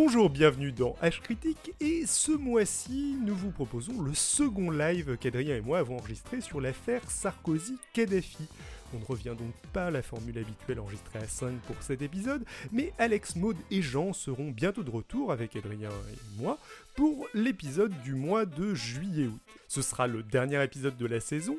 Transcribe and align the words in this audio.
Bonjour, 0.00 0.30
bienvenue 0.30 0.70
dans 0.70 0.94
H 1.02 1.20
Critique 1.20 1.74
et 1.80 2.06
ce 2.06 2.30
mois-ci, 2.30 3.16
nous 3.20 3.34
vous 3.34 3.50
proposons 3.50 4.00
le 4.00 4.14
second 4.14 4.70
live 4.70 5.16
qu'Adrien 5.16 5.56
et 5.56 5.60
moi 5.60 5.80
avons 5.80 5.96
enregistré 5.96 6.40
sur 6.40 6.60
l'affaire 6.60 7.02
Sarkozy-Kadhafi. 7.10 8.46
On 8.94 9.00
ne 9.00 9.04
revient 9.04 9.34
donc 9.36 9.52
pas 9.72 9.86
à 9.86 9.90
la 9.90 10.02
formule 10.02 10.38
habituelle 10.38 10.78
enregistrée 10.78 11.18
à 11.18 11.26
5 11.26 11.52
pour 11.62 11.74
cet 11.80 12.00
épisode, 12.00 12.44
mais 12.70 12.92
Alex, 12.98 13.34
Maud 13.34 13.56
et 13.72 13.82
Jean 13.82 14.12
seront 14.12 14.52
bientôt 14.52 14.84
de 14.84 14.90
retour 14.90 15.32
avec 15.32 15.56
Adrien 15.56 15.90
et 15.90 16.40
moi 16.40 16.58
pour 16.94 17.26
l'épisode 17.34 17.92
du 18.04 18.14
mois 18.14 18.46
de 18.46 18.74
juillet-août. 18.74 19.40
Ce 19.66 19.82
sera 19.82 20.06
le 20.06 20.22
dernier 20.22 20.62
épisode 20.62 20.96
de 20.96 21.06
la 21.06 21.18
saison, 21.18 21.58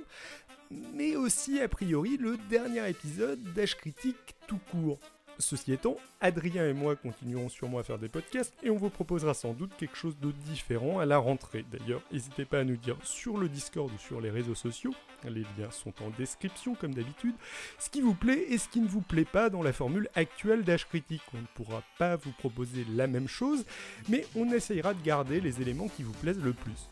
mais 0.96 1.18
aussi 1.18 1.60
a 1.60 1.68
priori 1.68 2.16
le 2.16 2.38
dernier 2.50 2.90
épisode 2.90 3.44
d'H 3.54 3.76
Critique 3.76 4.36
tout 4.48 4.62
court. 4.72 5.02
Ceci 5.42 5.72
étant, 5.72 5.96
Adrien 6.20 6.68
et 6.68 6.74
moi 6.74 6.98
continuerons 6.98 7.48
sûrement 7.48 7.80
à 7.80 7.84
faire 7.84 7.98
des 7.98 8.10
podcasts 8.10 8.54
et 8.62 8.70
on 8.70 8.76
vous 8.76 8.90
proposera 8.90 9.34
sans 9.34 9.54
doute 9.54 9.72
quelque 9.78 9.96
chose 9.96 10.20
de 10.20 10.32
différent 10.32 11.00
à 11.00 11.06
la 11.06 11.18
rentrée. 11.18 11.64
D'ailleurs, 11.72 12.02
n'hésitez 12.12 12.44
pas 12.44 12.60
à 12.60 12.64
nous 12.66 12.76
dire 12.76 12.98
sur 13.04 13.38
le 13.38 13.48
Discord 13.48 13.90
ou 13.90 13.98
sur 13.98 14.20
les 14.20 14.30
réseaux 14.30 14.54
sociaux, 14.54 14.94
les 15.24 15.46
liens 15.58 15.72
sont 15.72 15.94
en 16.04 16.10
description 16.10 16.76
comme 16.76 16.94
d'habitude, 16.94 17.36
ce 17.80 17.90
qui 17.90 18.02
vous 18.02 18.16
plaît 18.16 18.48
et 18.50 18.58
ce 18.58 18.68
qui 18.68 18.82
ne 18.82 18.88
vous 18.88 19.00
plaît 19.00 19.24
pas 19.24 19.50
dans 19.50 19.64
la 19.64 19.72
formule 19.72 20.10
actuelle 20.14 20.66
d'H 20.66 20.84
Critique. 20.90 21.24
On 21.34 21.38
ne 21.38 21.48
pourra 21.56 21.84
pas 21.98 22.18
vous 22.18 22.34
proposer 22.34 22.86
la 22.94 23.08
même 23.08 23.30
chose, 23.30 23.66
mais 24.10 24.26
on 24.36 24.52
essayera 24.52 24.94
de 24.94 25.02
garder 25.02 25.40
les 25.40 25.62
éléments 25.62 25.88
qui 25.88 26.04
vous 26.04 26.14
plaisent 26.14 26.44
le 26.44 26.54
plus. 26.54 26.90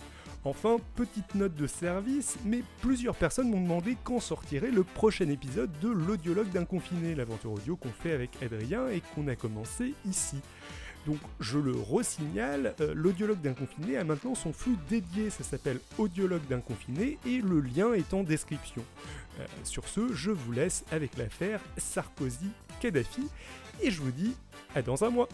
Enfin, 0.48 0.78
petite 0.96 1.36
note 1.36 1.56
de 1.56 1.68
service, 1.68 2.38
mais 2.46 2.64
plusieurs 2.80 3.16
personnes 3.16 3.50
m'ont 3.50 3.60
demandé 3.60 3.98
quand 4.06 4.22
sortirait 4.22 4.72
le 4.72 4.86
prochain 4.86 5.28
épisode 5.28 5.70
de 5.82 5.90
l'audiologue 5.90 6.50
d'un 6.52 6.64
confiné, 6.64 7.16
l'aventure 7.16 7.52
audio 7.52 7.76
qu'on 7.76 7.90
fait 7.90 8.14
avec 8.14 8.42
Adrien 8.42 8.88
et 8.88 9.02
qu'on 9.14 9.28
a 9.28 9.36
commencé 9.36 9.94
ici. 10.06 10.38
Donc 11.06 11.18
je 11.42 11.60
le 11.60 11.74
resignale, 11.74 12.76
euh, 12.80 12.94
l'audiologue 12.96 13.42
d'un 13.42 13.56
confiné 13.56 13.98
a 13.98 14.06
maintenant 14.06 14.36
son 14.36 14.54
flux 14.54 14.78
dédié, 14.90 15.30
ça 15.32 15.44
s'appelle 15.44 15.82
Audiologue 15.98 16.48
d'un 16.48 16.62
confiné 16.62 17.18
et 17.26 17.42
le 17.42 17.60
lien 17.60 17.92
est 17.94 18.14
en 18.14 18.24
description. 18.24 18.86
Euh, 19.42 19.46
sur 19.66 19.86
ce, 19.90 20.14
je 20.14 20.32
vous 20.32 20.54
laisse 20.54 20.86
avec 20.92 21.18
l'affaire 21.18 21.60
Sarkozy-Kadhafi 21.78 23.28
et 23.82 23.92
je 23.92 24.02
vous 24.02 24.12
dis 24.12 24.34
à 24.76 24.82
dans 24.82 25.04
un 25.04 25.10
mois. 25.10 25.28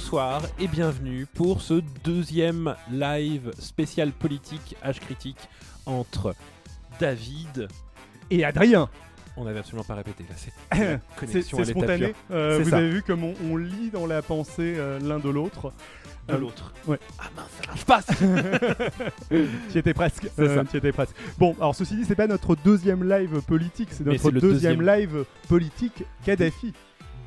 Bonsoir 0.00 0.42
et 0.60 0.68
bienvenue 0.68 1.26
pour 1.34 1.60
ce 1.60 1.82
deuxième 2.04 2.76
live 2.88 3.50
spécial 3.58 4.12
politique 4.12 4.76
H 4.84 5.00
critique 5.00 5.48
entre 5.86 6.36
David. 7.00 7.66
Et 8.30 8.44
Adrien 8.44 8.88
On 9.36 9.42
n'avait 9.42 9.58
absolument 9.58 9.82
pas 9.82 9.96
répété 9.96 10.24
là, 10.28 10.36
c'est 10.36 11.42
spontané. 11.64 12.14
Euh, 12.30 12.60
vous 12.62 12.70
ça. 12.70 12.76
avez 12.76 12.90
vu 12.90 13.02
comme 13.02 13.24
on, 13.24 13.34
on 13.50 13.56
lit 13.56 13.90
dans 13.92 14.06
la 14.06 14.22
pensée 14.22 14.76
euh, 14.78 15.00
l'un 15.00 15.18
de 15.18 15.30
l'autre. 15.30 15.72
de 16.28 16.34
Euh, 16.34 16.38
l'autre. 16.38 16.72
ouais. 16.86 17.00
Ah 17.18 17.24
mince, 17.34 17.50
ça 17.60 17.66
marche 17.66 17.84
pas 17.84 18.00
presque. 19.94 20.28
Presque. 20.92 21.16
Bon, 21.38 21.56
alors 21.58 21.74
ceci 21.74 21.96
dit, 21.96 22.04
c'est 22.04 22.14
pas 22.14 22.28
notre 22.28 22.54
deuxième 22.54 23.02
live 23.02 23.42
politique, 23.42 23.88
c'est 23.90 24.06
notre 24.06 24.30
deuxième. 24.30 24.80
live 24.80 25.24
politique 25.48 26.04
Kadhafi. 26.24 26.72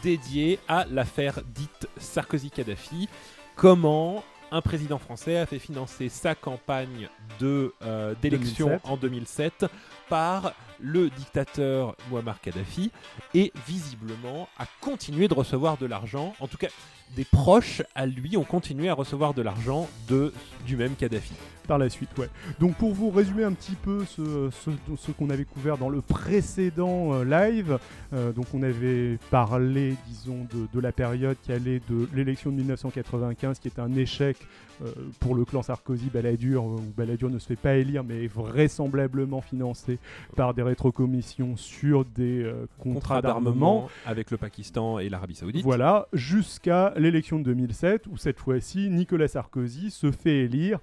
Dédié 0.03 0.59
à 0.67 0.85
l'affaire 0.89 1.41
dite 1.53 1.87
Sarkozy-Kadhafi. 1.97 3.07
Comment 3.55 4.23
un 4.51 4.61
président 4.61 4.99
français 4.99 5.37
a 5.37 5.45
fait 5.45 5.59
financer 5.59 6.09
sa 6.09 6.35
campagne 6.35 7.07
de, 7.39 7.73
euh, 7.83 8.13
d'élection 8.21 8.67
2007. 8.67 8.91
en 8.91 8.97
2007 8.97 9.65
par 10.09 10.53
le 10.79 11.09
dictateur 11.09 11.95
Muammar 12.09 12.41
Kadhafi 12.41 12.91
et 13.33 13.53
visiblement 13.67 14.49
a 14.57 14.65
continué 14.81 15.29
de 15.29 15.33
recevoir 15.33 15.77
de 15.77 15.85
l'argent. 15.85 16.33
En 16.41 16.47
tout 16.47 16.57
cas, 16.57 16.67
des 17.15 17.23
proches 17.23 17.81
à 17.95 18.05
lui 18.05 18.35
ont 18.35 18.43
continué 18.43 18.89
à 18.89 18.93
recevoir 18.93 19.33
de 19.33 19.41
l'argent 19.41 19.87
de, 20.09 20.33
du 20.65 20.75
même 20.75 20.95
Kadhafi. 20.95 21.33
Par 21.71 21.77
la 21.77 21.87
suite, 21.89 22.09
ouais. 22.17 22.27
Donc 22.59 22.75
pour 22.75 22.91
vous 22.91 23.09
résumer 23.09 23.45
un 23.45 23.53
petit 23.53 23.75
peu 23.81 24.03
ce, 24.03 24.49
ce- 24.51 24.95
ce 24.97 25.11
qu'on 25.13 25.29
avait 25.29 25.45
couvert 25.45 25.77
dans 25.77 25.87
le 25.87 26.01
précédent 26.01 27.13
euh, 27.13 27.23
live, 27.23 27.79
euh, 28.11 28.33
donc 28.33 28.47
on 28.53 28.61
avait 28.61 29.17
parlé, 29.29 29.95
disons, 30.05 30.45
de, 30.53 30.67
de 30.73 30.79
la 30.81 30.91
période 30.91 31.37
qui 31.41 31.53
allait 31.53 31.79
de 31.89 32.09
l'élection 32.13 32.51
de 32.51 32.57
1995, 32.57 33.59
qui 33.59 33.69
est 33.69 33.79
un 33.79 33.93
échec 33.95 34.35
euh, 34.83 34.87
pour 35.21 35.33
le 35.33 35.45
clan 35.45 35.61
Sarkozy-Balladur, 35.61 36.61
où 36.65 36.81
Balladur 36.97 37.29
ne 37.29 37.39
se 37.39 37.47
fait 37.47 37.55
pas 37.55 37.75
élire, 37.75 38.03
mais 38.03 38.25
est 38.25 38.27
vraisemblablement 38.27 39.39
financé 39.39 39.97
par 40.35 40.53
des 40.53 40.63
rétrocommissions 40.63 41.55
sur 41.55 42.03
des 42.03 42.51
contrats 42.79 43.21
d'armement. 43.21 43.87
avec 44.05 44.29
le 44.31 44.35
Pakistan 44.37 44.99
et 44.99 45.07
l'Arabie 45.07 45.35
Saoudite. 45.35 45.63
Voilà, 45.63 46.07
jusqu'à 46.11 46.93
l'élection 46.97 47.39
de 47.39 47.43
2007, 47.45 48.07
où 48.11 48.17
cette 48.17 48.39
fois-ci, 48.39 48.89
Nicolas 48.89 49.29
Sarkozy 49.29 49.89
se 49.89 50.11
fait 50.11 50.39
élire. 50.39 50.79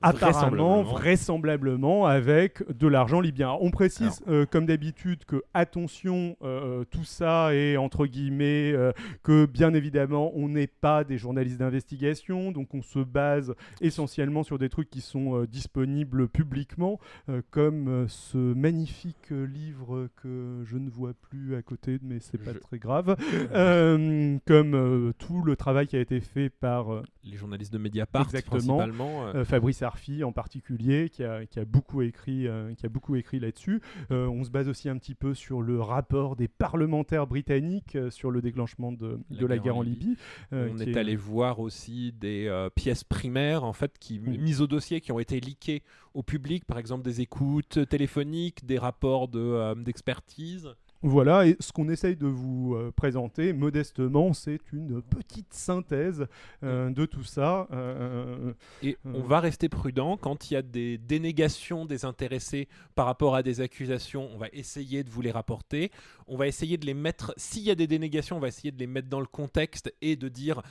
Apparemment, 0.00 0.82
Vraisemblablement. 0.82 0.82
vraisemblablement, 0.84 2.06
avec 2.06 2.62
de 2.78 2.86
l'argent 2.86 3.20
libyen. 3.20 3.56
On 3.60 3.70
précise, 3.70 4.22
euh, 4.28 4.46
comme 4.46 4.64
d'habitude, 4.64 5.24
que 5.24 5.42
attention, 5.54 6.36
euh, 6.42 6.84
tout 6.90 7.04
ça 7.04 7.52
est 7.54 7.76
entre 7.76 8.06
guillemets, 8.06 8.72
euh, 8.72 8.92
que 9.24 9.46
bien 9.46 9.74
évidemment, 9.74 10.30
on 10.36 10.48
n'est 10.48 10.68
pas 10.68 11.02
des 11.02 11.18
journalistes 11.18 11.58
d'investigation, 11.58 12.52
donc 12.52 12.74
on 12.74 12.82
se 12.82 13.00
base 13.00 13.54
essentiellement 13.80 14.44
sur 14.44 14.58
des 14.58 14.68
trucs 14.68 14.88
qui 14.88 15.00
sont 15.00 15.34
euh, 15.42 15.46
disponibles 15.46 16.28
publiquement, 16.28 17.00
euh, 17.28 17.42
comme 17.50 17.88
euh, 17.88 18.04
ce 18.08 18.38
magnifique 18.38 19.32
euh, 19.32 19.46
livre 19.46 20.08
que 20.22 20.62
je 20.64 20.76
ne 20.78 20.88
vois 20.90 21.12
plus 21.28 21.56
à 21.56 21.62
côté, 21.62 21.98
mais 22.02 22.18
c'est 22.20 22.38
pas 22.38 22.52
Je- 22.52 22.58
très 22.58 22.78
grave, 22.78 23.16
Euh, 23.54 24.38
comme 24.46 24.74
euh, 24.74 25.12
tout 25.18 25.42
le 25.42 25.56
travail 25.56 25.86
qui 25.86 25.96
a 25.96 26.00
été 26.00 26.20
fait 26.20 26.50
par 26.50 26.92
euh, 26.92 27.02
Les 27.24 27.36
journalistes 27.36 27.72
de 27.72 27.78
Mediapart, 27.78 28.22
Exactement. 28.22 28.76
principalement. 28.78 29.26
euh, 29.26 29.32
euh, 29.36 29.44
Fabrice 29.44 29.82
En 30.22 30.32
particulier, 30.32 31.08
qui 31.10 31.22
a, 31.24 31.46
qui 31.46 31.58
a 31.58 31.64
beaucoup 31.64 32.02
écrit, 32.02 32.46
euh, 32.46 32.74
qui 32.74 32.86
a 32.86 32.88
beaucoup 32.88 33.16
écrit 33.16 33.40
là-dessus. 33.40 33.80
Euh, 34.10 34.26
on 34.26 34.44
se 34.44 34.50
base 34.50 34.68
aussi 34.68 34.88
un 34.88 34.96
petit 34.96 35.14
peu 35.14 35.34
sur 35.34 35.60
le 35.60 35.80
rapport 35.80 36.36
des 36.36 36.48
parlementaires 36.48 37.26
britanniques 37.26 37.96
euh, 37.96 38.10
sur 38.10 38.30
le 38.30 38.40
déclenchement 38.40 38.92
de, 38.92 39.20
de 39.30 39.46
la 39.46 39.58
guerre 39.58 39.76
en 39.76 39.82
Libye. 39.82 40.16
On 40.52 40.78
est 40.78 40.96
allé 40.96 41.16
voir 41.16 41.60
aussi 41.60 42.12
des 42.12 42.68
pièces 42.74 43.04
primaires 43.04 43.64
en 43.64 43.72
fait 43.72 43.98
qui 43.98 44.18
mises 44.18 44.60
au 44.60 44.66
dossier 44.66 45.00
qui 45.00 45.12
ont 45.12 45.18
été 45.18 45.40
leakées 45.40 45.82
au 46.14 46.22
public, 46.22 46.64
par 46.64 46.78
exemple 46.78 47.04
des 47.04 47.20
écoutes 47.20 47.88
téléphoniques, 47.88 48.64
des 48.64 48.78
rapports 48.78 49.28
de, 49.28 49.74
d'expertise. 49.82 50.68
Voilà, 51.02 51.46
et 51.46 51.56
ce 51.60 51.70
qu'on 51.70 51.88
essaye 51.88 52.16
de 52.16 52.26
vous 52.26 52.74
euh, 52.74 52.90
présenter 52.90 53.52
modestement, 53.52 54.32
c'est 54.32 54.72
une 54.72 55.00
petite 55.00 55.54
synthèse 55.54 56.26
euh, 56.64 56.90
de 56.90 57.06
tout 57.06 57.22
ça. 57.22 57.68
euh, 57.70 58.52
Et 58.82 58.96
on 59.04 59.22
va 59.22 59.38
rester 59.38 59.68
prudent 59.68 60.16
quand 60.16 60.50
il 60.50 60.54
y 60.54 60.56
a 60.56 60.62
des 60.62 60.98
dénégations 60.98 61.84
des 61.84 62.04
intéressés 62.04 62.66
par 62.96 63.06
rapport 63.06 63.36
à 63.36 63.44
des 63.44 63.60
accusations. 63.60 64.28
On 64.34 64.38
va 64.38 64.48
essayer 64.52 65.04
de 65.04 65.10
vous 65.10 65.22
les 65.22 65.30
rapporter. 65.30 65.92
On 66.26 66.36
va 66.36 66.48
essayer 66.48 66.76
de 66.78 66.86
les 66.86 66.94
mettre. 66.94 67.32
S'il 67.36 67.62
y 67.62 67.70
a 67.70 67.76
des 67.76 67.86
dénégations, 67.86 68.36
on 68.36 68.40
va 68.40 68.48
essayer 68.48 68.72
de 68.72 68.78
les 68.78 68.88
mettre 68.88 69.08
dans 69.08 69.20
le 69.20 69.26
contexte 69.26 69.94
et 70.02 70.16
de 70.16 70.28
dire 70.28 70.62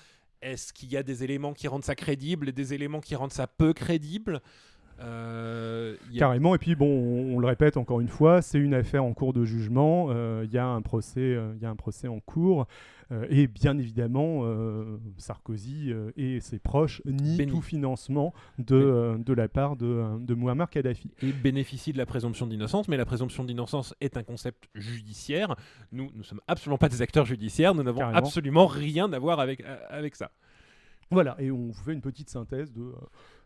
est-ce 0.42 0.74
qu'il 0.74 0.92
y 0.92 0.98
a 0.98 1.04
des 1.04 1.24
éléments 1.24 1.54
qui 1.54 1.70
rendent 1.70 1.86
ça 1.86 1.96
crédible 1.96 2.50
et 2.50 2.52
des 2.52 2.74
éléments 2.74 3.00
qui 3.00 3.16
rendent 3.16 3.32
ça 3.32 3.48
peu 3.48 3.72
crédible? 3.74 4.42
Euh, 5.00 5.96
a- 6.16 6.18
Carrément, 6.18 6.56
et 6.56 6.58
puis 6.58 6.76
bon, 6.76 6.88
on, 6.88 7.36
on 7.36 7.40
le 7.40 7.48
répète 7.48 7.78
encore 7.78 8.00
une 8.02 8.08
fois, 8.08 8.42
c'est 8.42 8.58
une 8.60 8.74
affaire 8.74 9.04
en 9.04 9.14
cours 9.14 9.34
de 9.34 9.46
jugement, 9.46 10.08
euh, 10.10 10.44
il 10.46 10.52
y, 10.52 10.58
a 10.58 10.66
un 10.68 10.82
procès, 10.82 11.20
euh, 11.22 11.54
il 11.56 11.62
y 11.62 11.66
a 11.66 11.70
un 11.70 11.76
procès 11.76 12.08
en 12.08 12.20
cours, 12.20 12.66
euh, 13.12 13.26
et 13.30 13.48
bien 13.48 13.78
évidemment, 13.78 14.42
euh, 14.44 14.98
Sarkozy 15.18 15.92
euh, 15.94 16.12
et 16.18 16.40
ses 16.40 16.60
proches 16.60 17.02
nient 17.06 17.38
Béni. 17.38 17.52
tout 17.52 17.62
financement 17.62 18.34
de, 18.58 18.76
euh, 18.76 19.36
la 19.36 19.48
part 19.48 19.76
de, 19.76 19.86
euh, 19.86 20.18
de 20.20 20.34
Muammar 20.34 20.70
Kadhafi. 20.70 21.12
et 21.22 21.32
bénéficie 21.32 21.94
de 21.94 21.98
la 21.98 22.06
présomption 22.06 22.48
d'innocence, 22.48 22.88
mais 22.88 22.98
la 22.98 23.06
présomption 23.06 23.44
d'innocence 23.44 23.94
est 24.02 24.18
un 24.18 24.24
concept 24.24 24.68
judiciaire. 24.76 25.56
Nous, 25.92 26.10
nous 26.16 26.24
sommes 26.24 26.42
absolument 26.48 26.78
pas 26.78 26.90
des 26.90 27.02
acteurs 27.02 27.26
judiciaires, 27.26 27.76
nous 27.76 27.84
n'avons 27.84 28.02
absolument 28.02 28.66
rien 28.68 29.12
à 29.14 29.20
voir 29.20 29.40
avec, 29.40 29.62
euh, 29.62 29.78
avec 29.90 30.16
ça. 30.16 30.32
Voilà, 31.10 31.38
et 31.40 31.52
on 31.52 31.68
vous 31.68 31.74
fait 31.86 31.94
une 31.94 32.02
petite 32.02 32.30
synthèse 32.30 32.74
de, 32.74 32.82
euh, 32.82 32.92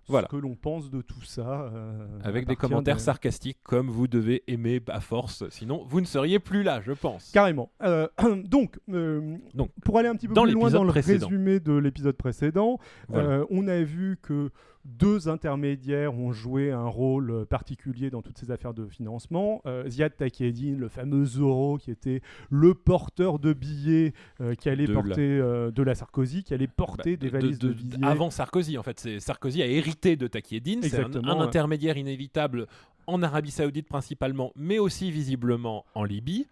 Voilà. 0.07 0.27
ce 0.29 0.35
que 0.35 0.41
l'on 0.41 0.55
pense 0.55 0.89
de 0.89 1.01
tout 1.01 1.21
ça. 1.23 1.69
euh, 1.73 2.05
Avec 2.23 2.45
des 2.47 2.55
commentaires 2.55 2.95
de- 2.97 3.01
sarcastiques 3.01 3.59
comme 3.63 3.89
vous 3.89 4.07
devez 4.07 4.43
aimer 4.47 4.81
à 4.87 4.99
force, 4.99 5.47
sinon 5.49 5.85
vous 5.87 6.01
ne 6.01 6.05
seriez 6.05 6.39
plus 6.39 6.63
là, 6.63 6.81
je 6.81 6.91
pense. 6.91 7.31
Carrément. 7.31 7.71
Euh, 7.83 8.07
donc, 8.45 8.79
euh, 8.89 9.37
Donc, 9.53 9.69
pour 9.85 9.97
aller 9.99 10.07
un 10.09 10.15
petit 10.15 10.27
peu 10.27 10.33
plus 10.33 10.51
loin 10.51 10.69
dans 10.69 10.83
le 10.83 10.89
précédent. 10.91 11.27
résumé 11.27 11.59
de 11.59 11.73
l'épisode 11.73 12.15
précédent, 12.17 12.79
Voilà. 13.09 13.45
on 13.49 13.67
a 13.67 13.81
vu 13.81 14.17
que 14.21 14.49
deux 14.85 15.29
intermédiaires 15.29 16.13
ont 16.15 16.31
joué 16.31 16.71
un 16.71 16.87
rôle 16.87 17.45
particulier 17.45 18.09
dans 18.09 18.21
toutes 18.21 18.37
ces 18.37 18.51
affaires 18.51 18.73
de 18.73 18.87
financement. 18.87 19.61
Euh, 19.65 19.87
Ziad 19.89 20.15
Takieddine, 20.15 20.77
le 20.77 20.87
fameux 20.89 21.23
Zorro, 21.25 21.77
qui 21.77 21.91
était 21.91 22.21
le 22.49 22.73
porteur 22.73 23.37
de 23.39 23.53
billets 23.53 24.13
euh, 24.41 24.55
qui 24.55 24.69
allait 24.69 24.87
De 24.87 24.93
la- 24.93 25.01
porter 25.01 25.21
euh, 25.21 25.71
de 25.71 25.83
la 25.83 25.93
Sarkozy, 25.95 26.43
qui 26.43 26.53
allait 26.53 26.67
porter 26.67 27.17
Bah, 27.17 27.21
des 27.21 27.27
de- 27.27 27.31
valises 27.31 27.59
de, 27.59 27.69
de- 27.69 27.73
billets. 27.73 28.05
Avant 28.05 28.29
Sarkozy, 28.31 28.77
en 28.77 28.83
fait, 28.83 29.19
Sarkozy 29.19 29.61
a 29.61 29.67
hérité 29.67 30.15
de 30.15 30.27
Takieddine. 30.27 30.81
C'est 30.81 30.99
un, 30.99 31.39
intermédiaire 31.39 31.97
inévitable 31.97 32.67
en 33.07 33.21
Arabie 33.23 33.51
Saoudite 33.51 33.87
principalement, 33.87 34.51
mais 34.55 34.79
aussi 34.79 35.11
visiblement 35.11 35.85
en 35.95 36.03
Libye. 36.03 36.47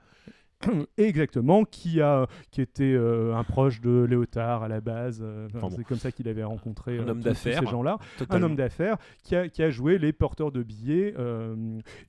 Exactement, 0.98 1.64
qui, 1.64 2.02
a, 2.02 2.28
qui 2.52 2.62
était 2.62 2.84
euh, 2.94 3.34
un 3.36 3.44
proche 3.44 3.80
de 3.82 4.04
Léotard 4.04 4.64
à 4.64 4.68
la 4.68 4.82
base. 4.82 5.22
euh, 5.24 5.48
enfin, 5.48 5.58
Enfin 5.60 5.68
bon. 5.70 5.76
C'est 5.78 5.84
comme 5.86 5.98
ça 5.98 6.12
qu'il 6.12 6.28
avait 6.28 6.44
rencontré 6.44 6.98
Un 7.00 7.08
euh, 7.08 7.12
homme 7.12 7.18
tous- 7.20 7.24
tous 7.24 7.30
d'affaires, 7.30 7.60
ces 7.62 7.66
gens-là. 7.68 7.98
un 8.30 8.44
homme 8.44 8.56
d'affaires 8.56 8.98
qui 9.24 9.36
a, 9.36 9.48
qui 9.48 9.64
a 9.64 9.70
joué 9.70 9.98
les 9.98 10.12
porteurs 10.14 10.52
de 10.52 10.62
billets 10.64 11.14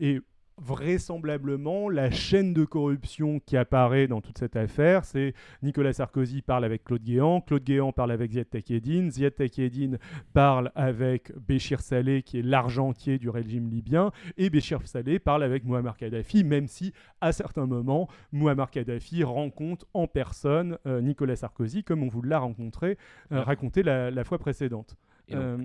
et 0.00 0.20
vraisemblablement 0.60 1.88
la 1.88 2.10
chaîne 2.10 2.52
de 2.52 2.64
corruption 2.64 3.40
qui 3.40 3.56
apparaît 3.56 4.06
dans 4.06 4.20
toute 4.20 4.38
cette 4.38 4.56
affaire 4.56 5.04
c'est 5.04 5.34
Nicolas 5.62 5.92
Sarkozy 5.92 6.42
parle 6.42 6.64
avec 6.64 6.84
Claude 6.84 7.02
Guéant 7.02 7.40
Claude 7.40 7.64
Guéant 7.64 7.92
parle 7.92 8.12
avec 8.12 8.32
Ziad 8.32 8.48
Takieddine 8.50 9.10
Ziad 9.10 9.34
Takieddine 9.34 9.98
parle 10.32 10.70
avec 10.74 11.32
Béchir 11.46 11.80
Saleh 11.80 12.22
qui 12.22 12.38
est 12.38 12.42
l'argentier 12.42 13.18
du 13.18 13.28
régime 13.28 13.68
libyen 13.70 14.10
et 14.36 14.50
Béchir 14.50 14.86
Saleh 14.86 15.18
parle 15.18 15.42
avec 15.42 15.64
Muammar 15.64 15.96
Kadhafi 15.96 16.44
même 16.44 16.66
si 16.66 16.92
à 17.20 17.32
certains 17.32 17.66
moments 17.66 18.08
Muammar 18.32 18.70
Kadhafi 18.70 19.24
rencontre 19.24 19.86
en 19.94 20.06
personne 20.06 20.76
euh, 20.86 21.00
Nicolas 21.00 21.36
Sarkozy 21.36 21.84
comme 21.84 22.02
on 22.02 22.08
vous 22.08 22.22
l'a 22.22 22.38
rencontré 22.38 22.98
euh, 23.32 23.42
raconté 23.42 23.82
la, 23.82 24.10
la 24.10 24.24
fois 24.24 24.38
précédente. 24.38 24.96
Et 25.28 25.34
donc, 25.34 25.42
Euh, 25.42 25.58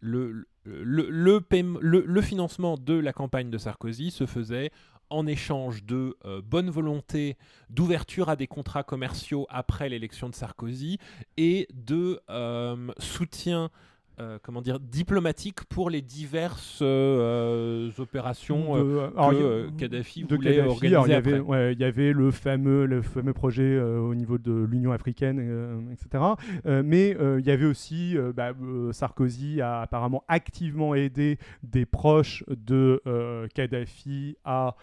le, 0.00 0.46
le, 0.64 1.08
le, 1.10 2.20
financement 2.22 2.76
de 2.76 2.94
la 2.94 3.12
campagne 3.12 3.50
de 3.50 3.58
Sarkozy 3.58 4.10
se 4.10 4.26
faisait 4.26 4.70
en 5.10 5.26
échange 5.26 5.84
de 5.84 6.16
euh, 6.24 6.40
bonne 6.42 6.70
volonté, 6.70 7.36
d'ouverture 7.68 8.28
à 8.28 8.36
des 8.36 8.46
contrats 8.46 8.84
commerciaux 8.84 9.46
après 9.50 9.88
l'élection 9.88 10.28
de 10.28 10.34
Sarkozy 10.34 10.98
et 11.36 11.68
de 11.74 12.20
euh, 12.30 12.92
soutien. 12.98 13.70
Euh, 14.20 14.38
comment 14.42 14.60
dire 14.60 14.78
diplomatique 14.78 15.64
pour 15.64 15.88
les 15.90 16.02
diverses 16.02 16.80
euh, 16.82 17.90
opérations 17.98 18.76
de- 18.76 18.82
que 18.82 18.98
alors, 19.16 19.32
euh, 19.32 19.68
Kadhafi 19.78 20.24
de 20.24 20.34
voulait 20.36 20.56
Kadhafi, 20.56 20.68
organiser 20.68 20.94
alors, 20.94 21.06
il 21.06 21.10
y 21.10 21.14
avait, 21.14 21.34
après. 21.38 21.48
ouais, 21.48 21.72
il 21.72 21.78
y 21.80 21.84
avait 21.84 22.12
le 22.12 22.30
fameux, 22.30 22.84
le 22.86 23.02
fameux 23.02 23.32
projet 23.32 23.80
au 23.80 24.14
niveau 24.14 24.38
de 24.38 24.52
l'Union 24.52 24.92
africaine, 24.92 25.90
etc. 25.92 26.24
Mais 26.66 27.16
il 27.38 27.44
y 27.46 27.50
avait 27.50 27.64
aussi, 27.66 28.16
bah, 28.34 28.52
Sarkozy 28.92 29.60
a 29.60 29.80
apparemment 29.82 30.22
activement 30.28 30.94
aidé 30.94 31.38
des 31.62 31.86
proches 31.86 32.44
de 32.48 33.00
Kadhafi 33.54 34.36
à, 34.44 34.76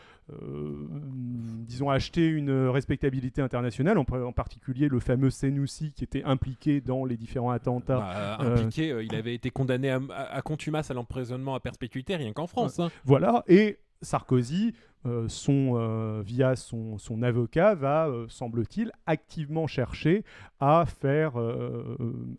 disons, 1.68 1.90
acheter 1.90 2.28
une 2.28 2.68
respectabilité 2.68 3.42
internationale, 3.42 3.98
en, 3.98 4.06
en 4.10 4.32
particulier 4.32 4.88
le 4.88 5.00
fameux 5.00 5.30
Senoussi 5.30 5.92
qui 5.94 6.04
était 6.04 6.24
impliqué 6.24 6.82
dans 6.82 7.06
les 7.06 7.18
différents 7.18 7.52
attentats. 7.52 7.98
Bah, 8.00 8.38
euh, 8.42 8.56
impliqué, 8.56 8.92
euh, 8.92 9.04
il 9.04 9.16
avait 9.16 9.34
été 9.36 9.50
condamné 9.50 9.90
à, 9.90 10.00
à- 10.12 10.36
à 10.38 10.42
contumace 10.42 10.92
à 10.92 10.94
l'emprisonnement 10.94 11.56
à 11.56 11.60
perpétuité 11.60 12.16
rien 12.16 12.34
qu'en 12.34 12.48
France. 12.48 12.80
hein. 12.80 12.90
Voilà, 13.06 13.44
et 13.48 13.78
Sarkozy, 14.02 14.74
euh, 15.06 15.28
son, 15.30 15.74
euh, 15.78 16.22
via 16.26 16.56
son, 16.56 16.98
son 16.98 17.22
avocat, 17.22 17.76
va, 17.76 18.08
euh, 18.08 18.26
semble-t-il, 18.28 18.92
activement 19.06 19.68
chercher 19.68 20.26
à 20.60 20.86
faire 20.86 21.34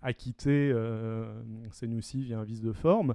acquitter 0.02 0.74
Senoussi 1.70 2.22
via 2.24 2.38
un 2.40 2.44
vice 2.44 2.60
de 2.60 2.72
forme. 2.72 3.14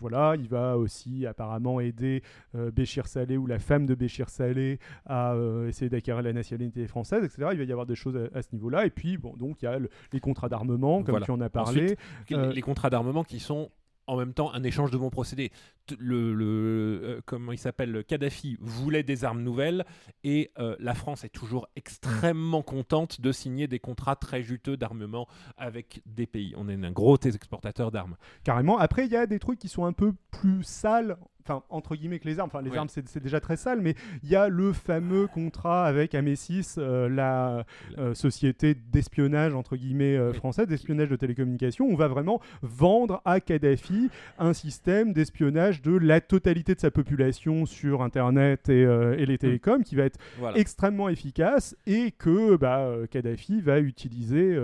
Voilà, 0.00 0.34
il 0.38 0.48
va 0.48 0.78
aussi 0.78 1.26
apparemment 1.26 1.80
aider 1.80 2.22
Béchir 2.54 3.06
Saleh 3.06 3.36
ou 3.36 3.46
la 3.46 3.58
femme 3.58 3.86
de 3.86 3.94
Béchir 3.94 4.28
Saleh 4.28 4.78
à 5.06 5.34
essayer 5.68 5.88
d'acquérir 5.88 6.22
la 6.22 6.32
nationalité 6.32 6.86
française, 6.86 7.24
etc. 7.24 7.48
Il 7.52 7.58
va 7.58 7.64
y 7.64 7.72
avoir 7.72 7.86
des 7.86 7.94
choses 7.96 8.16
à, 8.16 8.38
à 8.38 8.42
ce 8.42 8.48
niveau-là. 8.52 8.86
Et 8.86 8.90
puis, 8.90 9.16
bon, 9.18 9.34
donc, 9.36 9.62
il 9.62 9.64
y 9.64 9.68
a 9.68 9.78
le- 9.78 9.90
les 10.12 10.20
contrats 10.20 10.48
d'armement, 10.48 11.02
comme 11.02 11.12
Voilà. 11.12 11.26
tu 11.26 11.32
en 11.32 11.40
as 11.40 11.50
parlé. 11.50 11.96
Ensuite, 12.30 12.54
les 12.54 12.62
contrats 12.62 12.90
d'armement 12.90 13.24
qui 13.24 13.40
sont 13.40 13.70
en 14.06 14.16
même 14.16 14.32
temps 14.32 14.52
un 14.52 14.62
échange 14.62 14.90
de 14.90 14.96
bons 14.96 15.10
procédés. 15.10 15.50
Le, 15.98 16.34
le- 16.34 17.00
euh, 17.02 17.20
comment 17.26 17.52
il 17.52 17.58
s'appelle 17.58 17.92
le 17.92 18.02
Kadhafi 18.02 18.56
voulait 18.60 19.02
des 19.02 19.24
armes 19.24 19.42
nouvelles 19.42 19.84
et 20.24 20.50
euh, 20.58 20.76
la 20.80 20.94
France 20.94 21.24
est 21.24 21.28
toujours 21.28 21.68
extrêmement 21.76 22.62
contente 22.62 23.20
de 23.20 23.32
signer 23.32 23.68
des 23.68 23.78
contrats 23.78 24.16
très 24.16 24.42
juteux 24.42 24.76
d'armement 24.76 25.28
avec 25.56 26.02
des 26.06 26.26
pays. 26.26 26.54
On 26.56 26.68
est 26.68 26.74
un 26.84 26.90
gros 26.92 27.16
exportateur 27.18 27.90
d'armes. 27.90 28.16
Carrément. 28.44 28.78
Après, 28.78 29.06
il 29.06 29.12
y 29.12 29.16
a 29.16 29.26
des 29.26 29.38
trucs 29.38 29.58
qui 29.58 29.68
sont 29.68 29.84
un 29.84 29.92
peu 29.92 30.12
plus 30.30 30.62
sales, 30.62 31.16
enfin, 31.48 31.62
entre 31.70 31.94
guillemets, 31.96 32.18
que 32.18 32.28
les 32.28 32.38
armes. 32.38 32.50
Enfin, 32.52 32.62
les 32.62 32.76
armes, 32.76 32.88
c'est 32.88 33.22
déjà 33.22 33.40
très 33.40 33.56
sale, 33.56 33.80
mais 33.80 33.94
il 34.22 34.28
y 34.28 34.36
a 34.36 34.48
le 34.48 34.72
fameux 34.72 35.26
contrat 35.26 35.86
avec 35.86 36.14
Amesis, 36.14 36.74
euh, 36.78 37.08
la 37.08 37.64
euh, 37.98 38.14
société 38.14 38.74
d'espionnage, 38.74 39.54
entre 39.54 39.76
guillemets, 39.76 40.16
euh, 40.16 40.32
française, 40.32 40.66
d'espionnage 40.66 41.08
de 41.08 41.16
télécommunications. 41.16 41.86
On 41.88 41.94
va 41.96 42.08
vraiment 42.08 42.40
vendre 42.62 43.20
à 43.24 43.40
Kadhafi 43.40 44.10
un 44.38 44.52
système 44.52 45.12
d'espionnage 45.12 45.82
de 45.82 45.96
la 45.96 46.20
totalité 46.20 46.74
de 46.74 46.80
sa 46.80 46.90
population 46.90 47.66
sur 47.66 48.02
Internet 48.02 48.68
et, 48.68 48.84
euh, 48.84 49.16
et 49.18 49.26
les 49.26 49.38
télécoms 49.38 49.82
qui 49.84 49.94
va 49.96 50.04
être 50.04 50.18
Voilà. 50.38 50.56
extrêmement 50.58 51.08
efficace 51.08 51.76
et 51.86 52.10
que 52.10 52.56
bah, 52.56 52.90
Kadhafi 53.10 53.60
va 53.60 53.78
utiliser 53.80 54.56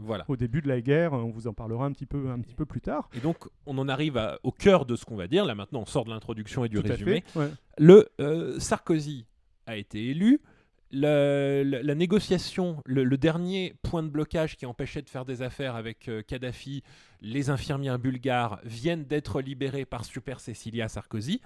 Voilà. 0.00 0.24
au 0.28 0.36
début 0.36 0.60
de 0.62 0.68
la 0.68 0.80
guerre. 0.80 1.12
On 1.12 1.30
vous 1.30 1.46
en 1.46 1.52
parlera 1.52 1.86
un 1.86 1.92
petit 1.92 2.06
peu, 2.06 2.28
un 2.30 2.38
petit 2.40 2.54
peu 2.54 2.66
plus 2.66 2.80
tard. 2.80 3.08
Et 3.16 3.20
donc, 3.20 3.36
on 3.66 3.76
en 3.78 3.88
arrive 3.88 4.16
à- 4.16 4.38
au 4.42 4.52
cœur 4.52 4.84
de 4.86 4.96
ce 4.96 5.04
qu'on 5.04 5.16
va 5.16 5.26
dire. 5.26 5.44
Là, 5.44 5.54
maintenant, 5.54 5.84
on 5.86 5.90
sort 5.90 6.04
de 6.04 6.10
l'introduction 6.10 6.64
et 6.64 6.68
du 6.68 6.76
Tout 6.76 6.88
résumé. 6.88 7.22
fait. 7.26 7.38
Ouais. 7.38 7.50
Le 7.78 8.08
euh, 8.20 8.58
Sarkozy 8.58 9.26
a 9.66 9.76
été 9.76 10.06
élu. 10.10 10.40
La, 10.92 11.94
négociation, 11.94 12.80
le, 12.86 13.04
le 13.04 13.18
dernier 13.18 13.74
point 13.82 14.02
de 14.02 14.08
blocage 14.08 14.56
qui 14.56 14.66
empêchait 14.66 15.02
de 15.02 15.08
faire 15.08 15.24
des 15.24 15.42
affaires 15.42 15.74
avec 15.74 16.08
euh, 16.08 16.22
Kadhafi, 16.22 16.82
les 17.20 17.50
infirmières 17.50 17.98
bulgares 17.98 18.60
viennent 18.64 19.04
d'être 19.04 19.40
libérées 19.40 19.84
par 19.84 20.04
Super 20.04 20.38
Cecilia 20.40 20.88
Sarkozy, 20.88 21.40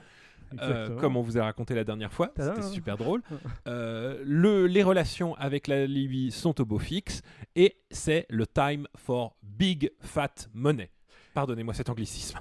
euh, 0.61 0.95
comme 1.01 1.17
on 1.17 1.23
vous 1.23 1.39
a 1.39 1.43
raconté 1.45 1.75
la 1.75 1.85
dernière 1.85 2.13
fois. 2.13 2.33
C'était 2.37 2.63
super 2.63 2.97
drôle. 2.97 3.23
Euh, 3.67 4.23
le- 4.25 4.67
les 4.67 4.83
relations 4.83 5.35
avec 5.37 5.67
la 5.69 5.87
Libye 5.87 6.31
sont 6.31 6.61
au 6.61 6.65
beau 6.65 6.79
fixe 6.79 7.23
et 7.57 7.77
c'est 7.91 8.27
le 8.29 8.47
time 8.47 8.87
for 8.95 9.37
big 9.43 9.91
fat 10.01 10.35
money. 10.53 10.91
Pardonnez-moi 11.35 11.75
cet 11.75 11.89
anglicisme. 11.89 12.39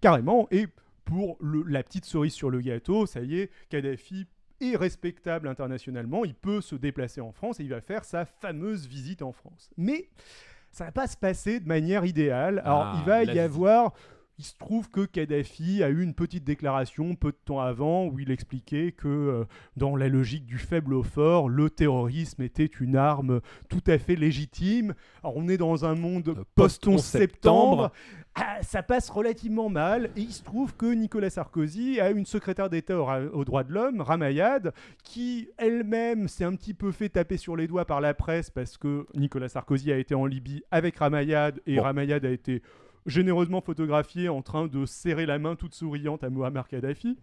Carrément. 0.00 0.48
Et 0.50 0.66
pour 1.04 1.36
le- 1.40 1.62
la 1.64 1.82
petite 1.82 2.04
cerise 2.04 2.32
sur 2.32 2.50
le 2.50 2.60
gâteau, 2.60 3.06
ça 3.06 3.20
y 3.20 3.38
est, 3.40 3.50
Kadhafi 3.68 4.26
est 4.60 4.76
respectable 4.76 5.48
internationalement. 5.48 6.24
Il 6.24 6.34
peut 6.34 6.60
se 6.60 6.74
déplacer 6.76 7.20
en 7.20 7.32
France 7.32 7.58
et 7.60 7.64
il 7.64 7.70
va 7.70 7.80
faire 7.80 8.04
sa 8.04 8.24
fameuse 8.24 8.86
visite 8.86 9.22
en 9.22 9.32
France. 9.32 9.70
Mais 9.76 10.08
ça 10.70 10.84
va 10.86 10.92
pas 10.92 11.06
se 11.06 11.16
passer 11.16 11.60
de 11.60 11.66
manière 11.66 12.04
idéale. 12.04 12.60
Alors, 12.64 12.82
Ah, 12.86 12.96
il 12.98 13.04
va 13.06 13.22
y 13.22 13.26
visite. 13.26 13.40
avoir. 13.40 13.92
Il 14.42 14.46
se 14.46 14.56
trouve 14.58 14.90
que 14.90 15.04
Kadhafi 15.04 15.84
a 15.84 15.88
eu 15.90 16.02
une 16.02 16.14
petite 16.14 16.42
déclaration 16.42 17.14
peu 17.14 17.30
de 17.30 17.36
temps 17.44 17.60
avant 17.60 18.06
où 18.06 18.18
il 18.18 18.32
expliquait 18.32 18.90
que 18.90 19.06
euh, 19.06 19.44
dans 19.76 19.94
la 19.94 20.08
logique 20.08 20.46
du 20.46 20.58
faible 20.58 20.94
au 20.94 21.04
fort, 21.04 21.48
le 21.48 21.70
terrorisme 21.70 22.42
était 22.42 22.66
une 22.66 22.96
arme 22.96 23.40
tout 23.68 23.84
à 23.86 23.98
fait 23.98 24.16
légitime. 24.16 24.94
Alors 25.22 25.36
on 25.36 25.48
est 25.48 25.58
dans 25.58 25.84
un 25.84 25.94
monde 25.94 26.30
Euh, 26.30 26.44
post-11 26.56 26.96
post-11 26.96 26.98
septembre. 26.98 27.92
Ah, 28.34 28.56
ça 28.62 28.82
passe 28.82 29.10
relativement 29.10 29.68
mal 29.68 30.06
et 30.16 30.22
il 30.22 30.32
se 30.32 30.42
trouve 30.42 30.74
que 30.74 30.86
Nicolas 30.92 31.30
Sarkozy 31.30 32.00
a 32.00 32.10
une 32.10 32.26
secrétaire 32.26 32.68
d'État 32.68 32.98
au 32.98 33.06
aux 33.38 33.44
droits 33.44 33.62
de 33.62 33.72
l'homme, 33.72 34.00
Ramayad, 34.00 34.72
qui 35.04 35.50
elle-même 35.56 36.26
s'est 36.26 36.44
un 36.44 36.56
petit 36.56 36.74
peu 36.74 36.90
fait 36.90 37.10
taper 37.10 37.36
sur 37.36 37.54
les 37.54 37.68
doigts 37.68 37.84
par 37.84 38.00
la 38.00 38.12
presse 38.12 38.50
parce 38.50 38.76
que 38.76 39.06
Nicolas 39.14 39.48
Sarkozy 39.50 39.92
a 39.92 39.98
été 39.98 40.16
en 40.16 40.26
Libye 40.26 40.62
avec 40.72 40.96
Ramayad 40.96 41.60
et 41.66 41.76
Bon. 41.76 41.82
Ramayad 41.82 42.24
a 42.24 42.30
été 42.30 42.60
généreusement 43.06 43.60
photographié 43.60 44.28
en 44.28 44.42
train 44.42 44.66
de 44.66 44.86
serrer 44.86 45.26
la 45.26 45.38
main 45.38 45.56
toute 45.56 45.74
souriante 45.74 46.24
à 46.24 46.30
Muammar 46.30 46.68
Kadhafi. 46.68 47.16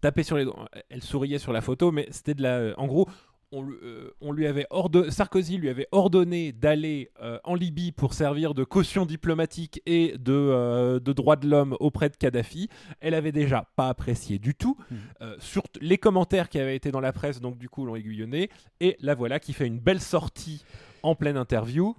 taper 0.00 0.22
sur 0.22 0.36
les 0.36 0.44
doigts. 0.44 0.68
Elle 0.88 1.02
souriait 1.02 1.38
sur 1.38 1.52
la 1.52 1.60
photo, 1.60 1.92
mais 1.92 2.06
c'était 2.10 2.34
de 2.34 2.42
la. 2.42 2.78
En 2.78 2.86
gros, 2.86 3.08
on, 3.52 3.68
euh, 3.68 4.14
on 4.20 4.32
lui 4.32 4.46
avait 4.46 4.66
ordonné, 4.70 5.10
Sarkozy 5.10 5.56
lui 5.58 5.68
avait 5.68 5.88
ordonné 5.90 6.52
d'aller 6.52 7.10
euh, 7.20 7.38
en 7.44 7.54
Libye 7.54 7.90
pour 7.92 8.14
servir 8.14 8.54
de 8.54 8.62
caution 8.64 9.06
diplomatique 9.06 9.82
et 9.86 10.16
de, 10.18 10.32
euh, 10.32 11.00
de 11.00 11.12
droits 11.12 11.36
de 11.36 11.48
l'homme 11.48 11.76
auprès 11.80 12.08
de 12.08 12.16
Kadhafi. 12.16 12.68
Elle 13.00 13.14
avait 13.14 13.32
déjà 13.32 13.68
pas 13.76 13.88
apprécié 13.88 14.38
du 14.38 14.54
tout. 14.54 14.76
Euh, 15.20 15.34
sur 15.38 15.64
les 15.80 15.98
commentaires 15.98 16.48
qui 16.48 16.58
avaient 16.60 16.76
été 16.76 16.92
dans 16.92 17.00
la 17.00 17.12
presse, 17.12 17.40
donc 17.40 17.58
du 17.58 17.68
coup 17.68 17.84
l'ont 17.84 17.96
aiguillonné. 17.96 18.50
Et 18.80 18.96
la 19.00 19.14
voilà 19.14 19.40
qui 19.40 19.52
fait 19.52 19.66
une 19.66 19.80
belle 19.80 20.00
sortie 20.00 20.64
en 21.02 21.14
pleine 21.14 21.36
interview. 21.36 21.96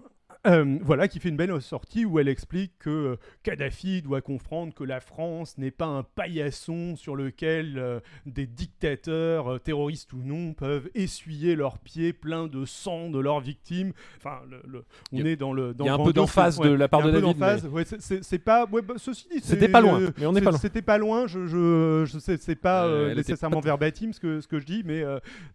Euh, 0.47 0.79
voilà, 0.81 1.07
qui 1.07 1.19
fait 1.19 1.29
une 1.29 1.37
belle 1.37 1.61
sortie 1.61 2.03
où 2.03 2.17
elle 2.17 2.27
explique 2.27 2.71
que 2.79 2.89
euh, 2.89 3.15
Kadhafi 3.43 4.01
doit 4.01 4.21
comprendre 4.21 4.73
que 4.73 4.83
la 4.83 4.99
France 4.99 5.55
n'est 5.59 5.69
pas 5.69 5.85
un 5.85 6.01
paillasson 6.01 6.95
sur 6.95 7.15
lequel 7.15 7.77
euh, 7.77 7.99
des 8.25 8.47
dictateurs, 8.47 9.53
euh, 9.53 9.57
terroristes 9.59 10.13
ou 10.13 10.17
non, 10.23 10.53
peuvent 10.53 10.89
essuyer 10.95 11.55
leurs 11.55 11.77
pieds 11.77 12.11
pleins 12.11 12.47
de 12.47 12.65
sang 12.65 13.11
de 13.11 13.19
leurs 13.19 13.39
victimes. 13.39 13.93
Enfin, 14.17 14.39
le- 14.49 14.63
le- 14.67 14.83
on 15.11 15.23
a- 15.23 15.29
est 15.29 15.35
dans 15.35 15.53
le. 15.53 15.75
Dans 15.75 15.85
il 15.85 15.87
y 15.87 15.91
a 15.91 15.93
un 15.93 16.03
peu 16.03 16.11
d'emphase 16.11 16.57
de 16.59 16.69
la 16.71 16.87
part 16.87 17.03
de 17.03 17.11
David, 17.11 17.37
d'emphase. 17.37 17.67
Ouais, 17.67 17.83
c'est- 17.85 18.39
pas. 18.39 18.65
ouais, 18.65 18.81
bah, 18.81 18.95
ceci 18.97 19.27
dit, 19.31 19.41
C'était 19.43 19.67
pas 19.69 19.81
loin, 19.81 19.99
mais 20.17 20.25
on 20.25 20.31
n'est 20.31 20.41
pas 20.41 20.49
loin. 20.49 20.59
C'était 20.59 20.81
pas 20.81 20.97
loin. 20.97 21.27
Je, 21.27 21.45
je, 21.45 22.05
je 22.07 22.17
sais, 22.17 22.37
c'est 22.37 22.55
pas 22.55 22.87
Euh, 22.87 23.13
nécessairement 23.13 23.61
pas- 23.61 23.67
verbatim 23.67 24.11
ce 24.11 24.19
que 24.19 24.41
ce 24.41 24.47
que 24.47 24.57
je 24.59 24.65
dis, 24.65 24.81
mais 24.85 25.03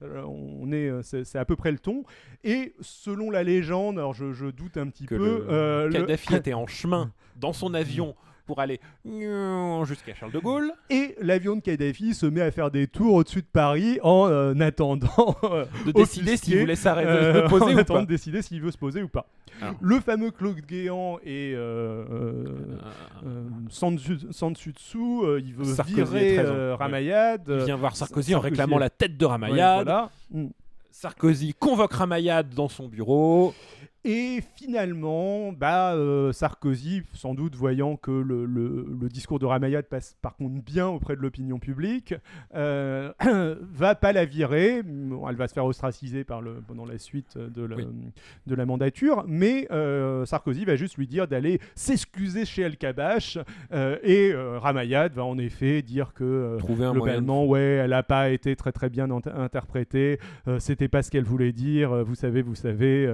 on 0.01 0.71
est, 0.71 0.91
c'est 1.03 1.25
c'est 1.25 1.39
à 1.39 1.45
peu 1.45 1.57
près 1.57 1.73
le 1.73 1.79
ton. 1.81 2.05
Et 2.45 2.75
selon 2.81 3.31
la 3.33 3.43
légende, 3.43 3.99
alors 3.99 4.15
je, 4.15 4.33
je 4.33 4.47
doute 4.47 4.76
un 4.81 4.89
petit 4.89 5.07
que 5.07 5.15
peu. 5.15 5.25
le 5.25 5.47
euh, 5.51 5.87
le- 5.87 5.93
Kadhafi 5.93 6.35
était 6.37 6.55
en 6.55 6.67
chemin 6.67 7.11
dans 7.41 7.53
son 7.53 7.75
avion 7.75 8.15
pour 8.47 8.61
aller 8.61 8.79
jusqu'à 9.85 10.15
Charles 10.15 10.31
de 10.31 10.39
Gaulle. 10.39 10.73
Et 10.89 11.17
l'avion 11.21 11.57
de 11.57 11.61
Kadhafi 11.61 12.15
se 12.15 12.27
met 12.27 12.41
à 12.43 12.53
faire 12.53 12.71
des 12.71 12.87
tours 12.87 13.15
au-dessus 13.15 13.41
de 13.43 13.47
Paris 13.53 13.99
en 14.05 14.29
euh, 14.29 14.55
attendant 14.61 15.37
euh, 15.43 15.65
de 15.85 15.91
décider 15.91 16.37
s'il 16.37 16.61
voulait 16.61 16.77
s'arrêter 16.77 17.11
euh, 17.11 17.43
de 17.43 17.49
poser 17.49 17.75
en 17.75 17.79
ou 17.81 17.85
pas. 17.85 18.01
de 18.03 18.07
décider 18.07 18.43
s'il 18.43 18.61
veut 18.63 18.71
se 18.71 18.79
poser 18.79 19.03
ou 19.03 19.09
pas. 19.09 19.27
Alors. 19.61 19.75
Le 19.81 19.99
fameux 20.01 20.31
Claude 20.31 20.61
Guéant 20.61 21.19
et 21.25 21.57
Sansu 23.71 24.19
Sansutsu, 24.31 24.99
euh, 24.99 25.41
il 25.41 25.55
veut 25.55 25.65
Sarkozy 25.65 25.97
virer. 25.97 26.73
Ramayad. 26.75 27.43
Il 27.49 27.65
vient 27.65 27.77
voir 27.77 27.97
Sarkozy, 27.97 28.35
en 28.35 28.41
réclamant 28.41 28.79
la 28.79 28.91
tête 28.91 29.17
de 29.17 29.25
ouais, 29.25 29.31
Ramayad. 29.33 29.85
voilà. 29.85 30.11
Mm. 30.31 30.47
Sarkozy 30.91 31.53
convoque 31.59 31.93
Ramayad 31.93 32.49
dans 32.55 32.69
son 32.69 32.89
bureau. 32.89 33.55
Et 34.09 34.41
finalement, 34.55 35.51
bah, 35.53 35.95
euh, 35.95 36.31
Sarkozy, 36.33 37.03
sans 37.13 37.35
doute 37.35 37.57
voyant 37.57 37.97
que 37.97 38.13
le, 38.13 38.45
le- 38.47 38.87
le 39.01 39.09
discours 39.09 39.41
de 39.41 39.47
Ramayad 39.47 39.85
passe 39.87 40.17
par 40.23 40.37
contre 40.37 40.63
bien 40.63 40.87
auprès 40.87 41.17
de 41.17 41.21
l'opinion 41.23 41.59
publique, 41.59 42.15
euh, 42.55 43.13
va 43.73 43.97
pas 43.97 44.13
la 44.13 44.25
virer. 44.25 44.83
Bon, 44.85 45.29
elle 45.29 45.35
va 45.35 45.49
se 45.49 45.55
faire 45.55 45.65
ostraciser 45.65 46.23
par 46.23 46.41
le, 46.41 46.63
pendant 46.69 46.85
la 46.85 46.99
suite 46.99 47.37
de 47.37 47.65
la, 47.65 47.77
Oui. 47.77 47.87
de 48.47 48.55
la 48.55 48.65
mandature, 48.65 49.25
mais 49.27 49.67
euh, 49.73 50.25
Sarkozy 50.25 50.65
va 50.65 50.77
juste 50.77 50.97
lui 50.99 51.09
dire 51.09 51.27
d'aller 51.27 51.59
s'excuser 51.75 52.45
chez 52.45 52.63
El 52.63 52.77
Kabash. 52.77 53.39
euh, 53.73 53.97
et 54.05 54.33
Ramayad 54.37 55.13
va 55.15 55.25
en 55.25 55.37
effet 55.37 55.83
dire 55.83 56.13
que 56.15 56.59
globalement, 56.65 57.45
ouais, 57.47 57.61
elle 57.83 57.91
n'a 57.91 58.05
pas 58.05 58.31
été 58.31 58.55
très 58.55 58.71
très 58.71 58.89
bien 58.89 59.09
int- 59.09 59.35
interprétée. 59.37 60.21
C'était 60.61 60.87
pas 60.89 61.03
ce 61.03 61.11
qu'elle 61.11 61.25
voulait 61.25 61.53
dire. 61.53 62.05
vous 62.05 62.15
savez, 62.15 62.41
vous 62.43 62.55
savez, 62.55 63.13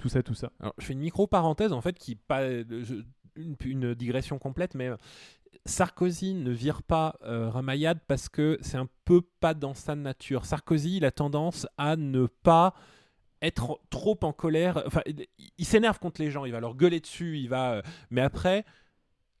tout 0.00 0.08
ça, 0.08 0.21
tout 0.22 0.34
ça. 0.34 0.52
Je 0.78 0.84
fais 0.86 0.92
une 0.92 1.00
micro 1.00 1.26
parenthèse 1.26 1.72
en 1.72 1.80
fait 1.80 1.98
qui 1.98 2.14
pas 2.16 2.46
je- 2.48 3.04
une, 3.36 3.94
digression 3.94 4.38
complète, 4.38 4.74
mais 4.74 4.88
euh, 4.88 4.96
Sarkozy 5.64 6.34
ne 6.34 6.50
vire 6.50 6.82
pas 6.82 7.16
euh, 7.24 7.48
Ramayad 7.50 7.98
parce 8.06 8.28
que 8.28 8.58
c'est 8.60 8.76
un 8.76 8.88
peu 9.04 9.22
pas 9.40 9.54
dans 9.54 9.74
sa 9.74 9.94
nature. 9.94 10.44
Sarkozy, 10.44 10.98
il 10.98 11.04
a 11.04 11.10
tendance 11.10 11.66
à 11.78 11.96
ne 11.96 12.26
pas 12.26 12.74
être 13.40 13.80
trop 13.90 14.18
en 14.22 14.32
colère. 14.32 14.82
Enfin, 14.86 15.02
il, 15.58 15.64
s'énerve 15.64 15.98
contre 15.98 16.20
les 16.20 16.30
gens, 16.30 16.44
il 16.44 16.52
va 16.52 16.60
leur 16.60 16.74
gueuler 16.76 17.00
dessus, 17.00 17.38
il 17.38 17.48
va. 17.48 17.72
euh, 17.74 17.82
mais 18.10 18.20
après, 18.20 18.64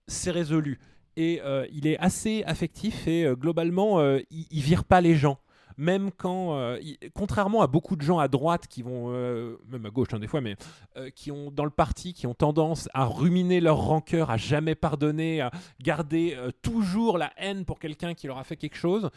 c'est 0.06 0.30
résolu. 0.30 0.80
Et 1.16 1.40
euh, 1.44 1.66
il 1.72 1.86
est 1.86 1.98
assez 1.98 2.42
affectif 2.44 3.06
et 3.06 3.24
euh, 3.24 3.34
globalement, 3.36 4.00
euh, 4.00 4.20
il, 4.30 4.46
il 4.50 4.62
vire 4.62 4.84
pas 4.84 5.00
les 5.00 5.14
gens. 5.14 5.38
Même 5.78 6.10
quand, 6.16 6.56
euh, 6.56 6.78
contrairement 7.14 7.62
à 7.62 7.66
beaucoup 7.66 7.96
de 7.96 8.02
gens 8.02 8.18
à 8.18 8.28
droite 8.28 8.66
qui 8.68 8.82
vont, 8.82 9.06
euh, 9.08 9.56
même 9.70 9.86
à 9.86 9.90
gauche 9.90 10.08
hein, 10.12 10.18
des 10.18 10.26
fois, 10.26 10.40
mais 10.40 10.56
euh, 10.96 11.10
qui 11.10 11.30
ont 11.30 11.50
dans 11.50 11.64
le 11.64 11.70
parti, 11.70 12.12
qui 12.14 12.26
ont 12.26 12.34
tendance 12.34 12.88
à 12.94 13.04
ruminer 13.04 13.60
leur 13.60 13.78
rancœur, 13.78 14.30
à 14.30 14.36
jamais 14.36 14.74
pardonner, 14.74 15.40
à 15.40 15.50
garder 15.80 16.36
toujours 16.62 17.18
la 17.18 17.32
haine 17.36 17.64
pour 17.64 17.78
quelqu'un 17.78 18.14
qui 18.14 18.26
leur 18.26 18.38
a 18.38 18.44
fait 18.44 18.56
quelque 18.56 18.76
chose. 18.76 19.10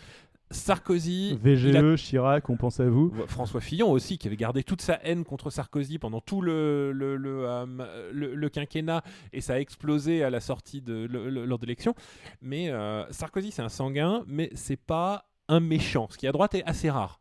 Sarkozy, 0.52 1.38
VGE, 1.42 1.76
a- 1.76 1.96
Chirac, 1.98 2.50
on 2.50 2.56
pense 2.56 2.80
à 2.80 2.86
vous. 2.88 3.12
François 3.28 3.62
Fillon 3.62 3.92
aussi, 3.92 4.18
qui 4.20 4.28
avait 4.28 4.38
gardé 4.38 4.64
toute 4.64 4.82
sa 4.82 5.00
haine 5.04 5.24
contre 5.26 5.50
Sarkozy 5.50 5.98
pendant 5.98 6.22
tout 6.22 6.40
le, 6.42 6.92
le, 6.92 7.18
le, 7.18 7.48
euh, 7.50 7.66
le- 8.14 8.36
le 8.36 8.50
quinquennat, 8.50 9.02
et 9.34 9.42
ça 9.42 9.54
a 9.56 9.60
explosé 9.60 10.24
à 10.24 10.30
la 10.30 10.40
sortie 10.40 10.82
de 10.82 11.08
lors 11.10 11.58
de 11.60 11.66
l'élection. 11.66 11.96
Mais 12.42 12.70
euh, 12.70 13.04
Sarkozy, 13.12 13.52
c'est 13.52 13.64
un 13.64 13.70
sanguin, 13.70 14.24
mais 14.28 14.50
c'est 14.54 14.80
pas 14.80 15.26
un 15.48 15.60
méchant, 15.60 16.08
ce 16.10 16.18
qui 16.18 16.28
à 16.28 16.32
droite 16.32 16.56
est 16.56 16.64
assez 16.64 16.90
rare. 16.90 17.20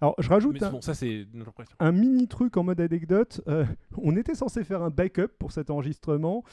Alors, 0.00 0.14
je 0.18 0.28
rajoute 0.28 0.62
un, 0.62 0.70
bon, 0.70 0.80
ça 0.80 1.92
mini 1.92 2.28
truc 2.28 2.56
en 2.56 2.64
mode 2.64 2.80
anecdote. 2.80 3.40
Euh, 3.48 3.64
on 3.96 4.16
était 4.16 4.34
censé 4.34 4.64
faire 4.64 4.82
un 4.82 4.90
backup 4.90 5.28
pour 5.38 5.52
cet 5.52 5.70
enregistrement. 5.70 6.44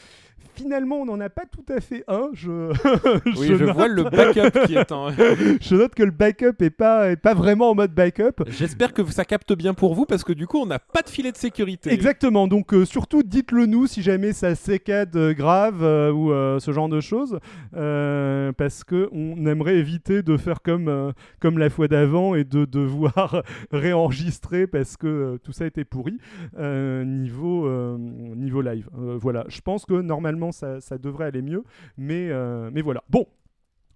Finalement, 0.56 0.98
on 0.98 1.06
n'en 1.06 1.20
a 1.20 1.30
pas 1.30 1.46
tout 1.46 1.66
à 1.70 1.82
fait 1.82 2.04
un. 2.08 2.30
Je, 2.34 2.50
Oui, 3.38 3.48
je, 3.48 3.64
note, 3.64 3.76
vois 3.76 3.88
le 3.88 4.04
backup 4.04 4.66
qui 4.66 4.76
est 4.76 4.92
en. 4.92 5.12
je 5.62 5.76
note 5.76 5.96
que 5.96 6.04
le 6.04 6.12
backup 6.12 6.62
est 6.62 6.70
pas, 6.70 7.12
est 7.12 7.16
pas 7.16 7.34
vraiment 7.34 7.72
en 7.72 7.76
mode 7.76 7.94
backup. 7.94 8.44
J'espère 8.48 8.94
que 8.94 9.04
ça 9.06 9.26
capte 9.26 9.54
bien 9.54 9.74
pour 9.74 9.96
vous 9.96 10.06
parce 10.06 10.24
que 10.24 10.34
du 10.34 10.48
coup, 10.48 10.60
on 10.60 10.66
n'a 10.66 10.80
pas 10.80 11.02
de 11.02 11.10
filet 11.10 11.32
de 11.32 11.38
sécurité. 11.38 11.92
Exactement, 11.92 12.48
donc 12.48 12.74
euh, 12.74 12.86
surtout 12.86 13.24
dites-le 13.24 13.66
nous 13.66 13.88
si 13.88 14.02
jamais 14.02 14.34
ça 14.34 14.56
sécade 14.56 15.16
euh, 15.16 15.34
grave 15.34 15.84
euh, 15.84 16.12
ou 16.12 16.60
ce 16.60 16.72
genre 16.72 16.90
de 16.90 17.02
choses, 17.02 17.40
parce 17.72 18.84
que 18.84 19.10
on 19.12 19.46
aimerait 19.46 19.78
éviter 19.78 20.22
de 20.22 20.38
faire 20.38 20.62
comme, 20.62 21.14
comme 21.40 21.58
la 21.58 21.70
fois 21.70 21.88
d'avant 21.88 22.36
et 22.36 22.44
de 22.44 22.66
devoir 22.66 23.33
réenregistrer 23.72 24.68
parce 24.68 24.98
que 24.98 25.08
euh, 25.08 25.38
tout 25.38 25.52
ça 25.52 25.66
était 25.66 25.86
pourri 25.86 26.18
euh, 26.58 27.04
niveau, 27.04 27.68
euh, 27.68 27.98
niveau 27.98 28.62
live. 28.62 28.90
Voilà, 28.94 29.46
je 29.48 29.62
pense 29.62 29.86
que 29.86 30.02
normalement 30.02 30.52
ça, 30.52 30.82
ça 30.82 30.98
devrait 30.98 31.26
aller 31.26 31.42
mieux, 31.42 31.64
mais, 31.98 32.32
mais 32.72 32.82
voilà. 32.82 33.04
Bon. 33.10 33.28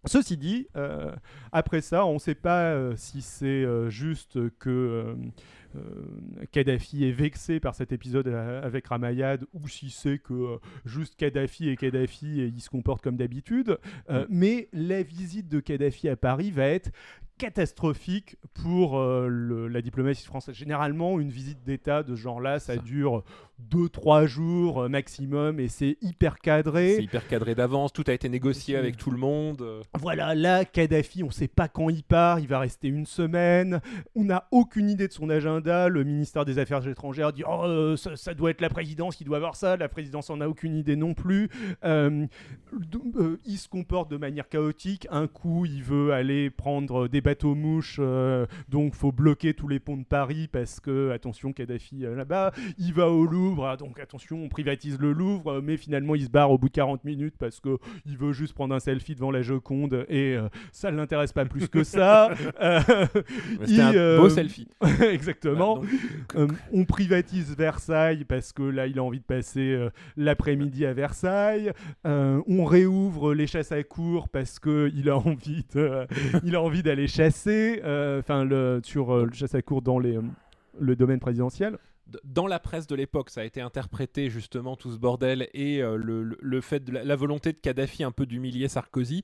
Ceci 0.06 0.38
dit, 0.38 0.68
euh, 0.78 1.12
après 1.52 1.82
ça, 1.82 2.06
on 2.06 2.14
ne 2.14 2.20
sait 2.20 2.36
pas 2.36 2.72
euh, 2.72 2.94
si 2.96 3.22
c'est 3.22 3.46
euh, 3.46 3.90
juste 3.90 4.38
que 4.58 5.16
Kadhafi 6.52 7.06
est 7.06 7.12
vexé 7.12 7.60
par 7.60 7.76
cet 7.76 7.92
épisode 7.92 8.28
avec 8.28 8.88
Ramayad 8.88 9.46
ou 9.54 9.68
si 9.68 9.90
c'est 9.90 10.18
que 10.18 10.58
juste 10.86 11.16
Kadhafi 11.16 11.70
est 11.70 11.76
Kadhafi 11.76 12.42
et 12.42 12.46
il 12.48 12.62
se 12.62 12.70
comporte 12.70 13.04
comme 13.04 13.18
d'habitude. 13.18 13.78
Euh, 14.10 14.26
Mais 14.30 14.70
la 14.74 15.04
visite 15.04 15.50
de 15.50 15.60
Kadhafi 15.60 16.10
à 16.10 16.16
Paris 16.16 16.52
va 16.52 16.66
être 16.68 16.92
catastrophique 17.38 18.38
pour 18.54 18.98
euh, 19.00 19.28
le- 19.28 19.68
la 19.68 19.82
diplomatie 19.82 20.26
française. 20.26 20.56
Généralement, 20.56 21.20
une 21.20 21.30
visite 21.30 21.64
d'État 21.64 22.04
de 22.04 22.16
ce 22.16 22.22
genre-là, 22.22 22.60
ça 22.60 22.76
Ça. 22.76 22.82
dure 22.82 23.24
2-3 23.72 24.28
jours 24.28 24.84
euh, 24.84 24.90
maximum 24.90 25.60
et 25.60 25.68
c'est 25.68 25.98
hyper 26.02 26.38
cadré. 26.40 26.96
C'est 26.98 27.04
hyper 27.04 27.28
cadré 27.28 27.56
d'avance, 27.56 27.92
tout 27.92 28.04
a 28.08 28.14
été 28.14 28.30
négocié 28.30 28.76
avec 28.76 28.98
tout 28.98 29.10
le 29.12 29.18
monde. 29.18 29.66
Voilà, 30.00 30.36
là, 30.36 30.64
Kadhafi, 30.64 31.24
on 31.24 31.28
ne 31.28 31.32
sait 31.32 31.48
pas 31.48 31.68
quand 31.68 31.90
il 31.90 32.04
part, 32.04 32.40
il 32.40 32.48
va 32.48 32.60
rester 32.60 32.88
une 32.88 33.06
semaine, 33.08 33.82
on 34.16 34.26
n'a 34.26 34.48
aucune 34.52 34.90
idée 34.90 35.08
de 35.08 35.14
son 35.14 35.30
agenda, 35.30 35.90
le 35.90 36.04
ministère 36.04 36.46
des 36.46 36.60
Affaires 36.60 36.88
étrangères 36.88 37.34
dit 37.34 37.44
oh, 37.48 37.64
euh, 37.66 37.98
ça, 37.98 38.16
ça 38.16 38.34
doit 38.36 38.52
être 38.52 38.62
la 38.62 38.70
présidence 38.70 39.16
qui 39.16 39.24
doit 39.24 39.38
avoir 39.38 39.56
ça, 39.56 39.76
la 39.78 39.90
présidence 39.90 40.30
en 40.30 40.40
a 40.42 40.48
aucune 40.48 40.76
idée 40.76 40.96
non 40.96 41.14
plus. 41.16 41.50
Il 41.84 43.58
se 43.58 43.68
comporte 43.70 44.12
de 44.12 44.18
manière 44.18 44.50
chaotique, 44.50 45.08
un 45.10 45.28
coup 45.28 45.66
il 45.66 45.84
veut 45.84 46.12
aller 46.14 46.50
prendre 46.50 47.08
des 47.08 47.22
bateaux 47.28 47.56
mouches, 47.56 47.98
euh, 48.00 48.46
donc 48.70 48.96
faut 48.96 49.12
bloquer 49.12 49.54
tous 49.54 49.68
les 49.68 49.80
ponts 49.80 49.98
de 49.98 50.06
Paris 50.06 50.48
parce 50.50 50.80
que, 50.80 51.12
attention, 51.12 51.52
Kadhafi 51.52 52.06
euh, 52.06 52.16
là-bas, 52.16 52.54
il 52.78 52.94
va 52.94 53.10
au 53.10 53.26
Louvre, 53.26 53.68
ah, 53.68 53.76
donc 53.76 54.00
attention, 54.00 54.42
on 54.42 54.48
privatise 54.48 54.98
le 54.98 55.12
Louvre, 55.12 55.56
euh, 55.56 55.62
mais 55.62 55.76
finalement 55.76 56.16
il 56.16 56.24
se 56.24 56.30
barre 56.30 56.52
au 56.52 56.58
bout 56.58 56.70
de 56.70 56.74
40 56.74 57.04
minutes 57.04 57.36
parce 57.38 57.60
que 57.60 57.80
il 58.06 58.18
veut 58.18 58.32
juste 58.32 58.54
prendre 58.54 58.74
un 58.74 58.80
selfie 58.80 59.14
devant 59.14 59.30
la 59.30 59.42
Joconde 59.42 60.06
et 60.08 60.38
euh, 60.38 60.48
ça 60.72 60.90
ne 60.90 60.96
l'intéresse 60.96 61.34
pas 61.34 61.44
plus 61.44 61.68
que 61.68 61.84
ça. 61.84 62.30
Euh, 62.60 62.80
un 62.90 63.66
il, 63.68 63.80
euh, 63.80 64.18
beau 64.18 64.30
selfie. 64.30 64.68
Exactement. 65.12 65.82
Euh, 66.36 66.48
on 66.72 66.86
privatise 66.86 67.56
Versailles 67.56 68.26
parce 68.26 68.52
que 68.52 68.64
là, 68.64 68.88
il 68.88 69.00
a 69.00 69.04
envie 69.04 69.20
de 69.20 69.26
passer 69.26 69.72
euh, 69.72 69.90
l'après-midi 70.16 70.86
à 70.86 70.94
Versailles. 70.94 71.72
Euh, 72.06 72.42
on 72.48 72.66
réouvre 72.66 73.34
les 73.34 73.48
chasses 73.48 73.72
à 73.72 73.84
cour 73.84 74.30
parce 74.30 74.60
que 74.60 74.92
il 74.96 75.10
a 75.10 75.18
envie 75.18 75.66
de, 75.74 76.08
il 76.44 76.56
a 76.56 76.62
envie 76.62 76.84
d'aller 76.84 77.08
chasser. 77.18 77.82
euh, 77.84 78.20
Enfin, 78.20 78.48
sur 78.84 79.12
euh, 79.14 79.26
le 79.26 79.34
chasse 79.34 79.56
à 79.56 79.62
cour 79.62 79.82
dans 79.82 80.00
les 80.00 80.18
euh, 80.18 80.22
le 80.80 80.96
domaine 80.96 81.20
présidentiel. 81.20 81.78
dans 82.24 82.46
la 82.48 82.60
presse 82.60 82.86
de 82.88 82.96
l'époque, 82.96 83.30
ça 83.32 83.42
a 83.42 83.44
été 83.44 83.62
interprété 83.62 84.30
justement 84.30 84.76
tout 84.76 84.92
ce 84.92 84.98
bordel 84.98 85.50
et 85.54 85.82
le, 85.82 86.24
le- 86.40 86.62
fait 86.62 86.80
de 86.84 86.92
la, 86.92 87.16
volonté 87.16 87.52
de 87.52 87.58
Kadhafi 87.58 88.04
un 88.04 88.12
peu 88.12 88.26
d'humilier 88.28 88.68
Sarkozy, 88.68 89.24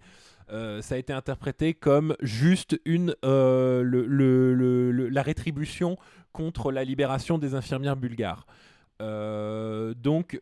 ça 0.50 0.96
a 0.96 0.98
été 0.98 1.14
interprété 1.14 1.76
comme 1.76 2.16
juste 2.22 2.80
une 2.86 3.16
euh, 3.24 3.84
le- 3.84 5.08
la 5.10 5.22
rétribution 5.22 5.96
contre 6.34 6.72
la 6.72 6.84
libération 6.84 7.38
des 7.38 7.54
infirmières 7.54 7.96
bulgares. 7.96 8.48
Donc 9.00 10.42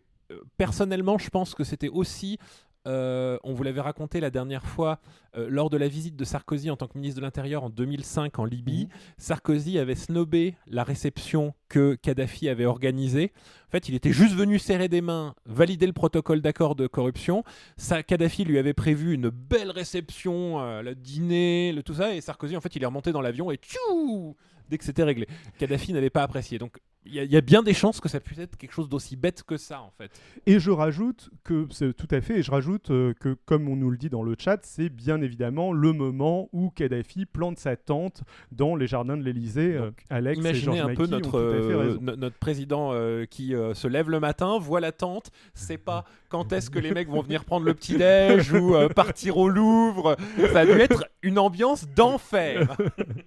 personnellement, 0.58 1.18
je 1.18 1.30
pense 1.30 1.54
que 1.54 1.66
c'était 1.66 1.90
aussi 1.90 2.40
euh, 2.88 3.38
on 3.44 3.54
vous 3.54 3.64
l'avait 3.64 3.82
raconté 3.82 4.20
la 4.20 4.30
dernière 4.30 4.66
fois, 4.66 5.00
euh, 5.38 5.48
lors 5.50 5.70
de 5.70 5.78
la 5.78 5.88
visite 5.88 6.16
de 6.16 6.24
Sarkozy 6.26 6.70
en 6.70 6.76
tant 6.76 6.88
que 6.88 6.98
ministre 6.98 7.20
de 7.20 7.26
l'Intérieur 7.26 7.64
en 7.64 7.70
2005 7.70 8.40
en 8.40 8.46
Libye, 8.46 8.86
Mhm. 8.86 8.90
Sarkozy 9.18 9.78
avait 9.80 9.96
snobé 9.96 10.56
la 10.68 10.84
réception 10.84 11.54
que 11.70 11.96
Kadhafi 11.96 12.50
avait 12.50 12.66
organisée. 12.66 13.32
En 13.68 13.72
fait, 13.72 13.88
il 13.88 13.96
était 13.96 14.12
juste 14.12 14.36
venu 14.36 14.60
serrer 14.60 14.88
des 14.90 15.02
mains, 15.02 15.36
valider 15.46 15.86
le 15.88 15.94
protocole 15.94 16.42
d'accord 16.42 16.76
de 16.76 16.88
corruption. 16.88 17.44
Ça, 17.78 18.04
Kadhafi 18.04 18.44
lui 18.44 18.58
avait 18.58 18.74
prévu 18.74 19.14
une 19.14 19.30
belle 19.30 19.72
réception, 19.72 20.60
euh, 20.60 20.82
le 20.82 20.96
dîner, 20.96 21.72
le 21.74 21.84
tout 21.84 21.94
ça, 21.94 22.14
et 22.16 22.22
Sarkozy, 22.22 22.58
en 22.58 22.62
fait, 22.62 22.76
il 22.76 22.84
est 22.84 22.88
remonté 22.88 23.12
dans 23.12 23.22
l'avion 23.22 23.52
et 23.52 23.58
tchou 23.58 24.36
dès 24.70 24.78
que 24.78 24.84
c'était 24.86 25.04
réglé. 25.04 25.28
Kadhafi 25.60 25.94
n'avait 25.94 26.10
pas 26.10 26.24
apprécié. 26.24 26.58
Donc, 26.58 26.78
il 27.06 27.16
y, 27.16 27.20
a- 27.20 27.24
il 27.24 27.32
y 27.32 27.38
a 27.38 27.42
bien 27.42 27.64
des 27.64 27.74
chances 27.74 28.00
que 28.00 28.08
ça 28.10 28.20
puisse 28.20 28.38
être 28.40 28.58
quelque 28.58 28.74
chose 28.74 28.88
d'aussi 28.88 29.16
bête 29.16 29.44
que 29.44 29.58
ça, 29.58 29.82
en 29.82 29.92
fait. 29.98 30.12
Et 30.46 30.60
je 30.60 30.70
rajoute 30.70 31.30
que 31.44 31.66
c'est 31.72 31.94
tout 31.96 32.08
à 32.12 32.22
fait, 32.22 32.40
et 32.40 32.44
je 32.44 32.52
rajoute 32.52 32.92
euh, 32.92 33.14
que 33.20 33.36
comme 33.46 33.68
on 33.70 33.76
nous 33.76 33.90
le 33.90 33.98
dit 33.98 34.10
dans 34.10 34.22
le 34.24 34.36
chat, 34.38 34.60
c'est 34.64 34.90
bien 34.90 35.20
évidemment 35.22 35.74
le 35.74 35.94
moment 35.94 36.48
où 36.54 36.70
Kadhafi 36.70 37.26
plante 37.26 37.58
sa 37.58 37.76
tente 37.76 38.22
dans 38.52 38.76
les 38.76 38.86
jardins 38.88 39.18
de 39.18 39.24
l'Élysée. 39.24 39.76
Euh, 39.76 39.92
Alex 40.10 40.38
et 40.38 40.42
Imaginez 40.42 40.78
Georges 40.78 40.92
un 40.92 40.96
peu 40.96 41.08
notre, 41.08 41.32
tout 41.32 41.38
à 41.38 41.62
fait 41.62 41.74
euh, 41.74 41.98
notre 42.18 42.38
président 42.38 42.92
euh, 42.94 43.26
qui 43.26 43.54
se 43.74 43.88
lève 43.88 44.10
le 44.10 44.20
matin, 44.20 44.60
voit 44.60 44.80
la 44.80 44.92
tente, 44.92 45.32
sait 45.54 45.78
pas 45.80 46.06
quand 46.30 46.54
est-ce 46.54 46.70
que 46.70 46.80
les 46.80 46.92
mecs 46.94 47.10
vont 47.10 47.22
venir 47.22 47.44
prendre 47.46 47.66
le 47.66 47.74
petit-déj 47.74 48.54
ou 48.54 48.76
partir 48.96 49.38
au 49.38 49.50
Louvre. 49.50 50.16
Ça 50.54 50.60
a 50.62 50.66
dû 50.66 50.72
être 50.80 51.04
une 51.24 51.38
ambiance 51.40 51.88
d'enfer. 51.90 52.78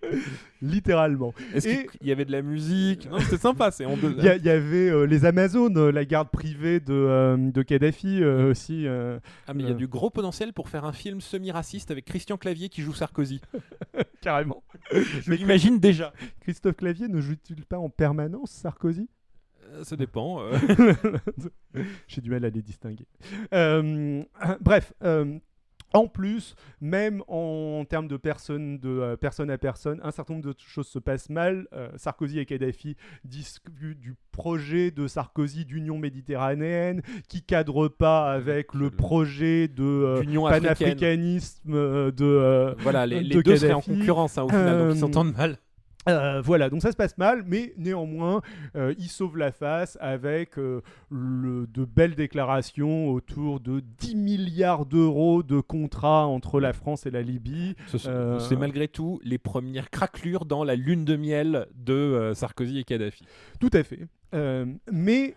Littéralement. 0.63 1.35
Est-ce 1.55 1.69
Et- 1.69 1.87
qu'il 1.87 2.07
y 2.09 2.13
avait 2.13 2.25
de 2.25 2.33
la 2.33 2.41
musique? 2.43 3.09
Non, 3.11 3.19
C'était 3.19 3.37
sympa. 3.37 3.64
Il 4.19 4.45
y, 4.45 4.51
avait 4.51 4.89
euh, 4.91 5.05
les 5.05 5.25
Amazones, 5.25 5.77
euh, 5.79 5.91
la 5.93 6.05
garde 6.05 6.29
privée 6.31 6.81
de, 6.81 6.93
euh, 6.93 7.37
de 7.37 7.63
Kadhafi 7.63 8.23
euh, 8.23 8.51
aussi. 8.51 8.87
euh, 8.87 9.19
Ah, 9.47 9.55
mais 9.55 9.63
il 9.63 9.69
y 9.69 9.73
a 9.73 9.75
du 9.75 9.87
gros 9.87 10.11
potentiel 10.11 10.53
pour 10.53 10.69
faire 10.69 10.85
un 10.85 10.93
film 10.93 11.21
semi-raciste 11.21 11.91
avec 11.91 12.05
Christian 12.05 12.37
Clavier 12.37 12.69
qui 12.69 12.83
joue 12.83 12.95
Sarkozy. 12.95 13.41
carrément. 14.21 14.63
Je 14.93 15.33
l'imagine 15.33 15.79
déjà. 15.79 16.13
Christophe 16.41 16.77
Clavier 16.77 17.09
ne 17.09 17.21
joue-t-il 17.21 17.65
pas 17.65 17.79
en 17.79 17.89
permanence 17.89 18.51
Sarkozy? 18.51 19.09
Ça 19.83 19.97
dépend. 19.97 20.41
euh. 20.43 20.53
J'ai 22.07 22.21
du 22.21 22.31
mal 22.31 22.45
à 22.45 22.51
les 22.51 22.63
distinguer. 22.63 23.07
Euh, 23.53 24.23
bref. 24.61 24.93
En 25.95 26.09
plus, 26.09 26.57
même 26.81 27.23
en 27.29 27.85
termes 27.89 28.09
de 28.09 28.17
personne, 28.17 28.79
de 28.79 28.89
euh, 28.89 29.17
personne 29.17 29.49
à 29.51 29.59
personne, 29.59 30.01
un 30.03 30.11
certain 30.11 30.35
nombre 30.35 30.47
de 30.47 30.55
choses 30.59 30.89
se 30.89 30.99
passent 30.99 31.31
mal. 31.31 31.69
Euh, 31.73 31.89
Sarkozy 31.97 32.41
et 32.41 32.47
Kadhafi 32.47 32.97
discutent 33.25 34.01
du 34.01 34.15
projet 34.33 34.91
de 34.91 35.07
Sarkozy 35.07 35.65
d'union 35.65 35.97
méditerranéenne 35.97 37.01
qui 37.29 37.43
cadre 37.43 37.87
pas 37.89 38.33
avec 38.33 38.75
le 38.75 38.91
projet 38.91 39.69
de 39.69 39.85
euh, 39.85 40.51
panafricanisme 40.51 41.75
euh, 41.75 42.11
de 42.11 42.75
Voilà, 42.81 43.07
les, 43.07 43.23
les 43.23 43.37
de 43.37 43.43
deux 43.43 43.57
seraient 43.57 43.73
en 43.73 43.81
Kadhafi. 43.81 44.01
concurrence 44.01 44.37
hein, 44.37 44.43
au 44.43 44.49
final, 44.49 44.79
donc 44.89 44.97
ils 44.97 45.01
s'entendent 45.01 45.37
mal. 45.37 45.59
Euh, 46.09 46.41
voilà, 46.43 46.69
donc 46.69 46.83
ça 46.83 46.91
se 46.93 46.97
passe 46.97 47.17
mal, 47.19 47.45
mais 47.47 47.73
néanmoins, 47.79 48.43
euh, 48.77 48.95
il 48.99 49.09
sauve 49.09 49.39
la 49.39 49.53
face 49.53 49.97
avec 50.01 50.59
euh, 50.59 50.83
le- 51.11 51.67
de 51.67 51.85
belles 51.85 52.15
déclarations 52.15 53.09
autour 53.11 53.61
de 53.61 53.81
10 53.99 54.15
milliards 54.15 54.85
d'euros 54.87 55.43
de 55.43 55.61
contrats 55.61 56.27
entre 56.27 56.61
la 56.61 56.73
France 56.73 57.07
et 57.07 57.11
la 57.11 57.23
Libye. 57.23 57.75
Ce 57.87 57.97
C'est 58.41 58.57
malgré 58.57 58.89
tout 58.89 59.21
les 59.25 59.39
premières 59.39 59.91
craquelures 59.91 60.45
dans 60.45 60.63
la 60.65 60.77
lune 60.77 61.05
de 61.05 61.17
miel 61.17 61.67
de 61.75 62.33
Sarkozy 62.35 62.81
et 62.81 62.85
Kadhafi. 62.85 63.25
Tout 63.59 63.71
à 63.73 63.83
fait. 63.83 64.07
Mais 64.93 65.35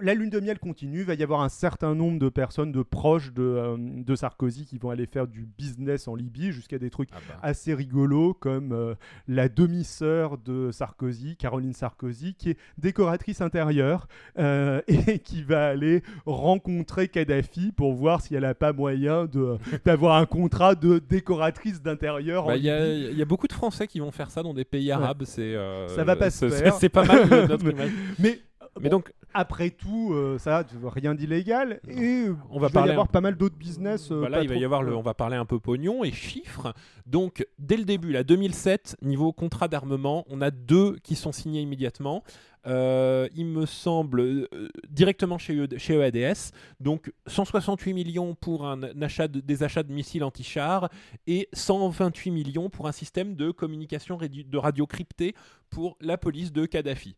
la 0.00 0.14
lune 0.14 0.30
de 0.30 0.40
miel 0.40 0.58
continue, 0.58 1.00
il 1.00 1.04
va 1.04 1.14
y 1.14 1.22
avoir 1.22 1.40
un 1.40 1.48
certain 1.48 1.94
nombre 1.94 2.18
de 2.18 2.28
personnes, 2.28 2.70
de 2.72 2.82
proches 2.82 3.32
de, 3.32 3.42
euh, 3.42 3.76
de 3.78 4.14
Sarkozy 4.14 4.64
qui 4.66 4.78
vont 4.78 4.90
aller 4.90 5.06
faire 5.06 5.26
du 5.26 5.46
business 5.58 6.06
en 6.08 6.14
Libye 6.14 6.52
jusqu'à 6.52 6.78
des 6.78 6.90
trucs 6.90 7.08
assez 7.42 7.72
rigolos 7.74 8.34
comme 8.34 8.72
euh, 8.72 8.94
la 9.28 9.48
demi-sœur 9.48 10.36
de 10.38 10.70
Sarkozy, 10.70 11.36
Caroline 11.36 11.72
Sarkozy, 11.72 12.34
qui 12.34 12.50
est 12.50 12.58
décoratrice 12.78 13.40
intérieure 13.40 14.06
euh, 14.38 14.80
et 14.88 15.18
qui 15.18 15.42
va 15.42 15.68
aller 15.68 16.02
rencontrer 16.26 17.08
Kadhafi 17.08 17.72
pour 17.72 17.94
voir 17.94 18.20
si 18.20 18.34
elle 18.34 18.42
n'a 18.42 18.54
pas 18.54 18.72
moyen 18.72 19.26
d'avoir 19.84 20.16
un 20.16 20.26
contrat 20.26 20.74
de 20.74 20.98
décoratrice 20.98 21.80
d'intérieur. 21.82 22.46
Bah, 22.46 22.56
Il 22.56 22.64
y, 22.64 22.70
a- 22.70 23.10
y 23.10 23.24
beaucoup 23.24 23.46
de 23.48 23.52
Français 23.52 23.86
qui 23.86 24.00
vont 24.00 24.10
faire 24.10 24.30
ça 24.30 24.42
dans 24.42 24.54
des 24.54 24.64
pays 24.64 24.90
arabes. 24.90 25.22
C'est 25.24 25.54
Ça 25.88 26.04
va 26.04 26.16
pas 26.16 26.30
se 26.30 26.48
c'est- 26.48 26.62
faire. 26.64 26.74
C'est 26.74 26.88
pas 26.88 27.04
mal 27.04 27.28
notre 27.48 27.64
image. 27.70 27.90
Mais, 28.18 28.40
Mais 28.78 28.88
bon, 28.88 28.96
donc, 28.96 29.12
après 29.34 29.70
tout, 29.70 30.12
euh, 30.12 30.38
ça, 30.38 30.64
rien 30.84 31.14
d'illégal. 31.14 31.80
Et 31.88 32.26
On 32.50 32.58
va 32.60 32.68
il 32.68 32.72
parler 32.72 32.88
y 32.88 32.92
avoir 32.92 33.06
un- 33.06 33.10
pas 33.10 33.20
mal 33.20 33.36
d'autres 33.36 33.56
business. 33.56 34.10
euh, 34.12 34.18
Voilà, 34.20 34.38
pas 34.38 34.42
il 34.44 34.48
va 34.48 34.56
y 34.56 34.64
avoir 34.64 34.82
le, 34.82 34.94
on 34.96 35.02
va 35.02 35.14
parler 35.14 35.36
un 35.36 35.44
peu 35.44 35.58
pognon 35.58 36.04
et 36.04 36.12
chiffres. 36.12 36.72
Donc, 37.06 37.46
dès 37.58 37.76
le 37.76 37.84
début, 37.84 38.12
là, 38.12 38.22
2007, 38.24 38.96
niveau 39.02 39.32
contrat 39.32 39.68
d'armement, 39.68 40.24
on 40.28 40.40
a 40.40 40.50
deux 40.50 40.96
qui 41.02 41.16
sont 41.16 41.32
signés 41.32 41.60
immédiatement. 41.62 42.22
Euh, 42.66 43.26
il 43.34 43.46
me 43.46 43.64
semble 43.64 44.20
euh, 44.20 44.46
directement 44.90 45.38
chez, 45.38 45.54
E- 45.56 45.78
chez 45.78 45.94
EADS. 45.94 46.50
Donc, 46.78 47.10
168 47.26 47.94
millions 47.94 48.34
pour 48.34 48.66
un, 48.66 48.82
un 48.82 49.02
achat 49.02 49.28
de- 49.28 49.40
des 49.40 49.62
achats 49.62 49.82
de 49.82 49.90
missiles 49.92 50.22
anti-chars 50.24 50.90
et 51.26 51.48
128 51.54 52.30
millions 52.30 52.68
pour 52.68 52.86
un 52.86 52.92
système 52.92 53.34
de 53.34 53.50
communication 53.50 54.18
de 54.18 54.58
radio 54.58 54.86
cryptée 54.86 55.34
pour 55.70 55.96
la 56.02 56.18
police 56.18 56.52
de 56.52 56.66
Kadhafi. 56.66 57.16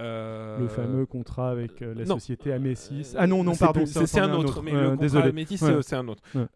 Euh, 0.00 0.58
Le 0.58 0.66
fameux 0.68 1.06
contrat 1.06 1.50
avec 1.50 1.80
euh, 1.80 1.94
la 1.94 2.04
non. 2.04 2.14
société 2.16 2.52
Amécis. 2.52 3.12
Euh, 3.14 3.18
Ah 3.20 3.26
non, 3.28 3.44
non, 3.44 3.54
pardon, 3.54 3.86
c'est 3.86 4.18
un 4.18 4.32
autre. 4.32 4.60
Mais 4.60 4.72
Euh, 4.72 4.80
le 4.82 4.88
contrat 4.90 5.02
désolé. 5.02 5.32
Métis, 5.32 5.62
Ouais. 5.62 5.82
c'est- 5.82 5.94
un 5.94 6.08
autre. 6.08 6.22
Ouais. 6.34 6.46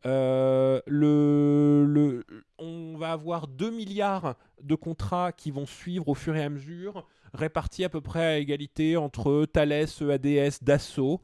Le, 0.86 1.84
le, 1.86 2.24
on 2.58 2.96
va 2.96 3.12
avoir 3.12 3.46
2 3.46 3.70
milliards 3.70 4.34
de 4.62 4.74
contrats 4.74 5.30
qui 5.32 5.50
vont 5.52 5.66
suivre 5.66 6.08
au 6.08 6.14
fur 6.14 6.34
et 6.34 6.42
à 6.42 6.48
mesure, 6.48 7.06
répartis 7.32 7.84
à 7.84 7.88
peu 7.88 8.00
près 8.00 8.24
à 8.26 8.38
égalité 8.38 8.96
entre 8.96 9.44
Thales, 9.46 9.86
EADS, 10.00 10.58
Dassault. 10.62 11.20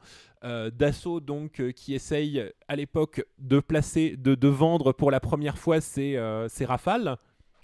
Dassault, 0.73 1.19
donc, 1.21 1.61
qui 1.75 1.95
essaye 1.95 2.41
à 2.67 2.75
l'époque 2.75 3.25
de 3.39 3.59
placer, 3.59 4.15
de, 4.15 4.35
de 4.35 4.47
vendre 4.47 4.93
pour 4.93 5.09
la 5.11 5.19
première 5.19 5.57
fois 5.57 5.81
ses, 5.81 6.17
ses 6.49 6.65
Rafales. 6.65 7.17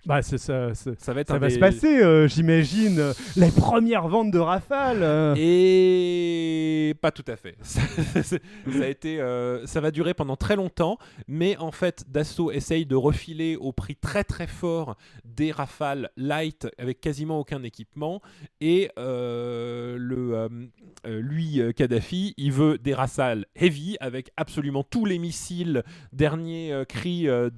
Bah, 0.05 0.21
c'est 0.21 0.37
ça. 0.37 0.73
Ça 0.73 1.13
va 1.13 1.21
être 1.21 1.27
Ça 1.27 1.35
un 1.35 1.39
va 1.39 1.47
des- 1.47 1.53
se 1.53 1.59
passer, 1.59 2.01
euh, 2.01 2.27
j'imagine. 2.27 2.99
euh, 2.99 3.13
Les 3.35 3.51
premières 3.51 4.07
ventes 4.07 4.31
de 4.31 4.39
Rafale. 4.39 4.99
euh. 5.03 5.35
Et 5.37 6.95
pas 7.01 7.11
tout 7.11 7.23
à 7.27 7.35
fait. 7.35 7.55
ça, 7.61 8.37
a 8.81 8.87
été, 8.87 9.19
euh, 9.21 9.65
ça 9.65 9.79
va 9.81 9.91
durer 9.91 10.13
pendant 10.13 10.35
très 10.35 10.55
longtemps, 10.55 10.97
mais 11.27 11.55
en 11.57 11.71
fait, 11.71 12.03
Dassault 12.09 12.51
essaye 12.51 12.85
de 12.85 12.95
refiler 12.95 13.55
au 13.55 13.71
prix 13.71 13.95
très 13.95 14.23
très 14.23 14.47
fort 14.47 14.95
des 15.23 15.51
Rafales 15.51 16.09
light 16.17 16.67
avec 16.77 16.99
quasiment 17.01 17.39
aucun 17.39 17.63
équipement. 17.63 18.21
Et 18.59 18.89
euh, 18.97 19.97
le, 19.99 20.49
lui, 21.05 21.61
Kadhafi, 21.75 22.33
il 22.37 22.51
veut 22.51 22.77
des 22.77 22.93
Rafales 22.93 23.45
heavy 23.55 23.97
avec 23.99 24.31
absolument 24.37 24.83
tous 24.83 25.05
les 25.05 25.19
missiles 25.19 25.83
dernier 26.11 26.83
cri 26.89 27.23
de, 27.25 27.49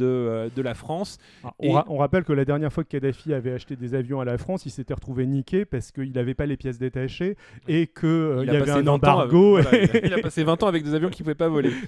de 0.54 0.62
la 0.62 0.74
France. 0.74 1.18
Ah, 1.44 1.54
Et- 1.62 1.70
on, 1.70 1.74
ra- 1.74 1.86
on 1.88 1.98
rappelle 1.98 2.24
que 2.24 2.33
la 2.34 2.46
dernière 2.46 2.72
fois 2.72 2.84
que 2.84 2.90
Kadhafi 2.90 3.34
avait 3.34 3.52
acheté 3.54 3.76
des 3.76 3.96
avions 3.96 4.20
à 4.20 4.26
la 4.26 4.38
France, 4.38 4.66
il 4.66 4.72
s'était 4.72 4.94
retrouvé 4.94 5.26
niqué 5.26 5.66
parce 5.66 5.92
qu'il 5.92 6.12
n'avait 6.12 6.34
pas 6.36 6.46
les 6.46 6.58
pièces 6.58 6.80
détachées 6.80 7.36
et 7.68 7.88
qu'il 7.88 8.10
Il 8.42 8.46
y 8.46 8.50
a 8.50 8.54
avait 8.54 8.60
passé 8.60 8.72
un 8.72 8.76
20 8.82 8.88
ans 8.88 8.94
embargo. 8.96 9.58
avec- 9.58 9.70
voilà, 9.72 9.84
il, 9.84 9.98
a, 9.98 10.08
il 10.08 10.14
a 10.14 10.18
passé 10.22 10.44
20 10.44 10.62
ans 10.64 10.68
avec 10.68 10.84
des 10.84 10.94
avions 10.94 11.10
qui 11.10 11.22
ne 11.22 11.26
pouvaient 11.26 11.36
pas 11.36 11.50
voler. 11.50 11.72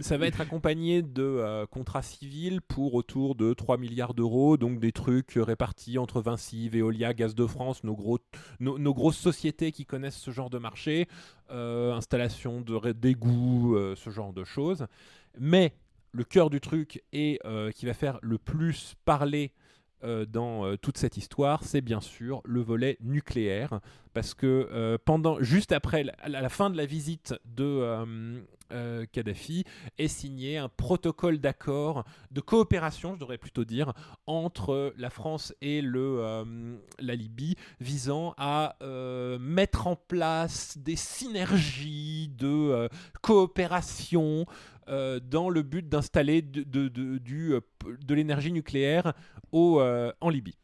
Ça 0.00 0.16
va 0.16 0.26
être 0.26 0.40
accompagné 0.40 1.02
de 1.02 1.22
euh, 1.22 1.66
contrats 1.66 2.00
civils 2.00 2.62
pour 2.62 2.94
autour 2.94 3.34
de 3.34 3.52
3 3.52 3.76
milliards 3.76 4.14
d'euros, 4.14 4.56
donc 4.56 4.80
des 4.80 4.90
trucs 4.90 5.36
euh, 5.36 5.42
répartis 5.42 5.98
entre 5.98 6.22
Vinci, 6.22 6.70
Veolia, 6.70 7.12
Gaz 7.12 7.34
de 7.34 7.46
France, 7.46 7.84
nos, 7.84 7.94
gros, 7.94 8.18
nos, 8.58 8.78
nos 8.78 8.94
grosses 8.94 9.18
sociétés 9.18 9.70
qui 9.70 9.84
connaissent 9.84 10.16
ce 10.16 10.30
genre 10.30 10.48
de 10.48 10.56
marché, 10.56 11.08
euh, 11.50 11.92
installation 11.92 12.62
d'égouts, 12.62 13.76
euh, 13.76 13.94
ce 13.94 14.08
genre 14.08 14.32
de 14.32 14.44
choses. 14.44 14.86
Mais 15.38 15.74
le 16.12 16.24
cœur 16.24 16.50
du 16.50 16.60
truc 16.60 17.02
et 17.12 17.40
euh, 17.44 17.70
qui 17.72 17.86
va 17.86 17.94
faire 17.94 18.18
le 18.22 18.38
plus 18.38 18.94
parler 19.04 19.52
euh, 20.04 20.26
dans 20.26 20.66
euh, 20.66 20.76
toute 20.76 20.98
cette 20.98 21.16
histoire, 21.16 21.64
c'est 21.64 21.80
bien 21.80 22.00
sûr 22.00 22.42
le 22.44 22.60
volet 22.60 22.98
nucléaire, 23.00 23.80
parce 24.12 24.34
que 24.34 24.98
pendant, 25.06 25.40
juste 25.40 25.72
après 25.72 26.04
la, 26.26 26.48
fin 26.50 26.68
de 26.68 26.76
la 26.76 26.84
visite 26.84 27.34
de 27.46 28.44
Kadhafi, 29.10 29.64
est 29.96 30.08
signé 30.08 30.58
un 30.58 30.68
protocole 30.68 31.38
d'accord 31.38 32.04
de 32.30 32.42
coopération, 32.42 33.14
je 33.14 33.20
devrais 33.20 33.38
plutôt 33.38 33.64
dire, 33.64 33.94
entre 34.26 34.92
la 34.98 35.08
France 35.08 35.54
et 35.62 35.80
la 35.80 37.14
Libye, 37.14 37.56
visant 37.80 38.34
à 38.36 38.76
mettre 39.40 39.86
en 39.86 39.96
place 39.96 40.76
des 40.76 40.96
synergies 40.96 42.28
de 42.36 42.90
coopération 43.22 44.44
euh, 44.88 45.20
dans 45.20 45.48
le 45.48 45.62
but 45.62 45.88
d'installer 45.88 46.42
de, 46.42 46.62
de, 46.62 46.88
de, 46.88 48.14
l'énergie 48.14 48.52
nucléaire 48.52 49.12
au, 49.52 49.80
euh, 49.80 50.12
en 50.20 50.28
Libye. 50.28 50.56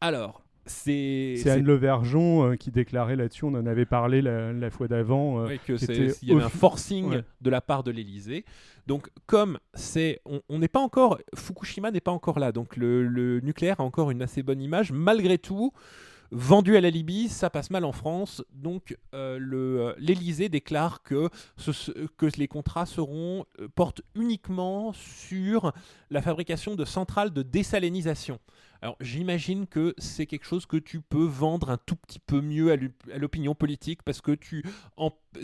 Alors, 0.00 0.42
c'est 0.64 1.34
C'est 1.38 1.50
Anne 1.50 1.64
Levergeon 1.64 2.52
euh, 2.52 2.56
qui 2.56 2.70
déclarait 2.70 3.16
là-dessus, 3.16 3.44
on 3.44 3.54
en 3.54 3.66
avait 3.66 3.84
parlé 3.86 4.22
la, 4.22 4.52
la 4.52 4.70
fois 4.70 4.86
d'avant. 4.88 5.40
euh, 5.40 5.46
Ouais, 5.48 5.58
que 5.58 5.72
était 5.72 6.14
il 6.22 6.28
y 6.28 6.32
avait 6.32 6.42
un 6.44 6.48
forcing 6.48 7.06
Ouais. 7.10 7.24
de 7.40 7.50
la 7.50 7.60
part 7.60 7.82
de 7.82 7.90
l'Elysée. 7.90 8.44
Donc, 8.86 9.08
comme 9.26 9.58
c'est, 9.74 10.20
on 10.24 10.40
on 10.48 10.58
n'est 10.58 10.68
pas 10.68 10.80
encore, 10.80 11.18
Fukushima 11.36 11.90
n'est 11.90 12.00
pas 12.00 12.10
encore 12.12 12.38
là, 12.38 12.52
donc 12.52 12.76
le, 12.76 13.06
le 13.06 13.40
nucléaire 13.40 13.80
a 13.80 13.84
encore 13.84 14.10
une 14.10 14.22
assez 14.22 14.42
bonne 14.42 14.60
image. 14.60 14.92
Malgré 14.92 15.38
tout, 15.38 15.72
vendu 16.32 16.76
à 16.76 16.80
la 16.80 16.90
Libye, 16.90 17.28
ça 17.28 17.50
passe 17.50 17.70
mal 17.70 17.84
en 17.84 17.92
France. 17.92 18.42
Donc, 18.52 18.96
euh, 19.14 19.38
le, 19.38 19.80
euh, 19.80 19.94
l'Elysée 19.98 20.48
déclare 20.48 21.02
que, 21.02 21.28
les 22.36 22.48
contrats 22.48 22.86
euh, 22.98 23.44
portent 23.74 24.00
uniquement 24.14 24.92
sur 24.94 25.72
la 26.10 26.22
fabrication 26.22 26.74
de 26.74 26.84
centrales 26.84 27.32
de 27.32 27.42
désalinisation. 27.42 28.40
Alors 28.80 28.96
j'imagine 29.00 29.68
que 29.68 29.94
c'est 29.98 30.26
quelque 30.26 30.44
chose 30.44 30.66
que 30.66 30.76
tu 30.76 31.00
peux 31.00 31.24
vendre 31.24 31.70
un 31.70 31.76
tout 31.76 31.94
petit 31.94 32.18
peu 32.18 32.40
mieux 32.40 32.72
à 32.72 33.16
l'opinion 33.16 33.54
politique 33.54 34.02
parce 34.02 34.20
que 34.20 34.36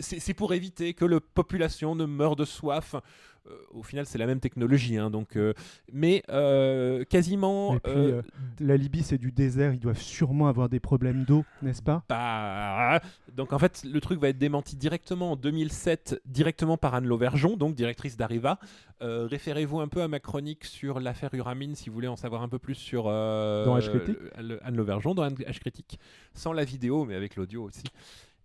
c'est 0.01 0.33
pour 0.33 0.53
éviter 0.53 0.93
que 0.93 1.05
la 1.05 1.21
population 1.21 1.95
ne 1.95 2.05
meure 2.05 2.35
de 2.35 2.43
soif. 2.43 2.95
Euh, 3.47 3.55
au 3.71 3.83
final, 3.83 4.05
c'est 4.05 4.17
la 4.17 4.25
même 4.25 4.39
technologie, 4.39 4.97
hein, 4.97 5.09
donc, 5.09 5.35
euh, 5.35 5.53
mais 5.91 6.23
euh, 6.29 7.03
quasiment. 7.05 7.75
Et 7.75 7.79
puis, 7.79 8.13
la 8.59 8.77
Libye, 8.77 9.03
c'est 9.03 9.17
du 9.17 9.31
désert, 9.31 9.73
ils 9.73 9.79
doivent 9.79 10.01
sûrement 10.01 10.47
avoir 10.47 10.69
des 10.69 10.79
problèmes 10.79 11.23
d'eau, 11.23 11.45
n'est-ce 11.61 11.81
pas? 11.81 12.03
Bah, 12.09 13.01
donc 13.35 13.53
en 13.53 13.59
fait, 13.59 13.83
le 13.85 13.99
truc 14.01 14.19
va 14.19 14.29
être 14.29 14.37
démenti 14.37 14.75
directement 14.75 15.31
en 15.31 15.35
2007, 15.35 16.21
directement 16.25 16.77
par 16.77 16.93
Anne 16.93 17.05
Lauvergeon, 17.05 17.57
donc 17.57 17.75
directrice 17.75 18.17
d'Arriva. 18.17 18.59
Référez-vous 19.01 19.79
un 19.79 19.87
peu 19.87 20.01
à 20.01 20.07
ma 20.07 20.19
chronique 20.19 20.65
sur 20.65 20.99
l'affaire 20.99 21.33
Uramine 21.33 21.75
si 21.75 21.89
vous 21.89 21.95
voulez 21.95 22.09
en 22.09 22.17
savoir 22.17 22.41
un 22.41 22.49
peu 22.49 22.59
plus 22.59 22.75
sur 22.75 23.05
Dans 23.05 23.77
H 23.77 23.89
Critique? 23.89 24.17
Anne 24.35 24.75
Lauvergeon 24.75 25.15
dans 25.15 25.25
H 25.25 25.59
Critique, 25.59 25.99
sans 26.33 26.51
la 26.51 26.65
vidéo 26.65 27.05
mais 27.05 27.15
avec 27.15 27.35
l'audio 27.35 27.63
aussi. 27.63 27.83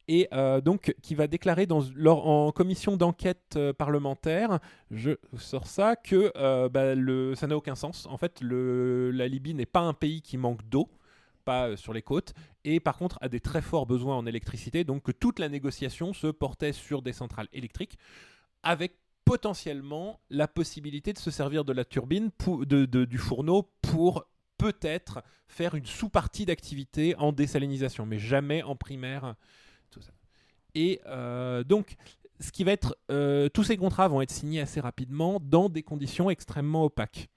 Et 0.07 0.29
euh, 0.33 0.61
donc 0.61 0.95
qui 1.03 1.15
va 1.15 1.27
déclarer 1.27 1.67
dans, 1.67 1.83
en 2.07 2.53
commission 2.53 2.97
d'enquête 2.97 3.55
euh, 3.57 3.73
parlementaire, 3.73 4.61
je 4.91 5.13
sors 5.39 5.67
ça, 5.67 5.97
que 5.97 6.31
euh, 6.37 6.69
bah, 6.69 6.95
ça 7.37 7.47
n'a 7.47 7.57
aucun 7.57 7.75
sens. 7.75 8.07
En 8.07 8.19
fait, 8.19 8.41
la 8.43 9.29
Libye 9.29 9.55
n'est 9.55 9.67
pas 9.67 9.81
un 9.81 9.95
pays 9.95 10.21
qui 10.21 10.37
manque 10.37 10.63
d'eau, 10.69 10.91
pas 11.45 11.77
sur 11.77 11.93
les 11.95 12.03
côtes, 12.03 12.35
et 12.65 12.81
par 12.81 12.99
contre 12.99 13.19
a 13.23 13.29
des 13.29 13.41
très 13.41 13.63
forts 13.63 13.87
besoins 13.87 14.17
en 14.17 14.27
électricité, 14.27 14.85
donc 14.85 15.05
que 15.05 15.13
toute 15.13 15.39
la 15.39 15.49
négociation 15.49 16.13
se 16.13 16.27
portait 16.27 16.73
sur 16.73 17.01
des 17.01 17.13
centrales 17.13 17.49
électriques, 17.53 17.99
avec 18.63 18.99
potentiellement 19.25 20.21
la 20.29 20.49
possibilité 20.49 21.15
de 21.15 21.19
se 21.19 21.31
servir 21.31 21.65
de 21.65 21.73
la 21.73 21.87
turbine, 21.87 22.31
du 22.39 23.19
fourneau, 23.19 23.71
pour 23.81 24.27
peut-être 24.59 25.23
faire 25.49 25.75
une 25.75 25.87
sous-partie 25.87 26.45
d'activité 26.45 27.15
en 27.17 27.33
désalinisation, 27.33 28.05
mais 28.05 28.19
jamais 28.19 28.63
en 28.63 28.77
primaire. 28.77 29.35
Et 30.75 31.01
euh, 31.07 31.65
donc, 31.65 31.97
euh, 33.11 33.49
tous 33.49 33.63
ces 33.65 33.77
contrats 33.77 34.09
vont 34.09 34.21
être 34.21 34.31
signés 34.31 34.61
assez 34.61 34.81
rapidement 34.81 35.39
dans 35.41 35.69
des 35.69 35.83
conditions 35.83 36.31
extrêmement 36.31 36.85
opaques. 36.85 37.29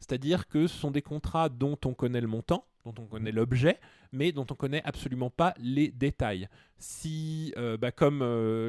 C'est-à-dire 0.00 0.46
que 0.48 0.66
ce 0.66 0.76
sont 0.76 0.90
des 0.90 1.02
contrats 1.02 1.48
dont 1.48 1.78
on 1.84 1.94
connaît 1.94 2.20
le 2.20 2.26
montant, 2.26 2.64
dont 2.84 2.94
on 2.98 3.06
connaît 3.06 3.32
l'objet, 3.32 3.78
mais 4.12 4.30
dont 4.30 4.46
on 4.50 4.54
connaît 4.54 4.82
absolument 4.84 5.30
pas 5.30 5.54
les 5.58 5.88
détails. 5.88 6.48
Si, 6.78 7.52
euh, 7.56 7.76
bah, 7.76 7.90
comme 7.90 8.22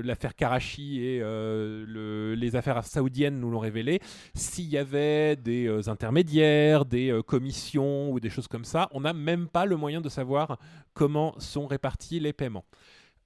l'affaire 0.03 0.35
Karachi 0.35 0.99
et 1.01 1.19
le- 1.19 2.33
les 2.35 2.55
affaires 2.55 2.83
saoudiennes 2.83 3.39
nous 3.39 3.51
l'ont 3.51 3.59
révélé, 3.59 3.99
s'il 4.33 4.65
y 4.65 4.77
avait 4.77 5.35
des 5.35 5.89
intermédiaires, 5.89 6.85
des 6.85 7.19
commissions 7.27 8.11
ou 8.11 8.19
des 8.19 8.29
choses 8.29 8.47
comme 8.47 8.65
ça, 8.65 8.89
on 8.91 9.01
n'a 9.01 9.13
même 9.13 9.47
pas 9.47 9.65
le 9.65 9.75
moyen 9.75 10.01
de 10.01 10.09
savoir 10.09 10.57
comment 10.93 11.35
sont 11.39 11.67
répartis 11.67 12.19
les 12.19 12.33
paiements. 12.33 12.65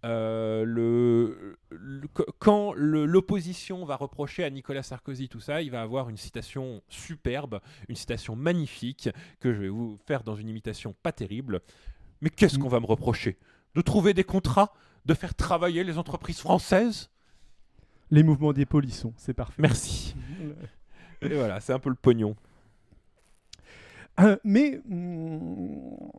Euh, 0.03 0.63
le, 0.65 1.57
le- 1.69 2.07
qu- 2.07 2.23
quand 2.39 2.73
l'opposition 2.75 3.85
va 3.85 3.95
reprocher 3.95 4.43
à 4.43 4.49
Nicolas 4.49 4.81
Sarkozy 4.81 5.29
tout 5.29 5.39
ça, 5.39 5.61
il 5.61 5.69
va 5.69 5.81
avoir 5.83 6.09
une 6.09 6.17
citation 6.17 6.81
superbe, 6.89 7.59
une 7.87 7.95
citation 7.95 8.35
magnifique 8.35 9.09
que 9.39 9.53
je 9.53 9.59
vais 9.61 9.69
vous 9.69 9.99
faire 10.07 10.23
dans 10.23 10.35
une 10.35 10.49
imitation 10.49 10.95
pas 11.03 11.11
terrible. 11.11 11.61
Mais 12.21 12.29
qu'est-ce 12.31 12.57
qu'on 12.57 12.67
va 12.69 12.79
me 12.79 12.85
reprocher? 12.87 13.37
De 13.75 13.81
trouver 13.81 14.13
des 14.13 14.23
contrats? 14.23 14.73
De 15.05 15.13
faire 15.13 15.33
travailler 15.35 15.83
les 15.83 15.97
entreprises 15.97 16.39
françaises? 16.39 17.09
Les 18.09 18.23
mouvements 18.23 18.53
des 18.53 18.65
polissons, 18.65 19.13
c'est 19.17 19.33
parfait. 19.33 19.61
Merci. 19.61 20.15
Et 21.21 21.29
voilà, 21.35 21.59
c'est 21.59 21.73
un 21.73 21.79
peu 21.79 21.89
le 21.89 21.95
pognon. 21.95 22.35
Euh, 24.19 24.35
mais, 24.43 24.81
hum, 24.89 26.09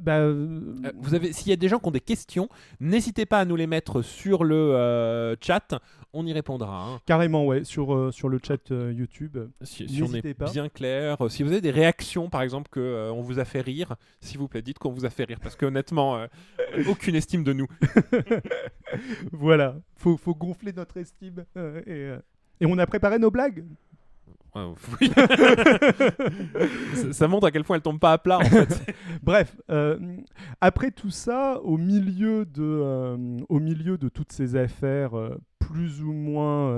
bah, 0.00 0.18
euh, 0.20 0.74
Euh, 0.84 0.92
vous 0.96 1.14
avez, 1.14 1.32
s'il 1.32 1.48
y 1.48 1.52
a 1.52 1.56
des 1.56 1.68
gens 1.68 1.78
qui 1.78 1.88
ont 1.88 1.92
des 1.92 2.00
questions, 2.00 2.48
n'hésitez 2.80 3.26
pas 3.26 3.40
à 3.40 3.44
nous 3.44 3.56
les 3.56 3.66
mettre 3.66 4.02
sur 4.02 4.42
le 4.44 4.54
euh, 4.56 5.36
chat. 5.40 5.74
On 6.14 6.26
y 6.26 6.32
répondra. 6.32 6.84
hein. 6.84 7.00
carrément, 7.06 7.46
ouais, 7.46 7.64
sur, 7.64 8.12
sur 8.12 8.28
le 8.28 8.38
chat 8.42 8.70
YouTube. 8.70 9.38
Si, 9.62 9.88
si 9.88 10.02
on 10.02 10.12
est 10.12 10.34
pas. 10.34 10.50
bien 10.50 10.68
clair, 10.68 11.16
si 11.30 11.42
vous 11.42 11.52
avez 11.52 11.60
des 11.62 11.70
réactions, 11.70 12.28
par 12.28 12.42
exemple, 12.42 12.68
que 12.70 13.10
on 13.10 13.22
vous 13.22 13.38
a 13.38 13.44
fait 13.46 13.62
rire, 13.62 13.96
s'il 14.20 14.38
vous 14.38 14.48
plaît, 14.48 14.60
dites 14.62 14.78
qu'on 14.78 14.90
vous 14.92 15.06
a 15.06 15.10
fait 15.10 15.24
rire, 15.24 15.38
parce 15.42 15.56
que 15.56 15.64
honnêtement, 15.66 16.22
aucune 16.88 17.14
estime 17.14 17.44
de 17.44 17.52
nous. 17.54 17.66
voilà, 19.32 19.76
faut, 19.96 20.16
faut 20.16 20.34
gonfler 20.34 20.72
notre 20.72 20.96
estime. 20.98 21.44
et, 21.86 22.10
et 22.60 22.66
on 22.66 22.76
a 22.78 22.86
préparé 22.86 23.18
nos 23.18 23.30
blagues. 23.30 23.64
Ça, 27.12 27.26
montre 27.26 27.46
à 27.46 27.50
quel 27.50 27.64
point 27.64 27.76
elle 27.76 27.82
tombe 27.82 27.98
pas 27.98 28.12
à 28.12 28.18
plat. 28.18 28.38
Bref, 29.22 29.56
euh, 29.70 29.98
après 30.60 30.90
tout 30.90 31.08
ça, 31.10 31.58
au 31.62 31.78
milieu 31.78 32.44
de, 32.44 32.62
euh, 32.62 33.38
au 33.48 33.60
milieu 33.60 33.96
de 33.96 34.10
toutes 34.10 34.32
ces 34.32 34.56
affaires 34.56 35.16
euh, 35.16 35.40
plus 35.58 36.02
ou 36.02 36.12
moins 36.12 36.70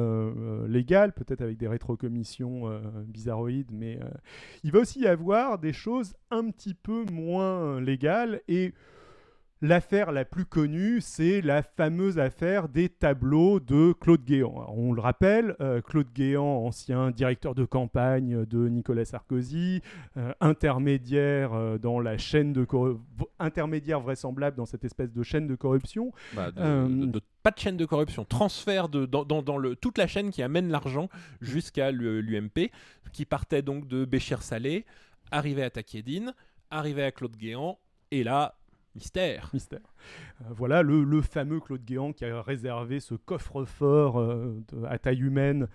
légales, 0.68 1.12
peut-être 1.12 1.40
avec 1.40 1.56
des 1.56 1.66
rétrocommissions 1.66 2.70
bizarroïdes, 3.08 3.72
mais 3.72 3.98
il 4.62 4.70
va 4.72 4.80
aussi 4.80 5.00
y 5.00 5.06
avoir 5.06 5.58
des 5.58 5.72
choses 5.72 6.14
un 6.30 6.50
petit 6.50 6.74
peu 6.74 7.06
moins 7.10 7.80
légales 7.80 8.42
et 8.46 8.74
L'affaire 9.68 10.12
la 10.12 10.26
plus 10.26 10.44
connue, 10.44 11.00
c'est 11.00 11.40
la 11.40 11.62
fameuse 11.62 12.18
affaire 12.18 12.68
des 12.68 12.90
tableaux 12.90 13.60
de 13.60 13.94
Claude 13.98 14.22
Guéant. 14.22 14.52
Alors, 14.56 14.76
on 14.76 14.92
le 14.92 15.00
rappelle, 15.00 15.56
euh, 15.62 15.80
Claude 15.80 16.12
Guéant, 16.14 16.44
ancien 16.66 17.10
directeur 17.10 17.54
de 17.54 17.64
campagne 17.64 18.44
de 18.44 18.68
Nicolas 18.68 19.06
Sarkozy, 19.06 19.80
euh, 20.18 20.34
intermédiaire 20.40 21.54
euh, 21.54 21.78
dans 21.78 21.98
la 21.98 22.18
chaîne 22.18 22.52
de 22.52 22.66
intermédiaire 23.38 24.00
vraisemblable 24.00 24.54
dans 24.54 24.66
cette 24.66 24.84
espèce 24.84 25.10
de 25.14 25.22
chaîne 25.22 25.46
de 25.46 25.54
corruption. 25.54 26.12
Bah, 26.36 26.50
de- 26.50 26.60
de- 26.86 27.06
de- 27.06 27.20
pas 27.42 27.50
de 27.50 27.58
chaîne 27.58 27.78
de 27.78 27.86
corruption, 27.86 28.26
transfert 28.26 28.90
de, 28.90 29.06
dans, 29.06 29.24
dans- 29.24 29.40
dans 29.42 29.56
le, 29.56 29.76
toute 29.76 29.96
la 29.96 30.06
chaîne 30.06 30.30
qui 30.30 30.42
amène 30.42 30.68
l'argent 30.68 31.08
jusqu'à 31.40 31.90
l'UMP, 31.90 32.70
qui 33.14 33.24
partait 33.24 33.62
donc 33.62 33.88
de 33.88 34.04
Béchir 34.04 34.42
Salé, 34.42 34.84
arrivait 35.30 35.62
à 35.62 35.70
Takedine, 35.70 36.34
arrivait 36.70 37.04
à 37.04 37.12
Claude 37.12 37.34
Guéant, 37.38 37.78
et 38.10 38.24
là, 38.24 38.56
mystère. 38.94 39.50
Mystère. 39.52 39.80
Euh, 40.42 40.44
voilà 40.50 40.82
le, 40.82 41.02
le 41.04 41.20
fameux 41.22 41.60
Claude 41.60 41.84
Guéant 41.84 42.12
qui 42.12 42.24
a 42.24 42.42
réservé 42.42 43.00
ce 43.00 43.14
coffre-fort 43.14 44.18
euh, 44.18 44.54
à 44.88 44.98
taille 44.98 45.20
humaine, 45.20 45.68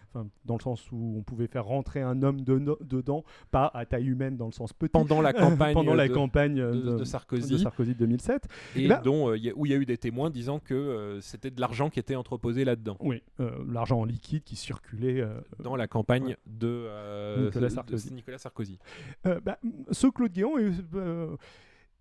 dans 0.45 0.55
le 0.57 0.61
sens 0.61 0.91
où 0.91 1.15
on 1.17 1.23
pouvait 1.23 1.47
faire 1.47 1.65
rentrer 1.65 2.01
un 2.01 2.21
homme 2.23 2.41
de 2.41 2.57
no- 2.59 2.77
dedans, 2.81 3.23
pas 3.51 3.69
à 3.73 3.85
taille 3.85 4.07
humaine 4.07 4.37
dans 4.37 4.45
le 4.47 4.51
sens 4.51 4.73
petit. 4.73 4.91
Pendant 4.91 5.21
la 5.21 5.33
campagne, 5.33 5.73
Pendant 5.73 5.93
la 5.93 6.07
de, 6.07 6.13
campagne 6.13 6.55
de- 6.55 6.61
euh, 6.61 6.97
de 6.97 7.03
Sarkozy, 7.03 7.51
de 7.53 7.57
Sarkozy 7.57 7.93
de 7.93 7.99
2007. 7.99 8.47
et 8.75 8.87
là- 8.87 9.01
dont, 9.03 9.29
euh, 9.29 9.37
il 9.37 9.43
y 9.45 9.49
a- 9.49 9.53
où 9.55 9.65
il 9.65 9.71
y 9.71 9.75
a 9.75 9.77
eu 9.77 9.85
des 9.85 9.97
témoins 9.97 10.29
disant 10.29 10.59
que 10.59 10.73
euh, 10.73 11.21
c'était 11.21 11.51
de 11.51 11.59
l'argent 11.61 11.89
qui 11.89 11.99
était 11.99 12.15
entreposé 12.15 12.63
là-dedans, 12.65 12.97
Oui, 12.99 13.21
euh, 13.39 13.51
l'argent 13.71 13.99
en 13.99 14.05
liquide 14.05 14.43
qui 14.43 14.55
circulait. 14.55 15.21
euh, 15.21 15.39
dans 15.63 15.75
la 15.75 15.87
campagne 15.87 16.35
de, 16.45 16.67
euh, 16.67 17.45
Nicolas 17.45 17.69
Sarkozy. 17.69 18.13
Nicolas 18.13 18.37
Sarkozy. 18.37 18.79
Euh, 19.25 19.39
bah, 19.43 19.57
ce 19.91 20.07
Claude 20.07 20.31
Guéant 20.31 20.57
est, 20.57 20.71
euh, 20.95 21.35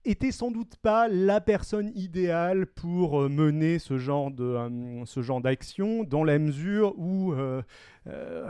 était 0.05 0.31
sans 0.33 0.51
doute 0.51 0.77
pas 0.77 1.09
la 1.09 1.41
personne 1.41 1.91
idéale 1.95 2.67
pour 2.67 3.23
euh, 3.23 3.29
mener 3.29 3.79
ce 3.79 3.99
genre 3.99 4.31
de 4.31 4.45
euh, 4.45 5.05
ce 5.05 5.23
genre 5.23 5.41
d'action 5.41 6.05
dans 6.05 6.25
la 6.25 6.39
mesure 6.39 6.95
où 6.99 7.33
euh, 7.33 7.63
euh, 8.07 8.49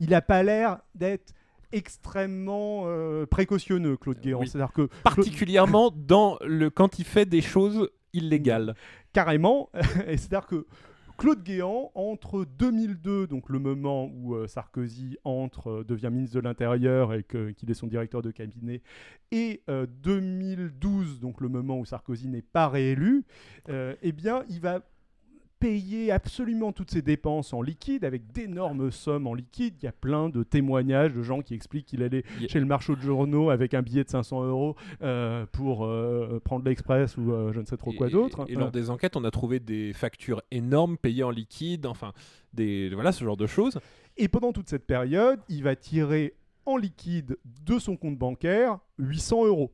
il 0.00 0.10
n'a 0.10 0.22
pas 0.22 0.42
l'air 0.42 0.78
d'être 0.94 1.34
extrêmement 1.72 2.84
euh, 2.86 3.26
précautionneux 3.26 3.96
Claude 3.96 4.20
Guéant 4.20 4.40
oui. 4.40 4.48
c'est-à-dire 4.48 4.72
que 4.72 4.88
Particulièrement 5.02 5.90
dans 5.94 6.38
le, 6.44 6.70
quand 6.70 6.98
il 6.98 7.04
fait 7.04 7.26
des 7.26 7.42
choses 7.42 7.90
illégales. 8.12 8.74
carrément. 9.12 9.70
Et 10.06 10.16
c'est-à-dire 10.16 10.46
que 10.46 10.66
Claude 11.16 11.44
Guéant, 11.44 11.92
entre 11.94 12.44
2002, 12.44 13.28
donc 13.28 13.48
le 13.48 13.58
moment 13.60 14.10
où 14.12 14.34
euh, 14.34 14.48
Sarkozy 14.48 15.16
entre, 15.22 15.68
euh, 15.70 15.84
devient 15.84 16.10
ministre 16.10 16.36
de 16.36 16.40
l'Intérieur 16.40 17.14
et 17.14 17.22
qu'il 17.22 17.70
est 17.70 17.74
son 17.74 17.86
directeur 17.86 18.20
de 18.20 18.32
cabinet, 18.32 18.82
et 19.30 19.62
euh, 19.68 19.86
2012, 20.02 21.20
donc 21.20 21.40
le 21.40 21.48
moment 21.48 21.78
où 21.78 21.84
Sarkozy 21.84 22.28
n'est 22.28 22.42
pas 22.42 22.68
réélu, 22.68 23.24
euh, 23.68 23.94
eh 24.02 24.12
bien, 24.12 24.44
il 24.48 24.60
va 24.60 24.80
payer 25.64 26.12
absolument 26.12 26.72
toutes 26.72 26.90
ses 26.90 27.00
dépenses 27.00 27.54
en 27.54 27.62
liquide, 27.62 28.04
avec 28.04 28.30
d'énormes 28.32 28.90
sommes 28.90 29.26
en 29.26 29.32
liquide. 29.32 29.74
Il 29.80 29.86
y 29.86 29.88
a 29.88 29.92
plein 29.92 30.28
de 30.28 30.42
témoignages 30.42 31.14
de 31.14 31.22
gens 31.22 31.40
qui 31.40 31.54
expliquent 31.54 31.86
qu'il 31.86 32.02
allait 32.02 32.22
chez 32.50 32.60
le 32.60 32.66
marchand 32.66 32.92
de 32.92 33.00
journaux 33.00 33.48
avec 33.48 33.72
un 33.72 33.80
billet 33.80 34.04
de 34.04 34.10
500 34.10 34.44
euros 34.44 34.76
euh, 35.00 35.46
pour 35.52 35.86
euh, 35.86 36.38
prendre 36.44 36.66
l'express 36.66 37.16
ou 37.16 37.32
euh, 37.32 37.50
je 37.54 37.60
ne 37.60 37.64
sais 37.64 37.78
trop 37.78 37.92
quoi 37.92 38.10
d'autre. 38.10 38.44
Et, 38.46 38.52
et 38.52 38.56
lors 38.56 38.72
des 38.72 38.90
enquêtes, 38.90 39.16
on 39.16 39.24
a 39.24 39.30
trouvé 39.30 39.58
des 39.58 39.94
factures 39.94 40.42
énormes 40.50 40.98
payées 40.98 41.22
en 41.22 41.30
liquide, 41.30 41.86
enfin, 41.86 42.12
des, 42.52 42.90
voilà, 42.92 43.12
ce 43.12 43.24
genre 43.24 43.38
de 43.38 43.46
choses. 43.46 43.80
Et 44.18 44.28
pendant 44.28 44.52
toute 44.52 44.68
cette 44.68 44.86
période, 44.86 45.40
il 45.48 45.62
va 45.62 45.76
tirer 45.76 46.34
en 46.66 46.76
liquide 46.76 47.38
de 47.64 47.78
son 47.78 47.96
compte 47.96 48.18
bancaire 48.18 48.80
800 48.98 49.46
euros. 49.46 49.72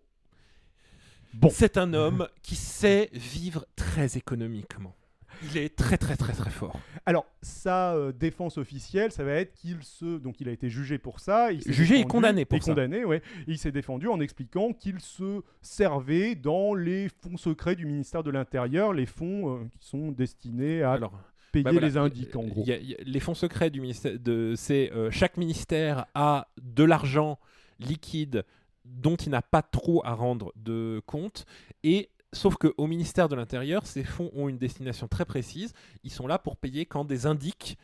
Bon. 1.34 1.48
C'est 1.50 1.76
un 1.76 1.94
homme 1.94 2.28
qui 2.44 2.54
sait 2.54 3.10
vivre 3.12 3.66
très 3.74 4.16
économiquement. 4.16 4.94
Il 5.42 5.56
est 5.58 5.74
très 5.74 5.96
très 5.96 6.16
très 6.16 6.32
très 6.32 6.50
fort. 6.50 6.78
Alors, 7.06 7.24
sa 7.40 7.94
euh, 7.94 8.12
défense 8.12 8.58
officielle, 8.58 9.10
ça 9.10 9.24
va 9.24 9.32
être 9.32 9.54
qu'il 9.54 9.82
se. 9.82 10.18
Donc, 10.18 10.40
il 10.40 10.48
a 10.48 10.52
été 10.52 10.68
jugé 10.68 10.98
pour 10.98 11.18
ça. 11.20 11.50
il 11.52 11.60
Jugé 11.72 11.98
et 11.98 12.04
condamné 12.04 12.44
pour 12.44 12.58
et 12.58 12.60
ça. 12.60 12.72
condamné, 12.72 13.04
ouais. 13.04 13.18
Et 13.46 13.52
il 13.52 13.58
s'est 13.58 13.72
défendu 13.72 14.08
en 14.08 14.20
expliquant 14.20 14.72
qu'il 14.72 15.00
se 15.00 15.40
servait 15.62 16.34
dans 16.34 16.74
les 16.74 17.08
fonds 17.22 17.36
secrets 17.36 17.74
du 17.76 17.86
ministère 17.86 18.22
de 18.22 18.30
l'Intérieur, 18.30 18.92
les 18.92 19.06
fonds 19.06 19.56
euh, 19.56 19.64
qui 19.80 19.88
sont 19.88 20.10
destinés 20.12 20.82
à 20.82 20.92
Alors, 20.92 21.12
payer 21.52 21.64
bah 21.64 21.72
voilà, 21.72 21.86
les 21.86 21.96
indiques, 21.96 22.36
en 22.36 22.42
il 22.42 22.50
gros. 22.50 22.64
y 22.66 22.72
a- 22.72 22.76
il 22.78 22.90
y 22.90 22.94
a- 22.94 22.98
les 23.02 23.20
fonds 23.20 23.34
secrets 23.34 23.70
du 23.70 23.80
ministère, 23.80 24.18
de, 24.18 24.54
c'est 24.56 24.92
euh, 24.92 25.10
chaque 25.10 25.36
ministère 25.38 26.06
a 26.14 26.48
de 26.62 26.84
l'argent 26.84 27.38
liquide 27.78 28.44
dont 28.84 29.16
il 29.16 29.30
n'a 29.30 29.42
pas 29.42 29.62
trop 29.62 30.02
à 30.04 30.12
rendre 30.14 30.52
de 30.56 31.00
compte 31.06 31.46
et 31.82 32.08
Sauf 32.32 32.56
qu'au 32.56 32.86
ministère 32.86 33.28
de 33.28 33.34
l'Intérieur, 33.34 33.86
ces 33.86 34.04
fonds 34.04 34.30
ont 34.36 34.48
une 34.48 34.58
destination 34.58 35.08
très 35.08 35.24
précise. 35.24 35.72
Ils 36.04 36.12
sont 36.12 36.26
là 36.26 36.38
pour 36.38 36.56
payer 36.56 36.86
quand 36.86 37.04
des 37.04 37.26
indiques, 37.26 37.76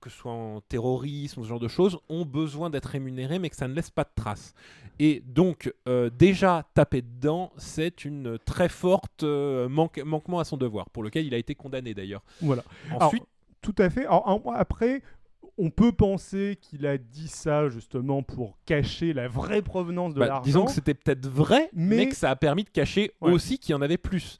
que 0.00 0.10
ce 0.10 0.16
soit 0.16 0.32
en 0.32 0.60
terrorisme 0.62 1.40
ou 1.40 1.44
ce 1.44 1.48
genre 1.48 1.60
de 1.60 1.68
choses, 1.68 1.98
ont 2.08 2.24
besoin 2.24 2.68
d'être 2.70 2.86
rémunérés, 2.86 3.38
mais 3.38 3.48
que 3.48 3.54
ça 3.54 3.68
ne 3.68 3.74
laisse 3.74 3.90
pas 3.90 4.02
de 4.02 4.10
traces. 4.16 4.54
Et 4.98 5.22
donc, 5.24 5.72
euh, 5.88 6.10
déjà, 6.10 6.64
taper 6.74 7.02
dedans, 7.02 7.52
c'est 7.56 8.04
une 8.04 8.38
très 8.44 8.68
forte 8.68 9.22
euh, 9.22 9.68
manque- 9.68 10.02
manquement 10.04 10.40
à 10.40 10.44
son 10.44 10.56
devoir, 10.56 10.90
pour 10.90 11.04
lequel 11.04 11.24
il 11.26 11.34
a 11.34 11.38
été 11.38 11.54
condamné 11.54 11.94
d'ailleurs. 11.94 12.22
Voilà. 12.40 12.64
Ensuite, 12.98 13.22
Tout 13.60 13.74
à 13.78 13.88
fait. 13.88 14.04
Alors, 14.06 14.42
après, 14.56 15.02
on 15.64 15.70
peut 15.70 15.92
penser 15.92 16.58
qu'il 16.60 16.86
a 16.86 16.98
dit 16.98 17.28
ça 17.28 17.68
justement 17.68 18.22
pour 18.22 18.58
cacher 18.66 19.12
la 19.12 19.28
vraie 19.28 19.62
provenance 19.62 20.12
de 20.14 20.18
bah, 20.20 20.26
l'argent. 20.26 20.42
disons 20.42 20.64
que 20.64 20.72
c'était 20.72 20.94
peut-être 20.94 21.28
vrai, 21.28 21.70
mais... 21.72 21.96
mais- 21.98 22.08
que 22.08 22.16
ça 22.16 22.30
a 22.30 22.36
permis 22.36 22.64
de 22.64 22.70
cacher 22.70 23.12
Ouais. 23.20 23.30
aussi 23.32 23.58
qu'il 23.58 23.72
y 23.72 23.74
en 23.74 23.82
avait 23.82 23.96
plus. 23.98 24.38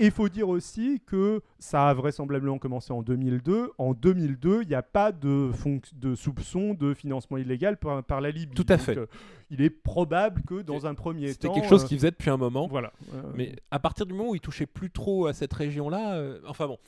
Et 0.00 0.06
il 0.06 0.10
faut 0.10 0.28
dire 0.28 0.48
aussi 0.48 1.00
que 1.06 1.40
ça 1.60 1.88
a 1.88 1.94
vraisemblablement 1.94 2.58
commencé 2.58 2.92
en 2.92 3.02
2002. 3.02 3.70
En 3.78 3.94
2002, 3.94 4.62
il 4.62 4.68
n'y 4.68 4.74
a 4.74 4.82
pas 4.82 5.12
de, 5.12 5.50
de 5.94 6.14
soupçon 6.16 6.74
de 6.74 6.94
financement 6.94 7.36
illégal 7.36 7.76
par, 7.76 8.02
par 8.02 8.20
la 8.20 8.30
Libye. 8.32 8.56
Tout 8.56 8.66
à 8.70 8.76
Donc, 8.76 8.86
fait. 8.86 8.98
euh, 8.98 9.06
il 9.50 9.60
est 9.62 9.70
probable 9.70 10.42
que 10.48 10.62
dans 10.62 10.86
un 10.86 10.94
premier 10.94 11.28
C'était 11.28 11.46
temps. 11.46 11.54
quelque 11.54 11.68
chose 11.68 11.84
euh, 11.84 11.86
qu'il 11.86 11.98
faisait 11.98 12.10
depuis 12.10 12.30
un 12.30 12.36
moment. 12.36 12.66
Voilà. 12.66 12.92
Euh, 13.14 13.22
Mais 13.36 13.54
à 13.70 13.78
partir 13.78 14.04
du 14.06 14.14
moment 14.14 14.30
où 14.30 14.34
il 14.34 14.40
touchait 14.40 14.66
plus 14.66 14.90
trop 14.90 15.26
à 15.26 15.32
cette 15.32 15.52
région-là, 15.52 16.14
euh, 16.14 16.40
enfin 16.48 16.66
bon. 16.66 16.78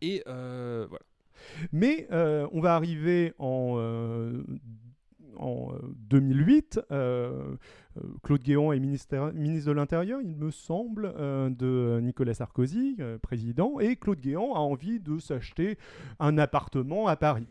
Et 0.00 0.22
voilà. 0.26 0.86
Mais 1.72 2.06
euh, 2.12 2.46
on 2.52 2.60
va 2.60 2.74
arriver 2.74 3.32
en, 3.38 3.74
euh, 3.76 4.42
en 5.36 5.72
euh, 5.72 5.78
2008. 6.08 6.80
euh, 6.90 7.56
Claude 8.22 8.42
Guéant 8.42 8.70
est 8.72 8.78
ministre 8.78 9.16
de 9.16 9.72
l'Intérieur, 9.72 10.20
il 10.22 10.36
me 10.36 10.52
semble, 10.52 11.12
de 11.56 11.98
Nicolas 12.00 12.34
Sarkozy, 12.34 12.96
président. 13.22 13.80
Et 13.80 13.96
Claude 13.96 14.20
Guéant 14.20 14.54
a 14.54 14.60
envie 14.60 15.00
de 15.00 15.18
s'acheter 15.18 15.78
un 16.20 16.38
appartement 16.38 17.08
à 17.08 17.16
Paris. 17.16 17.48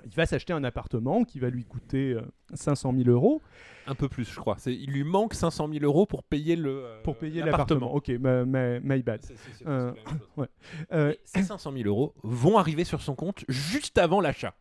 Il 0.04 0.12
va 0.14 0.26
s'acheter 0.26 0.52
un 0.52 0.64
appartement 0.64 1.24
qui 1.24 1.38
va 1.38 1.50
lui 1.50 1.64
coûter 1.64 2.12
euh, 2.12 2.22
500 2.54 2.94
000 2.96 3.08
euros 3.08 3.42
Un 3.86 3.94
peu 3.94 4.08
plus, 4.08 4.30
je 4.30 4.38
crois. 4.38 4.56
Il 4.66 4.90
lui 4.90 5.04
manque 5.04 5.34
500 5.34 5.68
000 5.72 5.84
euros 5.84 6.06
pour 6.06 6.22
payer 6.22 6.56
le 6.56 6.84
euh, 6.84 7.02
pour 7.02 7.16
payer 7.16 7.42
l'appartement. 7.42 7.94
Ok, 7.94 8.08
my 8.08 9.02
bad. 9.02 9.20
Euh, 9.66 9.92
ouais. 10.36 10.48
Euh, 10.92 11.14
ces 11.24 11.42
500 11.42 11.72
000 11.72 11.88
euros 11.88 12.14
vont 12.22 12.58
arriver 12.58 12.84
sur 12.84 13.02
son 13.02 13.14
compte 13.14 13.44
juste 13.48 13.98
avant 13.98 14.20
l'achat. 14.20 14.54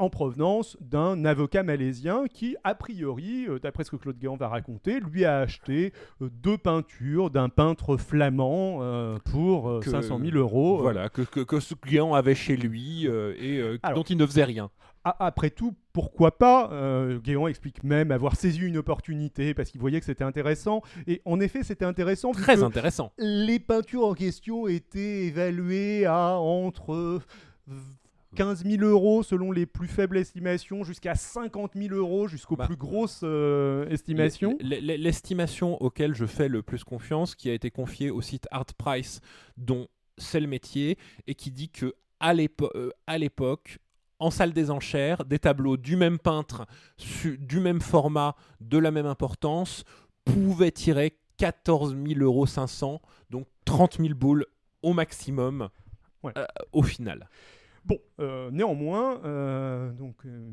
En 0.00 0.10
provenance 0.10 0.76
d'un 0.80 1.24
avocat 1.24 1.62
malaisien 1.62 2.24
qui, 2.32 2.56
a 2.64 2.74
priori, 2.74 3.46
euh, 3.48 3.58
d'après 3.60 3.84
ce 3.84 3.90
que 3.90 3.96
Claude 3.96 4.18
Guéant 4.18 4.36
va 4.36 4.48
raconter, 4.48 4.98
lui 4.98 5.24
a 5.24 5.38
acheté 5.40 5.92
euh, 6.22 6.28
deux 6.42 6.58
peintures 6.58 7.30
d'un 7.30 7.48
peintre 7.48 7.96
flamand 7.96 8.78
euh, 8.82 9.18
pour 9.30 9.68
euh, 9.68 9.80
Que- 9.80 9.90
500 9.90 10.18
000 10.24 10.36
euros. 10.36 10.78
Voilà, 10.80 11.08
que, 11.08 11.22
que, 11.22 11.40
que 11.40 11.60
ce 11.60 11.74
client 11.74 12.14
avait 12.14 12.34
chez 12.34 12.56
lui 12.56 13.06
euh, 13.06 13.34
et 13.38 13.58
euh, 13.58 13.78
Alors- 13.82 13.98
dont 13.98 14.02
il 14.04 14.16
ne 14.16 14.26
faisait 14.26 14.44
rien. 14.44 14.70
après 15.04 15.50
tout, 15.50 15.74
pourquoi 15.92 16.36
pas 16.38 16.70
euh, 16.72 17.18
Guéant 17.18 17.46
explique 17.46 17.82
même 17.84 18.10
avoir 18.10 18.36
saisi 18.36 18.60
une 18.60 18.76
opportunité 18.78 19.54
parce 19.54 19.70
qu'il 19.70 19.80
voyait 19.80 19.98
que 20.00 20.06
c'était 20.06 20.24
intéressant. 20.24 20.82
Et 21.06 21.20
en 21.24 21.40
effet, 21.40 21.62
c'était 21.62 21.84
intéressant. 21.84 22.32
Très 22.32 22.62
intéressant. 22.62 23.12
Les 23.18 23.58
peintures 23.58 24.06
en 24.06 24.14
question 24.14 24.66
étaient 24.66 25.26
évaluées 25.26 26.06
à 26.06 26.36
entre 26.38 27.20
15 28.36 28.64
000 28.64 28.82
euros 28.84 29.22
selon 29.22 29.50
les 29.52 29.66
plus 29.66 29.88
faibles 29.88 30.16
estimations, 30.16 30.84
jusqu'à 30.84 31.14
50 31.14 31.72
000 31.74 31.94
euros 31.94 32.28
jusqu'aux 32.28 32.56
Bah, 32.56 32.66
plus 32.66 32.76
grosses 32.76 33.20
euh, 33.24 33.88
estimations. 33.88 34.56
L'estimation 34.60 35.80
auquel 35.82 36.14
je 36.14 36.26
fais 36.26 36.48
le 36.48 36.62
plus 36.62 36.84
confiance, 36.84 37.34
qui 37.34 37.50
a 37.50 37.54
été 37.54 37.70
confiée 37.70 38.10
au 38.10 38.20
site 38.20 38.46
Art 38.50 38.66
Price, 38.78 39.20
dont 39.56 39.88
c'est 40.18 40.40
le 40.40 40.46
métier, 40.46 40.96
et 41.26 41.34
qui 41.34 41.50
dit 41.50 41.70
que 41.70 41.94
euh, 42.22 42.90
à 43.06 43.18
l'époque, 43.18 43.78
en 44.18 44.30
salle 44.30 44.52
des 44.52 44.70
enchères, 44.70 45.24
des 45.24 45.38
tableaux 45.38 45.76
du 45.76 45.96
même 45.96 46.18
peintre, 46.18 46.66
su- 46.98 47.38
du 47.38 47.58
même 47.60 47.80
format, 47.80 48.36
de 48.60 48.78
la 48.78 48.90
même 48.90 49.06
importance, 49.06 49.84
pouvaient 50.24 50.70
tirer 50.70 51.16
14 51.38 51.96
000 52.06 52.20
euros 52.20 52.46
500, 52.46 53.00
donc 53.30 53.46
30 53.64 53.96
000 53.98 54.14
boules 54.14 54.44
au 54.82 54.92
maximum 54.92 55.68
Ouais. 56.22 56.32
euh, 56.36 56.44
au 56.72 56.82
final. 56.82 57.30
Bon, 57.84 57.98
euh, 58.20 58.50
néanmoins, 58.50 59.20
euh, 59.24 59.90
donc, 59.92 60.14
euh, 60.26 60.50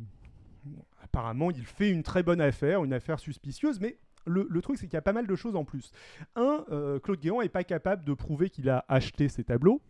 apparemment, 1.03 1.51
il 1.51 1.65
fait 1.65 1.89
une 1.89 2.03
très 2.03 2.23
bonne 2.23 2.41
affaire, 2.41 2.83
une 2.83 2.93
affaire 2.93 3.19
suspicieuse, 3.19 3.79
mais 3.79 3.97
le, 4.27 4.45
le 4.49 4.61
truc, 4.61 4.77
c'est 4.77 4.85
qu'il 4.87 4.93
y 4.93 4.97
a 4.97 5.01
pas 5.01 5.13
mal 5.13 5.25
de 5.25 5.35
choses 5.35 5.55
en 5.55 5.65
plus. 5.65 5.91
Un, 6.35 6.65
euh, 6.71 6.99
Claude 6.99 7.19
Guéant 7.19 7.41
n'est 7.41 7.49
pas 7.49 7.63
capable 7.63 8.03
de 8.03 8.13
prouver 8.13 8.49
qu'il 8.49 8.69
a 8.69 8.85
acheté 8.87 9.29
ces 9.29 9.43
tableaux. 9.43 9.81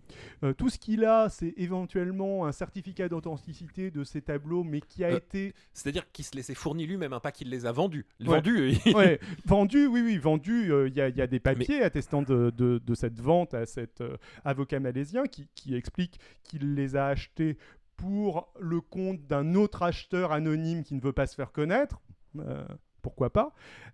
Euh, 0.44 0.54
tout 0.54 0.70
ce 0.70 0.78
qu'il 0.80 1.04
a, 1.04 1.28
c'est 1.30 1.54
éventuellement 1.58 2.46
un 2.46 2.52
certificat 2.52 3.10
d'authenticité 3.10 3.92
de 3.92 4.04
ces 4.04 4.22
tableaux, 4.22 4.64
mais 4.64 4.82
qui 4.82 5.04
a 5.04 5.10
Euh, 5.10 5.18
été 5.18 5.54
C'est-à-dire 5.74 6.10
qu'il 6.12 6.24
se 6.26 6.36
laissait 6.36 6.54
fournir 6.54 6.88
lui-même, 6.88 7.14
hein, 7.14 7.20
pas 7.20 7.32
qu'il 7.32 7.50
les 7.50 7.66
a 7.66 7.72
vendus. 7.72 8.06
Ouais. 8.22 8.28
Vendus, 8.28 8.72
il- 8.86 8.96
ouais, 8.96 9.20
vendu, 9.46 9.88
oui, 9.88 10.02
oui, 10.02 10.18
vendu. 10.18 10.72
euh, 10.72 10.88
Il 10.88 10.96
y, 10.96 11.02
a- 11.02 11.10
y 11.10 11.22
a 11.22 11.28
des 11.28 11.40
papiers 11.40 11.82
attestant 11.84 12.22
de, 12.22 12.52
de- 12.52 12.78
de 12.86 12.96
cette 12.96 13.20
vente 13.20 13.54
à 13.54 13.66
cet 13.66 14.02
avocat 14.46 14.80
malaisien 14.80 15.26
qui, 15.26 15.48
qui 15.56 15.76
explique 15.76 16.20
qu'il 16.44 16.76
les 16.76 16.96
a 16.96 17.08
achetés 17.08 17.58
pour 17.96 18.54
le 18.60 18.80
compte 18.80 19.26
d'un 19.26 19.56
autre 19.56 19.82
acheteur 19.84 20.32
anonyme 20.32 20.84
qui 20.84 20.94
ne 20.96 21.02
veut 21.02 21.14
pas 21.14 21.26
se 21.28 21.36
faire 21.36 21.52
connaître. 21.52 22.00
Euh, 22.40 22.64
pourquoi 23.08 23.30
pas 23.30 23.54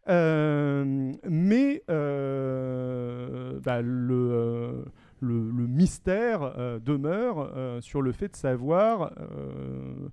Euh, 0.10 1.14
Mais 1.30 1.84
euh, 1.90 3.60
bah, 3.64 3.82
le, 3.82 4.14
euh, 4.14 4.84
le, 5.22 5.50
le 5.52 5.68
mystère 5.68 6.42
euh, 6.58 6.80
demeure 6.80 7.52
euh, 7.56 7.80
sur 7.82 8.02
le 8.02 8.12
fait 8.12 8.30
de 8.30 8.36
savoir. 8.36 9.14
euh, 9.20 10.10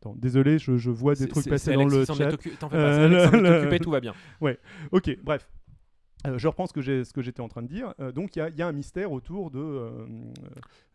attends, 0.00 0.14
désolé, 0.16 0.58
je, 0.58 0.76
je 0.76 0.90
vois 0.90 1.14
des 1.14 1.28
trucs 1.28 1.44
passer 1.50 1.72
dans 1.74 1.84
le 1.96 2.04
chat. 2.18 2.30
T'en 2.58 2.68
fais 2.68 2.76
pas, 2.76 2.92
c'est 2.92 3.00
Alex 3.04 3.22
qui 3.24 3.28
s'en 3.30 3.44
est 3.44 3.48
le- 3.50 3.56
occupé, 3.58 3.78
tout 3.80 3.90
va 3.90 4.00
bien. 4.00 4.14
Ok, 4.92 5.16
bref. 5.24 5.48
Euh, 6.26 6.38
je 6.38 6.48
reprends 6.48 6.66
ce 6.66 6.72
que 6.72 6.80
j'ai- 6.80 7.04
ce 7.04 7.12
que 7.12 7.22
j'étais 7.22 7.40
en 7.40 7.48
train 7.48 7.62
de 7.62 7.68
dire. 7.68 7.94
Euh, 8.00 8.10
donc 8.12 8.36
il 8.36 8.40
y 8.40 8.42
a- 8.42 8.48
il 8.48 8.56
y, 8.56 8.62
a 8.62 8.66
un 8.66 8.72
mystère 8.72 9.12
autour 9.12 9.50
de 9.50 9.58
euh, 9.60 9.90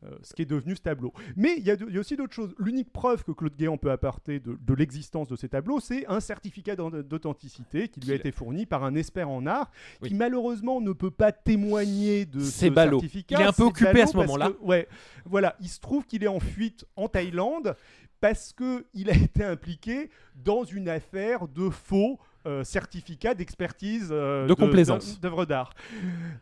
euh, 0.04 0.10
ce 0.24 0.34
qui 0.34 0.41
est 0.41 0.46
devenu 0.46 0.76
ce 0.76 0.82
tableau. 0.82 1.13
Mais 1.36 1.56
il 1.58 1.63
y, 1.63 1.72
a 1.72 1.76
y 1.76 1.98
aussi 2.00 2.15
d'autres 2.15 2.34
choses. 2.34 2.54
L'unique 2.60 2.91
preuve 2.91 3.24
que 3.24 3.32
Claude 3.32 3.56
Guéant 3.56 3.78
peut 3.78 3.91
apporter 3.91 4.39
de, 4.39 4.58
de 4.60 4.74
l'existence 4.74 5.28
de 5.28 5.36
ces 5.36 5.50
tableaux, 5.50 5.80
c'est 5.80 6.06
un 6.08 6.20
certificat 6.20 6.76
d'authenticité 6.76 7.88
qui 7.88 8.00
lui 8.00 8.12
a 8.12 8.17
Qu'il- 8.17 8.20
été 8.28 8.32
fourni 8.32 8.65
par 8.65 8.84
un 8.84 8.96
expert 8.96 9.30
en 9.30 9.46
art, 9.46 9.72
Oui. 10.02 10.10
qui 10.10 10.15
malheureusement 10.15 10.82
ne 10.82 10.91
peut 10.94 11.12
pas 11.12 11.32
témoigner 11.32 12.26
de 12.26 12.39
ce 12.39 12.67
ballot. 12.67 13.00
certificat. 13.00 13.36
Il 13.39 13.41
est 13.44 13.48
un 13.48 13.54
peu 13.54 13.63
occupé 13.63 14.02
à 14.02 14.08
ce 14.08 14.17
moment-là. 14.17 14.52
Ouais, 14.62 14.88
voilà. 15.26 15.56
Il 15.62 15.70
se 15.70 15.80
trouve 15.80 16.06
qu'il 16.06 16.24
est 16.24 16.28
en 16.28 16.39
fuite 16.39 16.86
en 16.96 17.08
Thaïlande 17.08 17.76
parce 18.20 18.54
que 18.54 18.86
il 18.94 19.10
a 19.10 19.13
été 19.32 19.44
impliqué 19.44 20.10
dans 20.36 20.63
une 20.63 20.89
affaire 20.89 21.48
de 21.48 21.70
faux 21.70 22.20
euh, 22.47 22.63
certificats 22.63 23.36
d'expertise 23.36 24.10
euh, 24.12 24.47
De 24.47 24.54
complaisance. 24.54 25.19
d'œuvres 25.19 25.45
d'art. 25.45 25.73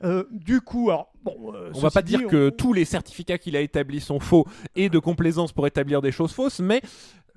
Euh, 0.04 0.24
du 0.32 0.62
coup, 0.62 0.90
alors, 0.90 1.12
bon, 1.24 1.54
On 1.74 1.80
va 1.80 1.92
pas 1.92 2.02
dit, 2.02 2.16
dire 2.18 2.28
que 2.28 2.50
tous 2.50 2.74
les 2.74 2.86
certificats 2.86 3.38
qu'il 3.38 3.56
a 3.58 3.62
établis 3.62 4.00
sont 4.00 4.20
faux 4.20 4.48
et 4.76 4.90
de 4.90 5.00
complaisance 5.00 5.52
pour 5.52 5.68
établir 5.68 6.02
des 6.02 6.12
choses 6.12 6.32
fausses, 6.32 6.60
mais 6.60 6.82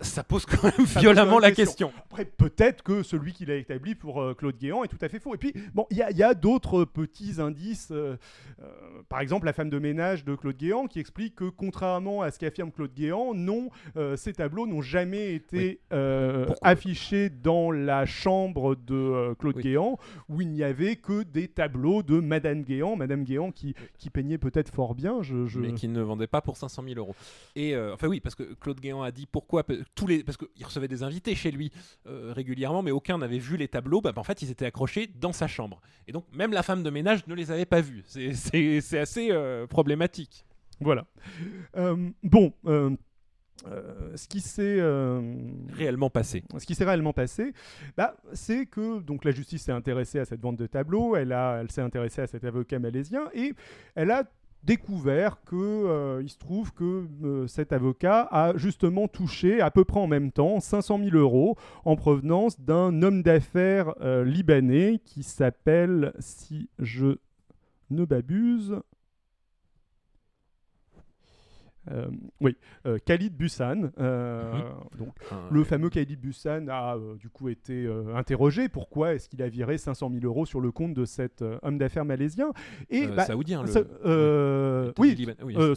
ça 0.03 0.23
pose 0.25 0.45
quand 0.47 0.63
même 0.65 0.87
violemment 0.87 1.39
la 1.39 1.51
question. 1.53 1.93
Après, 2.11 2.25
peut-être 2.25 2.83
que 2.83 3.03
celui 3.03 3.33
qu'il 3.33 3.51
a 3.51 3.57
établi 3.57 3.95
pour 3.95 4.21
euh, 4.21 4.35
Claude 4.35 4.57
Guéant 4.59 4.85
est 4.85 4.89
tout 4.89 4.99
à 5.01 5.09
fait 5.09 5.19
faux. 5.19 5.35
Et 5.35 5.39
puis, 5.39 5.53
bon, 5.75 5.87
il 5.91 5.97
y 5.97 6.23
a, 6.23 6.35
d'autres 6.35 6.85
petits 6.85 7.41
indices. 7.41 7.89
euh, 7.91 8.17
euh, 8.63 8.67
par 9.09 9.21
exemple, 9.21 9.47
la 9.47 9.53
femme 9.53 9.71
de 9.71 9.79
ménage 9.79 10.25
de 10.25 10.35
Claude 10.35 10.57
Guéant 10.57 10.87
qui 10.87 10.99
explique 11.01 11.35
que, 11.37 11.49
contrairement 11.49 12.23
à 12.23 12.31
ce 12.31 12.39
qu'affirme 12.39 12.71
Claude 12.71 12.93
Guéant, 12.95 13.35
non, 13.35 13.71
euh, 13.97 14.17
ces 14.17 14.33
tableaux 14.33 14.67
n'ont 14.67 14.83
jamais 14.83 15.35
été 15.35 15.81
euh, 15.93 16.47
affichés 16.63 17.29
dans 17.31 17.71
la 17.71 18.07
chambre 18.07 18.75
de 18.75 18.95
euh, 18.95 19.35
Claude 19.35 19.57
Oui. 19.57 19.63
Guéant, 19.63 19.99
où 20.29 20.41
il 20.41 20.49
n'y 20.49 20.63
avait 20.63 20.97
que 20.97 21.23
des 21.23 21.49
tableaux 21.49 22.03
de 22.03 22.21
Madame 22.21 22.63
Guéant. 22.63 22.97
Madame 22.97 23.25
Guéant 23.25 23.51
qui, 23.53 23.75
qui 23.99 24.11
peignait 24.11 24.39
peut-être 24.39 24.73
fort 24.73 24.95
bien. 24.95 25.23
Je, 25.23 25.47
je- 25.47 25.61
mais 25.61 25.73
qui 25.73 25.89
ne 25.89 26.01
vendait 26.01 26.27
pas 26.27 26.41
pour 26.41 26.57
500 26.57 26.83
000 26.87 26.99
euros. 26.99 27.15
Et 27.57 27.75
euh, 27.75 27.95
enfin 27.95 28.09
oui, 28.09 28.21
parce 28.21 28.35
que 28.35 28.55
Claude 28.55 28.81
Guéant 28.81 29.03
a 29.03 29.11
dit 29.11 29.27
pourquoi 29.31 29.65
tous 29.95 30.07
les 30.07 30.25
parce 30.25 30.37
qu'il 30.39 30.65
recevait 30.65 30.89
des 30.89 31.03
invités 31.03 31.35
chez 31.35 31.51
lui 31.51 31.71
euh, 32.07 32.33
régulièrement, 32.35 32.83
mais 32.83 32.91
aucun 32.91 33.19
n'avait 33.19 33.39
vu 33.39 33.57
les 33.57 33.69
tableaux. 33.69 34.01
Bah, 34.01 34.13
en 34.17 34.25
fait, 34.25 34.43
ils 34.43 34.51
étaient 34.51 34.67
accrochés 34.67 35.07
dans 35.07 35.33
sa 35.33 35.47
chambre. 35.47 35.81
Et 36.07 36.13
donc 36.13 36.25
même 36.33 36.53
la 36.53 36.63
femme 36.63 36.83
de 36.83 36.91
ménage 36.91 37.27
ne 37.27 37.35
les 37.35 37.51
avait 37.51 37.67
pas 37.67 37.81
vus. 37.81 38.03
C'est- 38.07 38.97
assez 38.99 39.29
euh, 39.31 39.67
problématique. 39.67 40.45
Voilà. 40.81 41.07
Euh, 41.77 42.11
bon. 42.23 42.53
euh, 42.67 42.91
ce 44.17 44.27
qui 44.27 44.41
s'est 44.41 44.79
euh, 44.81 45.37
Réellement 45.73 46.11
passé. 46.11 46.43
ce 46.59 46.67
qui 46.67 46.75
s'est 46.75 46.85
réellement 46.85 47.13
passé, 47.13 47.53
bah, 47.97 48.17
c'est 48.33 48.67
que 48.67 48.99
donc 49.01 49.25
la 49.25 49.31
justice 49.31 49.63
s'est 49.63 49.73
intéressée 49.73 50.19
à 50.19 50.25
cette 50.25 50.41
vente 50.41 50.57
de 50.57 50.67
tableaux, 50.67 51.15
elle, 51.15 51.33
a, 51.33 51.59
elle 51.61 51.71
s'est 51.71 51.81
intéressée 51.83 52.23
à 52.23 52.27
cet 52.27 52.43
avocat 52.45 52.81
malaisien 52.81 53.29
et 53.35 53.53
elle 53.95 54.11
a 54.11 54.25
découvert 54.65 55.43
que 55.45 55.57
euh, 55.57 56.21
il 56.23 56.29
se 56.29 56.39
trouve 56.39 56.73
que 56.73 57.07
euh, 57.25 57.47
cet 57.47 57.73
avocat 57.73 58.29
a 58.31 58.57
justement 58.57 59.09
touché 59.09 59.61
à 59.61 59.71
peu 59.71 59.85
près 59.85 60.01
en 60.01 60.07
même 60.07 60.31
temps 60.31 60.61
500 60.61 61.01
000 61.05 61.17
euros 61.17 61.57
en 61.85 61.97
provenance 61.97 62.61
d'un 62.61 63.03
homme 63.03 63.23
d'affaires 63.23 63.95
euh, 64.01 64.25
libanais 64.25 65.01
qui 65.05 65.23
s'appelle, 65.23 66.13
si 66.19 66.69
je 66.79 67.17
ne 67.91 68.05
m'abuse, 68.09 68.81
euh, 71.91 72.07
oui, 72.41 72.57
euh, 72.87 72.99
Khalid 73.05 73.37
Bussan. 73.37 73.91
euh, 73.99 74.53
donc, 74.99 75.09
Enfin, 75.25 75.43
le 75.51 75.65
fameux 75.65 75.91
Khalid 75.91 76.21
Bussan 76.21 76.69
a 76.69 76.97
euh, 76.97 77.17
du 77.17 77.29
coup 77.29 77.49
été 77.49 77.89
interrogé. 78.15 78.69
Pourquoi 78.69 79.15
est-ce 79.15 79.29
qu'il 79.29 79.43
a 79.43 79.49
viré 79.49 79.79
500 79.79 80.11
000 80.13 80.25
euros 80.25 80.47
sur 80.47 80.61
le 80.61 80.71
compte 80.71 80.95
de 80.95 81.05
cet 81.05 81.43
homme 81.63 81.79
d'affaires 81.79 82.05
malaisien? 82.05 82.53
Et 82.91 83.07
bah, 83.09 83.25
saoudien. 83.25 83.65
Le- 83.65 84.93
oui, 84.99 85.17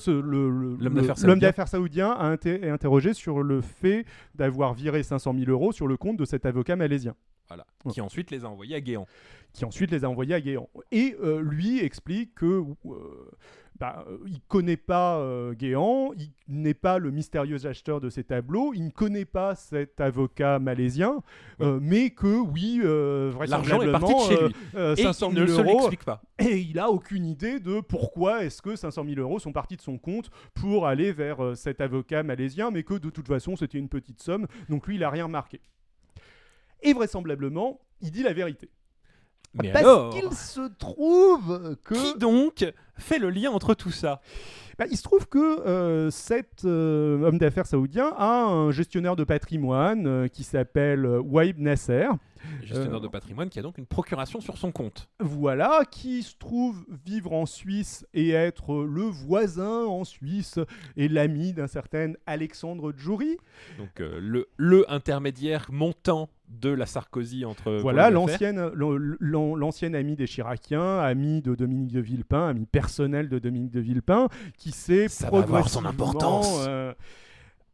L'homme 0.07 1.39
d'affaires 1.39 1.67
saoudien. 1.67 2.11
a 2.11 2.33
est 2.45 2.69
interrogé 2.69 3.13
sur 3.13 3.41
le 3.41 3.61
fait 3.61 4.05
d'avoir 4.35 4.73
viré 4.73 5.01
500 5.03 5.33
000 5.37 5.49
euros 5.49 5.71
sur 5.71 5.87
le 5.87 5.97
compte 5.97 6.17
de 6.17 6.25
cet 6.25 6.45
avocat 6.45 6.75
malaisien, 6.75 7.15
voilà. 7.47 7.65
Qui 7.91 8.01
ensuite 8.01 8.29
les 8.31 8.43
a 8.45 8.49
envoyés 8.49 8.75
à 8.75 8.81
Guéant. 8.81 9.07
qui 9.53 9.65
ensuite 9.65 9.91
les 9.91 10.03
a 10.03 10.09
envoyés 10.09 10.33
à 10.35 10.41
Guéant. 10.41 10.69
Et 10.91 11.15
lui 11.41 11.79
explique 11.79 12.35
que 12.35 12.63
bah, 13.77 14.05
euh, 14.07 14.17
il 14.27 14.39
connaît 14.47 14.77
pas 14.77 15.17
euh, 15.17 15.53
Guéant, 15.53 16.11
il 16.17 16.29
n'est 16.47 16.73
pas 16.73 16.97
le 16.97 17.11
mystérieux 17.11 17.65
acheteur 17.65 17.99
de 17.99 18.09
ces 18.09 18.23
tableaux, 18.23 18.73
il 18.73 18.85
ne 18.85 18.89
connaît 18.89 19.25
pas 19.25 19.53
cet 19.55 19.99
avocat 19.99 20.59
malaisien, 20.59 21.21
euh, 21.59 21.79
mais 21.81 22.11
que 22.11 22.39
oui, 22.39 22.79
euh, 22.83 23.33
L'argent 23.47 23.81
est 23.81 23.91
parti 23.91 24.13
de 24.13 24.17
vraisemblablement, 24.17 24.27
chez 24.29 24.41
euh, 24.43 24.47
lui. 24.47 24.55
euh, 24.75 24.95
Et 24.95 25.03
500 25.03 25.29
il 25.31 25.39
ne 25.41 25.45
000 25.47 25.57
se 25.57 25.61
euros, 25.61 25.73
l'explique 25.79 26.05
pas. 26.05 26.21
et 26.39 26.57
il 26.57 26.79
a 26.79 26.89
aucune 26.89 27.25
idée 27.25 27.59
de 27.59 27.81
pourquoi 27.81 28.45
est-ce 28.45 28.61
que 28.61 28.75
500 28.77 29.03
000 29.09 29.19
euros 29.19 29.39
sont 29.39 29.51
partis 29.51 29.75
de 29.75 29.81
son 29.81 29.97
compte 29.97 30.29
pour 30.53 30.87
aller 30.87 31.11
vers 31.11 31.43
euh, 31.43 31.55
cet 31.55 31.81
avocat 31.81 32.23
malaisien, 32.23 32.71
mais 32.71 32.83
que 32.83 32.93
de 32.93 33.09
toute 33.09 33.27
façon 33.27 33.57
c'était 33.57 33.77
une 33.77 33.89
petite 33.89 34.21
somme, 34.21 34.47
donc 34.69 34.87
lui 34.87 34.95
il 34.95 35.03
a 35.03 35.09
rien 35.09 35.25
remarqué. 35.25 35.59
Et 36.81 36.93
vraisemblablement, 36.93 37.79
il 38.01 38.11
dit 38.11 38.23
la 38.23 38.33
vérité. 38.33 38.69
Mais 39.61 39.71
Parce 39.71 39.85
alors 39.85 40.09
qu'il 40.13 40.31
se 40.33 40.67
trouve 40.77 41.77
que 41.85 41.93
Qui 42.13 42.19
donc 42.19 42.65
fait 42.97 43.19
le 43.19 43.29
lien 43.29 43.51
entre 43.51 43.73
tout 43.73 43.91
ça 43.91 44.21
Bah, 44.77 44.85
il 44.89 44.97
se 44.97 45.03
trouve 45.03 45.27
que 45.27 45.61
euh, 45.67 46.09
cet 46.11 46.65
euh, 46.65 47.23
homme 47.23 47.37
d'affaires 47.37 47.65
saoudien 47.65 48.13
a 48.17 48.43
un 48.43 48.71
gestionnaire 48.71 49.15
de 49.15 49.23
patrimoine 49.23 50.07
euh, 50.07 50.27
qui 50.27 50.43
s'appelle 50.43 51.05
Waib 51.05 51.59
Nasser. 51.59 52.07
Gestionnaire 52.61 52.95
Euh, 52.95 52.99
de 52.99 53.07
patrimoine 53.07 53.49
qui 53.49 53.59
a 53.59 53.61
donc 53.61 53.77
une 53.77 53.85
procuration 53.85 54.39
sur 54.41 54.57
son 54.57 54.71
compte. 54.71 55.07
Voilà, 55.19 55.81
qui 55.89 56.23
se 56.23 56.35
trouve 56.37 56.85
vivre 57.05 57.33
en 57.33 57.45
Suisse 57.45 58.05
et 58.13 58.31
être 58.31 58.83
le 58.83 59.03
voisin 59.03 59.85
en 59.85 60.03
Suisse 60.03 60.59
et 60.97 61.07
l'ami 61.07 61.53
d'un 61.53 61.67
certain 61.67 62.13
Alexandre 62.25 62.93
Djouri. 62.95 63.37
Donc 63.77 63.99
euh, 64.01 64.19
le, 64.21 64.47
le 64.57 64.89
intermédiaire 64.91 65.67
montant 65.71 66.29
de 66.47 66.69
la 66.69 66.85
Sarkozy 66.85 67.43
entre. 67.43 67.71
Voilà, 67.81 68.09
l'ancienne, 68.11 68.69
l'an- 68.75 68.95
l'an- 69.19 69.55
l'ancien 69.55 69.93
ami 69.95 70.15
des 70.15 70.27
Chiraciens, 70.27 70.99
ami 70.99 71.41
de 71.41 71.55
Dominique 71.55 71.91
de 71.91 71.99
Villepin, 71.99 72.47
ami 72.47 72.65
personnel 72.67 73.29
de 73.29 73.39
Dominique 73.39 73.71
de 73.71 73.79
Villepin, 73.79 74.27
qui 74.57 74.71
s'est 74.71 75.07
Ça 75.07 75.29
va 75.31 75.39
avoir 75.39 75.67
son 75.69 75.85
importance. 75.85 76.65
euh, 76.67 76.93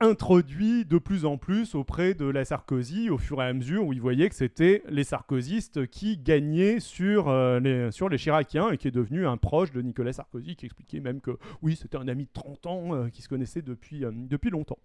introduit 0.02 0.84
de 0.84 0.98
plus 0.98 1.26
en 1.26 1.38
plus 1.38 1.76
auprès 1.76 2.16
de 2.16 2.26
la 2.26 2.44
Sarkozy 2.44 3.10
au 3.10 3.20
fur 3.20 3.42
et 3.42 3.46
à 3.46 3.54
mesure 3.54 3.86
où 3.86 3.94
il 3.94 4.02
voyait 4.02 4.30
que 4.30 4.36
c'était 4.36 4.84
les 4.90 5.04
sarkozystes 5.04 5.88
qui 5.88 6.18
gagnaient 6.18 6.80
sur, 6.80 7.30
euh, 7.30 7.60
les, 7.60 7.92
sur 7.92 8.10
Chiraciens 8.18 8.72
et 8.72 8.78
qui 8.78 8.88
est 8.88 8.92
devenu 8.92 9.28
un 9.28 9.38
proche 9.38 9.72
de 9.72 9.82
Nicolas 9.82 10.12
Sarkozy 10.12 10.56
qui 10.56 10.66
expliquait 10.66 11.00
même 11.00 11.22
que 11.22 11.38
oui, 11.62 11.78
c'était 11.80 11.98
un 11.98 12.08
ami 12.08 12.26
de 12.26 12.32
30 12.34 12.66
ans 12.66 12.96
euh, 12.96 13.10
qui 13.10 13.22
se 13.22 13.30
connaissait 13.30 13.62
depuis, 13.62 14.04
euh, 14.04 14.12
longtemps. 14.52 14.80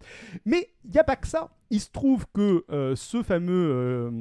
Mais 0.45 0.69
il 0.85 0.91
n'y 0.91 0.99
a 0.99 1.05
pas 1.05 1.17
que 1.17 1.27
ça. 1.27 1.51
Il 1.71 1.81
se 1.81 1.91
trouve 1.91 2.27
que 2.33 2.65
ce 2.95 3.23
fameux, 3.25 4.13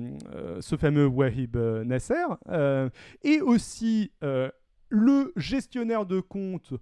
ce 0.60 0.76
fameux 0.76 1.06
Wahib 1.06 1.56
Nasser 1.56 2.26
est 3.24 3.42
aussi 3.42 4.12
le 4.90 5.32
gestionnaire 5.36 6.08
de 6.08 6.20
compte 6.22 6.74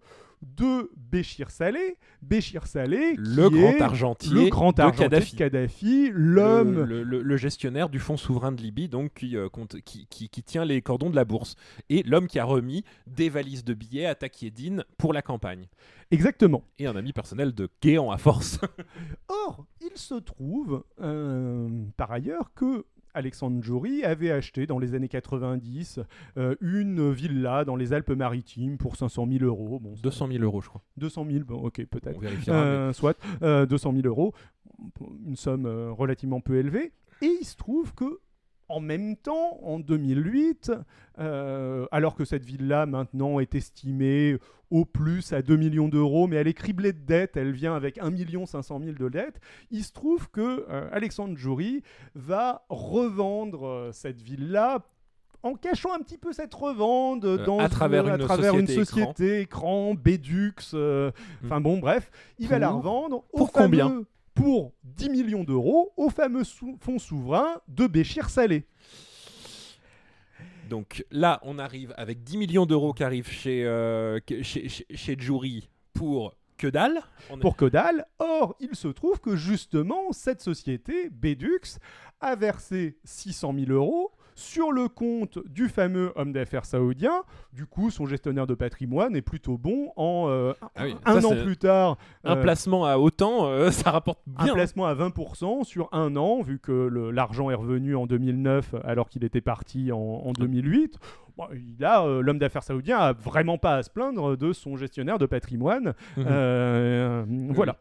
de 0.44 0.92
Béchir 0.96 1.50
Saleh. 1.52 1.98
Béchir 2.22 2.68
Saleh, 2.68 3.16
Le 3.18 3.50
qui 3.50 3.56
grand 3.60 3.70
est 3.72 3.82
argentier 3.82 4.32
le 4.46 4.50
grand 4.50 4.78
argentier 4.80 5.06
de 5.06 5.10
Kadhafi. 5.16 5.36
Kadhafi, 5.36 6.10
l'homme 6.14 6.74
Le, 6.76 6.84
le- 6.86 7.04
le- 7.04 7.22
le 7.22 7.38
gestionnaire 7.38 7.90
du 7.90 8.00
fonds 8.00 8.18
souverain 8.18 8.52
de 8.52 8.62
Libye, 8.62 8.88
donc 8.90 9.14
qui, 9.16 9.36
euh, 9.38 9.50
compte- 9.50 9.80
qui, 9.82 10.08
qui- 10.08 10.30
qui 10.30 10.44
tient 10.44 10.66
les 10.66 10.82
cordons 10.82 11.10
de 11.10 11.16
la 11.16 11.26
bourse, 11.26 11.56
et 11.90 12.04
l'homme 12.04 12.28
qui 12.28 12.40
a 12.40 12.46
remis 12.46 12.84
des 13.08 13.30
valises 13.30 13.64
de 13.64 13.74
billets 13.74 14.06
à 14.06 14.16
Takieddine 14.16 14.84
pour 14.98 15.14
la 15.14 15.22
campagne, 15.22 15.68
Exactement. 16.12 16.64
et 16.80 16.86
un 16.88 16.96
ami 16.96 17.12
personnel 17.14 17.54
de 17.54 17.70
Guéant 17.82 18.12
à 18.12 18.18
force. 18.18 18.60
Or, 19.28 19.66
il 19.82 19.96
se 19.98 20.16
trouve, 20.16 20.84
euh, 21.02 21.68
par 21.98 22.12
ailleurs, 22.12 22.52
que 22.56 22.86
Alexandre 23.14 23.62
Jory 23.64 24.04
avait 24.04 24.32
acheté 24.32 24.66
dans 24.68 24.80
les 24.80 24.94
années 24.96 25.08
90 25.08 26.00
euh, 26.38 26.56
une 26.62 27.12
villa 27.12 27.66
dans 27.66 27.76
les 27.76 27.94
Alpes-Maritimes 27.94 28.78
pour 28.78 28.96
500 28.96 29.28
000 29.30 29.44
euros. 29.46 29.80
Bon, 29.80 29.94
200 30.02 30.28
000 30.32 30.44
euros, 30.44 30.62
je 30.62 30.70
crois. 30.70 30.82
200 30.98 31.26
000, 31.30 31.46
bon, 31.46 31.56
ok, 31.56 31.86
peut-être. 31.86 32.18
On 32.18 32.20
vérifiera. 32.20 32.58
mais- 32.58 32.68
Euh, 32.68 32.94
soit 32.94 33.18
euh, 33.42 33.66
200 33.66 33.94
000 33.94 34.08
euros, 34.08 34.34
une 35.26 35.36
somme 35.36 35.66
euh, 35.66 35.92
relativement 35.92 36.42
peu 36.42 36.58
élevée. 36.58 36.92
Et 37.22 37.38
il 37.42 37.46
se 37.46 37.56
trouve 37.56 37.94
que 37.94 38.20
en 38.70 38.80
même 38.80 39.16
temps, 39.18 39.60
en 39.62 39.78
2008, 39.80 40.72
euh, 41.20 41.86
alors 41.92 42.16
que 42.16 42.26
cette 42.26 42.44
villa 42.46 42.86
maintenant 42.86 43.40
est 43.40 43.54
estimée 43.56 44.38
au 44.74 44.86
plus 44.86 45.32
à 45.34 45.42
2 45.44 45.56
millions 45.56 45.88
d'euros, 45.88 46.26
mais 46.28 46.38
elle 46.38 46.48
est 46.48 46.54
criblée 46.54 46.94
de 46.94 47.00
dettes, 47.06 47.38
elle 47.38 47.52
vient 47.52 47.76
avec 47.76 48.00
1 48.00 48.46
500 48.48 48.80
000 48.84 48.94
de 49.00 49.08
dettes, 49.08 49.40
il 49.70 49.84
se 49.84 49.92
trouve 49.94 50.30
que 50.32 50.66
euh, 50.68 50.90
Alexandre 50.92 51.38
Jory 51.38 51.84
va 52.16 52.66
revendre 52.70 53.68
euh, 53.68 53.92
cette 53.92 54.20
villa 54.22 54.80
en 55.44 55.54
cachant 55.54 55.94
un 55.94 56.00
petit 56.00 56.18
peu 56.18 56.34
cette 56.34 56.54
revente 56.54 57.24
Euh, 57.26 57.46
dans 57.46 57.60
à 57.60 57.70
travers 57.70 58.08
à 58.08 58.16
une 58.16 58.24
travers 58.26 58.56
une 58.58 58.66
société 58.68 58.82
écran. 58.82 59.14
société 59.14 59.40
écran, 59.42 59.94
Bedux, 59.94 60.54
euh, 60.74 61.12
enfin 61.46 61.62
bon 61.62 61.78
bref, 61.78 62.10
il 62.40 62.48
va 62.48 62.58
la 62.60 62.70
revendre 62.72 63.24
pour 63.36 63.52
combien 63.52 63.90
fameux- 63.90 64.06
Pour 64.34 64.74
10 64.84 65.10
millions 65.10 65.44
d'euros 65.44 65.94
au 65.98 66.10
fameux 66.10 66.44
sou- 66.44 66.78
fonds 66.82 66.98
souverain 66.98 67.62
de 67.68 67.86
Béchir 67.86 68.32
Salé. 68.32 68.66
Donc 70.74 71.06
là, 71.12 71.40
on 71.44 71.60
arrive 71.60 71.94
avec 71.98 72.24
10 72.24 72.36
millions 72.38 72.66
d'euros 72.66 72.94
qui 72.94 73.04
arrivent 73.04 73.30
chez, 73.30 73.64
euh, 73.64 74.20
chez, 74.42 74.68
chez, 74.70 74.86
chez 74.92 75.16
Jouri 75.20 75.70
pour 75.94 76.34
que 76.58 76.66
dalle. 76.66 77.00
On 77.30 77.38
est- 77.38 77.42
pour 77.42 77.56
que 77.56 77.66
dalle. 77.66 78.08
Or, 78.18 78.56
il 78.60 78.76
se 78.76 78.88
trouve 78.88 79.20
que 79.20 79.36
justement, 79.36 80.12
cette 80.14 80.42
société, 80.42 81.12
Bedux, 81.12 81.78
a 82.22 82.36
versé 82.36 82.98
600 83.04 83.54
000 83.56 83.72
euros 83.72 84.14
sur 84.36 84.72
le 84.72 84.88
compte 84.88 85.40
du 85.48 85.70
fameux 85.70 86.12
homme 86.16 86.32
d'affaires 86.34 86.66
saoudien. 86.66 87.24
Du 87.54 87.66
coup, 87.66 87.92
son 87.92 88.06
gestionnaire 88.06 88.48
de 88.48 88.54
patrimoine 88.56 89.16
est 89.16 89.22
plutôt 89.22 89.58
bon. 89.58 89.92
En 89.96 90.26
euh, 90.30 90.54
Ah 90.76 90.84
oui, 90.86 90.96
un 91.06 91.22
ça, 91.22 91.28
an 91.28 91.36
plus 91.44 91.58
tard, 91.58 91.98
Un 92.24 92.38
euh, 92.38 92.42
placement 92.42 92.86
à 92.86 92.98
autant, 92.98 93.46
euh, 93.48 93.72
ça 93.72 93.92
rapporte 93.92 94.20
un 94.38 94.46
bien. 94.46 94.54
placement 94.54 94.86
à 94.86 94.96
20% 94.96 95.64
sur 95.64 95.90
un 95.92 96.16
an, 96.16 96.42
vu 96.42 96.60
que 96.60 96.72
l'argent 97.12 97.50
est 97.50 97.56
revenu 97.56 97.96
en 97.96 98.06
2009 98.06 98.76
alors 98.84 99.10
qu'il 99.10 99.24
était 99.24 99.42
parti 99.42 99.92
en, 99.92 99.98
en 99.98 100.32
2008. 100.34 100.98
Bon, 101.38 101.46
il 101.54 101.84
a, 101.84 102.04
euh, 102.04 102.22
l'homme 102.22 102.38
d'affaires 102.38 102.62
saoudien 102.64 102.98
a 103.00 103.14
vraiment 103.14 103.58
pas 103.58 103.78
à 103.78 103.84
se 103.84 103.90
plaindre 103.90 104.38
de 104.38 104.54
son 104.54 104.78
gestionnaire 104.78 105.18
de 105.18 105.26
patrimoine. 105.26 105.94
Mhm. 106.18 107.52
Voilà. 107.54 107.78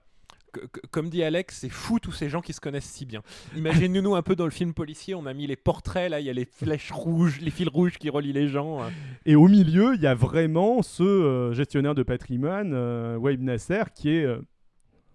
Comme 0.91 1.09
dit 1.09 1.23
Alex, 1.23 1.59
c'est 1.61 1.69
fou 1.69 1.99
tous 1.99 2.13
ces 2.13 2.29
gens 2.29 2.41
qui 2.41 2.53
se 2.53 2.61
connaissent 2.61 2.85
si 2.85 3.07
bien. 3.07 3.23
Imaginez-nous 3.57 4.15
un 4.15 4.23
peu 4.23 4.37
dans 4.37 4.45
le 4.45 4.51
film 4.51 4.75
policier, 4.75 5.15
on 5.15 5.27
a 5.27 5.35
mis 5.35 5.47
les 5.47 5.57
portraits, 5.57 6.11
là, 6.11 6.21
il 6.21 6.27
y 6.27 6.31
a 6.31 6.33
les 6.33 6.45
flèches 6.45 6.91
rouges, 6.91 7.41
les 7.41 7.51
fils 7.51 7.69
rouges 7.69 7.99
qui 7.99 8.11
relient 8.11 8.33
les 8.33 8.49
gens. 8.49 8.81
Et 9.25 9.35
au 9.35 9.49
milieu, 9.49 9.95
il 9.95 10.01
y 10.01 10.07
a 10.07 10.15
vraiment 10.15 10.83
ce 10.83 11.03
euh, 11.03 11.53
gestionnaire 11.53 11.95
de 11.95 12.03
patrimoine, 12.03 12.73
euh, 12.75 13.37
Nasser, 13.39 13.83
qui 13.95 14.11
est 14.11 14.25
euh, 14.25 14.41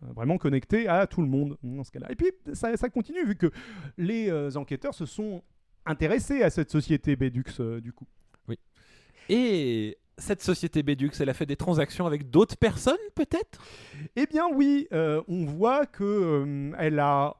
vraiment 0.02 0.38
connecté 0.38 0.88
à 0.88 1.08
tout 1.08 1.22
le 1.22 1.28
monde 1.28 1.58
dans 1.64 1.84
ce 1.84 1.92
cas-là. 1.92 2.12
Et 2.12 2.16
puis, 2.16 2.32
ça, 2.54 2.90
continue, 2.90 3.26
vu 3.26 3.36
que 3.36 3.52
les 3.98 4.30
euh, 4.30 4.56
enquêteurs 4.56 4.94
se 4.94 5.06
sont 5.06 5.44
intéressés 5.86 6.44
à 6.44 6.50
cette 6.50 6.70
société 6.70 7.16
Bedux, 7.16 7.44
du 7.82 7.94
coup. 7.94 8.08
Oui. 8.48 8.60
Et 9.30 9.98
cette 10.18 10.42
société 10.42 10.84
Bedux, 10.84 11.12
elle 11.20 11.30
a 11.30 11.34
fait 11.34 11.46
des 11.46 11.56
transactions 11.56 12.06
avec 12.06 12.30
d'autres 12.30 12.58
personnes, 12.58 12.96
peut-être? 13.16 13.60
Eh 14.16 14.26
bien 14.26 14.46
oui, 14.54 14.88
euh, 14.94 15.22
on 15.28 15.46
voit 15.46 15.86
que 15.86 16.04
euh, 16.04 16.72
elle 16.80 17.00
a 17.00 17.38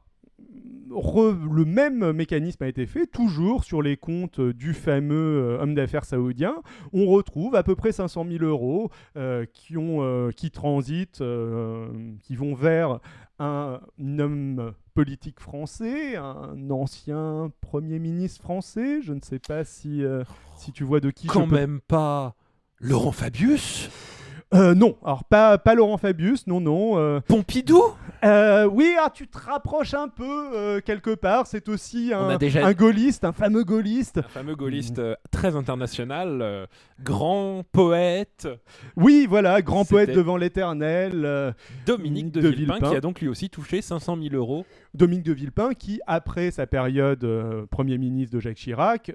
le 0.90 1.64
même 1.66 2.12
mécanisme 2.12 2.62
a 2.62 2.68
été 2.68 2.86
fait, 2.86 3.06
toujours 3.06 3.64
sur 3.64 3.82
les 3.82 3.98
comptes 3.98 4.40
du 4.40 4.72
fameux 4.72 5.42
euh, 5.42 5.60
homme 5.60 5.74
d'affaires 5.74 6.04
saoudien. 6.04 6.62
On 6.94 7.06
retrouve 7.06 7.56
à 7.56 7.62
peu 7.62 7.74
près 7.76 7.92
500 7.92 8.24
000 8.30 8.44
euros 8.44 8.90
qui, 9.52 9.76
ont, 9.76 10.30
qui 10.34 10.50
transitent, 10.50 11.22
qui 12.22 12.36
vont 12.36 12.54
vers 12.54 13.00
un 13.38 13.80
homme 14.00 14.72
politique 14.94 15.40
français, 15.40 16.16
un 16.16 16.70
ancien 16.70 17.52
Premier 17.60 17.98
ministre 17.98 18.40
français. 18.40 19.02
Je 19.02 19.12
ne 19.12 19.20
sais 19.20 19.40
pas 19.40 19.64
si, 19.64 20.02
si 20.56 20.72
tu 20.72 20.84
vois 20.84 21.00
de 21.00 21.10
qui 21.10 21.26
Quand 21.26 21.46
même 21.46 21.80
pas 21.86 22.34
Laurent 22.80 23.12
Fabius? 23.12 23.90
Euh, 24.54 24.74
non, 24.74 24.96
alors 25.04 25.24
pas, 25.24 25.58
pas 25.58 25.74
Laurent 25.74 25.98
Fabius, 25.98 26.46
non, 26.46 26.60
non. 26.60 26.96
Euh. 26.96 27.20
Pompidou? 27.20 27.82
Euh, 28.24 28.66
Oui, 28.66 28.94
ah, 28.98 29.10
tu 29.12 29.26
te 29.28 29.36
rapproches 29.36 29.94
un 29.94 30.08
peu 30.08 30.80
quelque 30.86 31.14
part. 31.14 31.46
C'est 31.46 31.68
aussi 31.68 32.12
un, 32.14 32.38
un 32.38 32.72
gaulliste, 32.72 33.24
un 33.24 33.32
fameux 33.32 33.64
gaulliste. 33.64 34.18
Un 34.18 34.22
fameux 34.22 34.54
gaulliste 34.54 35.02
très 35.30 35.56
international, 35.56 36.68
grand 37.02 37.62
poète. 37.72 38.48
Oui, 38.96 39.26
voilà, 39.28 39.60
grand 39.60 39.84
poète 39.84 40.12
devant 40.12 40.36
l'éternel. 40.36 41.54
Dominique 41.84 42.30
de, 42.30 42.48
Villepin, 42.48 42.78
qui 42.78 42.96
a 42.96 43.00
donc 43.00 43.20
lui 43.20 43.28
aussi 43.28 43.50
touché 43.50 43.82
500 43.82 44.16
000 44.22 44.34
euros. 44.34 44.64
Dominique 44.94 45.24
de 45.24 45.32
Villepin, 45.32 45.74
qui, 45.74 46.00
après 46.06 46.50
sa 46.50 46.66
période 46.66 47.26
Premier 47.70 47.98
ministre 47.98 48.34
de 48.36 48.40
Jacques 48.40 48.56
Chirac, 48.56 49.12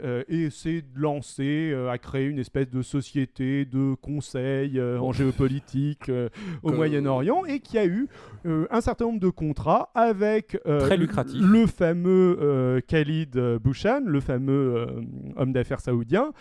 s'est 0.51 0.83
lancé 0.95 1.73
à 1.89 1.97
créer 1.97 2.27
une 2.27 2.39
espèce 2.39 2.69
de 2.69 2.81
société 2.81 3.65
de 3.65 3.95
conseil 3.95 4.79
en 4.81 5.11
géopolitique 5.11 6.09
euh, 6.09 6.29
au 6.63 6.71
Moyen-Orient 6.71 7.45
et 7.45 7.59
qui 7.59 7.77
a 7.77 7.85
eu 7.85 8.07
euh, 8.45 8.65
un 8.71 8.81
certain 8.81 9.05
nombre 9.05 9.19
de 9.19 9.29
contrats 9.29 9.91
avec 9.93 10.57
euh, 10.65 10.89
le 11.35 11.67
fameux 11.67 12.81
Khalid 12.87 13.37
Bouchan, 13.61 14.01
le 14.05 14.19
fameux 14.19 14.87
homme 15.35 15.53
d'affaires 15.53 15.79
saoudien, 15.79 16.31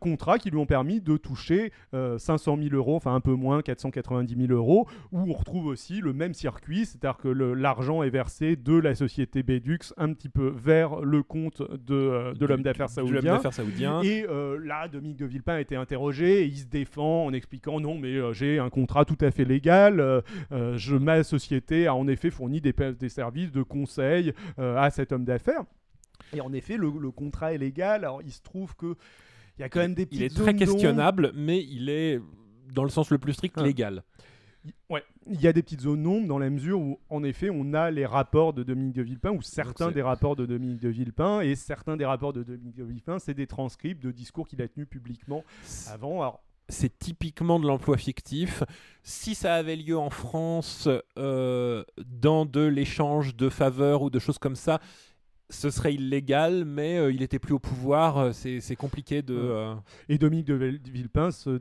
contrats 0.00 0.38
qui 0.38 0.50
lui 0.50 0.58
ont 0.58 0.66
permis 0.66 1.00
de 1.00 1.16
toucher 1.16 1.72
500 1.92 2.58
000 2.62 2.74
euros, 2.74 2.96
enfin 2.96 3.14
un 3.14 3.20
peu 3.20 3.34
moins, 3.34 3.62
490 3.62 4.46
000 4.46 4.52
euros, 4.52 4.86
où 5.12 5.20
on 5.20 5.32
retrouve 5.32 5.66
aussi 5.66 6.00
le 6.00 6.12
même 6.12 6.34
circuit, 6.34 6.86
c'est-à-dire 6.86 7.18
que 7.18 7.28
l'argent 7.28 8.02
est 8.02 8.10
versé 8.10 8.43
de 8.56 8.74
la 8.74 8.94
société 8.94 9.42
Bedux 9.42 9.92
un 9.96 10.12
petit 10.12 10.28
peu 10.28 10.52
vers 10.54 11.00
le 11.00 11.22
compte 11.22 11.62
de, 11.62 12.32
de 12.34 12.46
l'homme 12.46 12.62
d'affaires 12.62 12.90
saoudien. 12.90 13.40
saoudien. 13.50 14.02
Et 14.02 14.26
là, 14.62 14.88
Dominique 14.88 15.18
de 15.18 15.26
Villepin 15.26 15.54
a 15.54 15.60
été 15.60 15.76
interrogé 15.76 16.42
et 16.42 16.44
il 16.44 16.58
se 16.58 16.66
défend 16.66 17.26
en 17.26 17.32
expliquant 17.32 17.80
non, 17.80 17.98
mais 17.98 18.14
euh, 18.16 18.32
j'ai 18.32 18.58
un 18.58 18.70
contrat 18.70 19.04
tout 19.04 19.18
à 19.20 19.30
fait 19.30 19.44
légal. 19.44 20.00
Euh, 20.00 20.20
euh, 20.52 20.76
je, 20.76 20.96
ma 20.96 21.22
société 21.22 21.86
a 21.86 21.94
en 21.94 22.08
effet 22.08 22.30
fourni 22.30 22.60
des, 22.60 22.72
des 22.72 23.08
services 23.08 23.52
de 23.52 23.62
conseil 23.62 24.32
à 24.58 24.90
cet 24.90 25.12
homme 25.12 25.24
d'affaires. 25.24 25.64
Et 26.32 26.40
en 26.40 26.52
effet, 26.52 26.76
le, 26.76 26.90
contrat 27.10 27.52
est 27.52 27.58
légal. 27.58 28.04
Alors, 28.04 28.22
il 28.22 28.32
se 28.32 28.42
trouve 28.42 28.74
que 28.76 28.96
il 29.58 29.62
y 29.62 29.64
a 29.64 29.68
quand 29.68 29.80
même 29.80 29.94
des 29.94 30.06
petites 30.06 30.20
Il 30.20 30.24
est 30.24 30.36
très 30.36 30.54
questionnable, 30.54 31.32
mais 31.34 31.62
il 31.62 31.88
est, 31.88 32.20
dans 32.72 32.82
le 32.82 32.90
sens 32.90 33.10
le 33.10 33.18
plus 33.18 33.34
strict, 33.34 33.54
ah. 33.58 33.62
légal. 33.62 34.02
Ouais, 34.90 35.04
il 35.26 35.40
y 35.40 35.46
a 35.46 35.52
des 35.52 35.62
petites 35.62 35.82
zones 35.82 36.02
d'ombre 36.02 36.26
dans 36.26 36.38
la 36.38 36.50
mesure 36.50 36.80
où, 36.80 36.98
en 37.08 37.24
effet, 37.24 37.50
on 37.50 37.74
a 37.74 37.90
les 37.90 38.06
rapports 38.06 38.52
de 38.52 38.62
Dominique 38.62 38.94
de 38.94 39.02
Villepin, 39.02 39.30
ou 39.30 39.42
certains 39.42 39.90
des 39.90 40.02
rapports 40.02 40.36
de 40.36 40.46
Dominique 40.46 40.80
de 40.80 40.88
Villepin, 40.88 41.40
et 41.40 41.54
certains 41.54 41.96
des 41.96 42.04
rapports 42.04 42.32
de 42.32 42.42
Dominique 42.42 42.76
de 42.76 42.84
Villepin, 42.84 43.18
c'est 43.18 43.34
des 43.34 43.46
transcripts 43.46 44.02
de 44.02 44.10
discours 44.10 44.46
qu'il 44.46 44.60
a 44.62 44.68
tenus 44.68 44.88
publiquement 44.88 45.44
avant. 45.90 46.20
Alors, 46.20 46.42
c'est 46.68 46.98
typiquement 46.98 47.60
de 47.60 47.66
l'emploi 47.66 47.96
fictif. 47.96 48.62
Si 49.02 49.34
ça 49.34 49.54
avait 49.54 49.76
lieu 49.76 49.98
en 49.98 50.10
France 50.10 50.88
euh, 51.18 51.84
dans 52.06 52.46
de 52.46 52.62
l'échange 52.62 53.36
de 53.36 53.48
faveurs 53.48 54.02
ou 54.02 54.10
de 54.10 54.18
choses 54.18 54.38
comme 54.38 54.56
ça, 54.56 54.80
ce 55.50 55.68
serait 55.70 55.94
illégal, 55.94 56.64
mais 56.64 56.96
euh, 56.96 57.12
il 57.12 57.22
était 57.22 57.38
plus 57.38 57.52
au 57.52 57.58
pouvoir. 57.58 58.18
Euh, 58.18 58.32
c'est 58.32 58.76
compliqué 58.76 59.20
de. 59.20 59.74
Et 60.08 60.16
Dominique 60.16 60.46
de 60.46 60.54
Villepin 60.54 61.30
se 61.30 61.60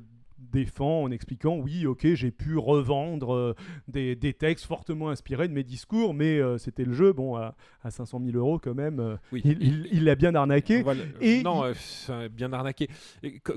défend 0.54 1.04
en 1.04 1.12
expliquant 1.12 1.58
oui, 1.58 1.86
ok, 1.86 2.14
j'ai 2.14 2.32
pu 2.32 2.58
revendre 2.58 3.34
euh, 3.34 3.56
des, 3.88 4.16
des, 4.16 4.34
textes 4.34 4.66
fortement 4.66 5.10
inspirés 5.10 5.48
de 5.48 5.54
mes 5.54 5.64
discours, 5.64 6.14
mais 6.14 6.40
euh, 6.40 6.58
c'était 6.58 6.86
le 6.86 6.94
jeu. 6.94 7.12
Bon, 7.12 7.36
à, 7.36 7.56
à 7.84 7.92
500 7.92 8.22
000 8.24 8.38
euros 8.38 8.60
quand 8.60 8.76
même, 8.76 9.00
euh, 9.00 9.16
il 9.34 10.04
l'a 10.04 10.16
bien 10.16 10.36
arnaqué. 10.36 10.84
Et 11.22 11.42
non, 11.44 11.64
bien 12.32 12.54
arnaqué. 12.54 12.88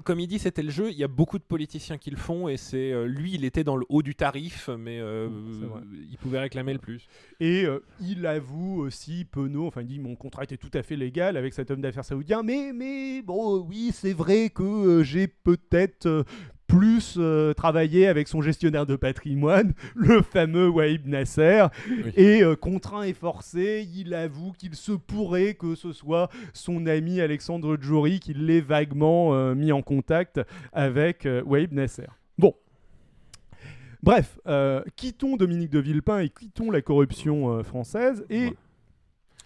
comme 0.05 0.20
il 0.20 0.26
dit, 0.26 0.38
c'était 0.38 0.62
le 0.62 0.70
jeu. 0.70 0.90
Il 0.90 0.97
y 0.97 1.05
a 1.05 1.09
beaucoup 1.09 1.38
de 1.38 1.44
politiciens 1.44 1.99
qui 1.99 2.11
le 2.11 2.16
font, 2.16 2.49
et 2.49 2.57
c'est 2.57 3.07
lui, 3.07 3.34
il 3.34 3.44
était 3.44 3.64
dans 3.64 3.76
le 3.76 3.84
haut 3.88 4.03
du 4.03 4.14
tarif, 4.14 4.70
mais 4.78 4.99
il 4.99 6.16
pouvait 6.18 6.40
réclamer 6.40 6.72
le 6.72 6.78
plus. 6.78 7.07
Et 7.40 7.66
il 8.01 8.26
avoue 8.26 8.80
aussi, 8.80 9.24
Penaud, 9.24 9.66
enfin, 9.66 9.82
il 9.82 9.86
dit 9.86 9.99
mon 9.99 10.16
contrat 10.16 10.44
était 10.44 10.57
tout 10.57 10.70
à 10.74 10.82
fait 10.82 10.97
légal 10.97 11.36
avec 11.36 11.53
cet 11.53 11.70
homme 11.70 11.80
d'affaires 11.80 12.05
saoudien, 12.05 12.42
mais, 12.42 12.72
mais 12.72 13.22
bon, 13.22 13.61
oui, 13.61 13.90
c'est 13.92 14.14
vrai 14.14 14.51
que 14.51 15.03
j'ai 15.03 15.28
peut-être 15.28 16.24
plus 16.67 17.17
euh, 17.19 17.53
travailler 17.55 18.07
avec 18.07 18.29
son 18.29 18.43
gestionnaire 18.43 18.87
de 18.87 18.97
patrimoine, 18.97 19.73
le 19.95 20.23
fameux 20.23 20.69
Waïb 20.69 21.07
Nasser, 21.07 21.67
et 22.17 22.43
euh, 22.43 22.57
contraint 22.57 23.03
et 23.03 23.12
forcé, 23.12 23.89
il 23.95 24.14
avoue 24.14 24.53
qu'il 24.53 24.75
se 24.75 24.93
pourrait 24.93 25.55
que 25.55 25.75
ce 25.75 25.93
soit 25.93 26.29
son 26.53 26.87
ami 26.87 27.21
Alexandre 27.21 27.77
Djouri 27.81 28.21
qui 28.21 28.35
l'ait 28.35 28.61
vaguement 28.61 29.35
euh, 29.35 29.55
mis 29.55 29.73
en 29.73 29.83
contact 29.83 30.41
avec 30.73 31.29
Waïb 31.45 31.73
Nasser. 31.73 32.09
Bon. 32.39 32.55
Bref, 34.03 34.39
quittons 34.95 35.37
Dominique 35.37 35.71
de 35.71 35.81
Villepin 35.81 36.21
et 36.21 36.29
quittons 36.29 36.71
la 36.71 36.81
corruption 36.81 37.64
française 37.64 38.25
et 38.31 38.53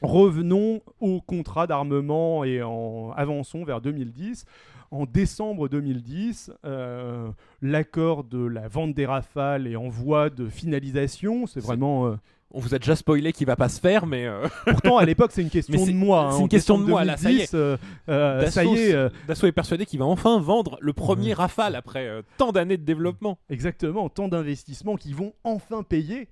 revenons 0.03 0.83
au 1.01 1.21
contrat 1.23 1.67
d'armement 1.67 2.45
et 2.45 2.63
en 2.63 3.13
avançons 3.17 3.65
vers 3.65 3.81
2010 3.81 4.45
en 4.91 5.07
décembre 5.07 5.69
2010, 5.69 6.53
euh, 6.65 7.29
l'accord 7.63 8.25
de 8.25 8.45
la 8.45 8.69
vente 8.69 8.95
des 8.95 9.07
rafales 9.07 9.67
est 9.67 9.77
en 9.77 9.89
voie 9.89 10.31
de 10.31 10.49
finalisation. 10.49 11.47
C'est 11.47 11.61
vraiment. 11.61 12.07
Euh, 12.07 12.17
on 12.53 12.59
vous 12.59 12.75
a 12.75 12.81
déjà 12.81 12.97
spoilé 12.97 13.33
qu'il 13.33 13.47
va 13.47 13.55
pas 13.55 13.69
se 13.69 13.81
faire, 13.81 14.07
mais. 14.07 14.27
Euh, 14.27 14.49
Pourtant, 14.67 14.99
à 14.99 15.05
l'époque, 15.05 15.31
c'est 15.33 15.43
une 15.43 15.51
question 15.51 15.87
de 15.87 15.93
moi. 15.93 16.27
Hein. 16.27 16.33
C'est 16.33 16.43
une 16.43 16.49
question 16.49 16.79
de 16.79 16.85
moi, 16.85 17.05
là, 17.05 17.17
ça 17.17 17.31
y 17.31 17.41
est. 17.41 17.47
ça 17.47 18.65
y 18.65 18.79
est 18.79 19.11
Dassault 19.29 19.47
est 19.47 19.53
persuadé 19.53 19.87
qu'il 19.87 20.01
va 20.01 20.07
enfin 20.07 20.41
vendre 20.41 20.77
le 20.81 20.93
premier 20.93 21.33
Rafale 21.35 21.77
après 21.77 22.23
tant 22.37 22.51
d'années 22.51 22.77
de 22.77 22.85
développement. 22.85 23.39
Exactement, 23.49 24.09
tant 24.09 24.29
d'investissements 24.29 24.97
qui 24.97 25.13
vont 25.13 25.33
enfin 25.45 25.83
payer 25.83 26.29